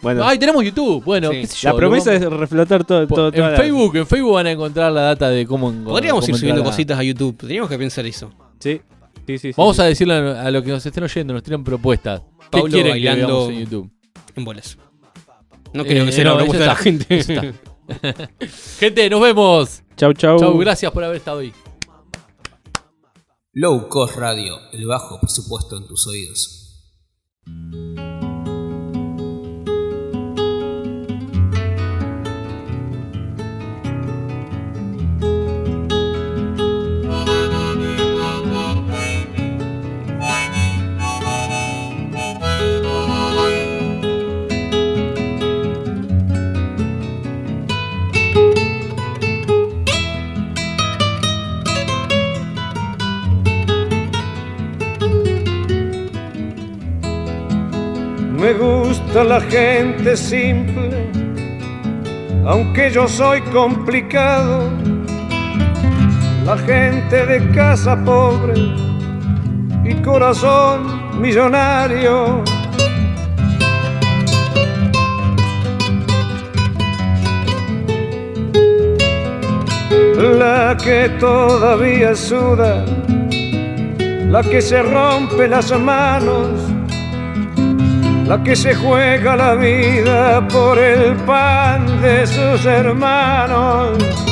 [0.03, 1.03] Bueno, Ay, tenemos YouTube.
[1.05, 1.41] Bueno, Sí.
[1.41, 1.71] qué sé yo.
[1.71, 4.93] la promesa es reflotar todo, todo En toda la- Facebook, en Facebook van a encontrar
[4.93, 5.73] la data de cómo.
[5.73, 7.37] Podríamos cómo ir subiendo cositas a YouTube.
[7.39, 8.31] Teníamos que pensar eso.
[8.61, 8.81] Sí,
[9.27, 9.39] sí, sí.
[9.39, 9.83] sí, Vamos sí.
[9.83, 12.23] a decirle a a los que nos estén oyendo, nos tiran propuestas.
[12.53, 13.91] ¿Qué quieren que bailando veamos en YouTube?
[14.37, 14.79] en bolas.
[15.77, 17.25] No creo Eh, que sea la no, de eso la gente.
[18.79, 19.83] gente, nos vemos.
[19.97, 20.39] Chau, chau.
[20.39, 21.53] Chau, gracias por haber estado ahí.
[23.53, 26.53] Low Cost Radio, el bajo presupuesto en tus oídos.
[58.47, 61.11] Me gusta la gente simple,
[62.47, 64.71] aunque yo soy complicado.
[66.45, 68.55] La gente de casa pobre
[69.85, 72.45] y corazón millonario.
[80.39, 82.85] La que todavía suda,
[84.31, 86.76] la que se rompe las manos
[88.27, 94.26] la que se juega la vida por el pan de sus hermanos.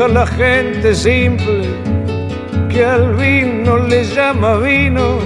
[0.00, 1.62] Gusta la gente simple
[2.70, 5.18] que al vino le llama vino,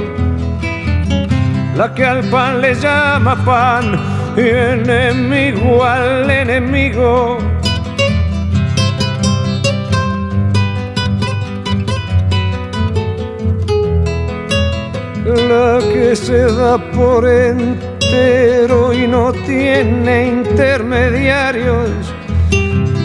[1.76, 4.00] la que al pan le llama pan
[4.36, 7.38] y enemigo al enemigo.
[15.48, 22.13] La que se da por entero y no tiene intermediarios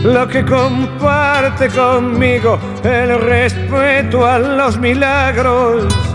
[0.04, 6.09] la que comparte conmigo el respeto a los milagros.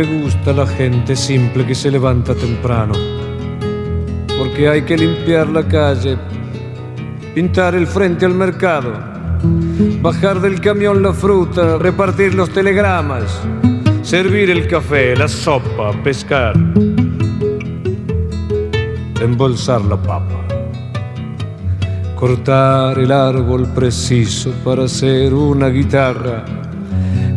[0.00, 2.94] Me gusta la gente simple que se levanta temprano,
[4.38, 6.16] porque hay que limpiar la calle,
[7.34, 8.94] pintar el frente al mercado,
[10.00, 13.42] bajar del camión la fruta, repartir los telegramas,
[14.00, 16.56] servir el café, la sopa, pescar,
[19.20, 20.46] embolsar la papa,
[22.18, 26.59] cortar el árbol preciso para hacer una guitarra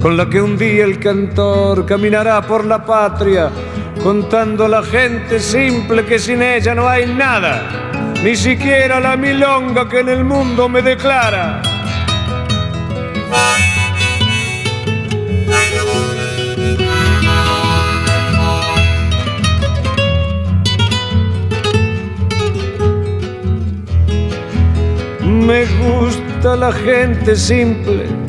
[0.03, 3.49] con la que un día el cantor caminará por la patria,
[4.03, 9.87] contando a la gente simple que sin ella no hay nada, ni siquiera la milonga
[9.87, 11.61] que en el mundo me declara.
[25.21, 28.22] Me gusta la gente simple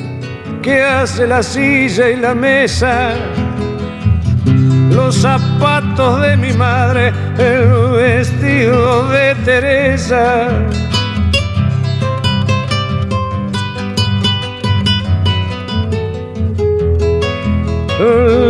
[0.65, 3.11] que hace la silla y la mesa,
[4.91, 10.49] los zapatos de mi madre, el vestido de Teresa.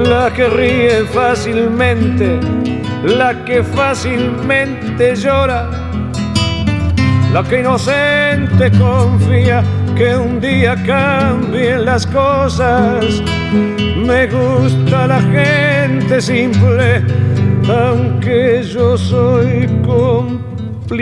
[0.08, 2.38] La que ríe fácilmente,
[3.04, 5.68] la que fácilmente llora,
[7.32, 9.64] la que inocente confía
[9.96, 13.22] que un día cambien las cosas.
[13.96, 17.02] Me gusta la gente simple,
[17.68, 20.94] aunque yo soy complicado.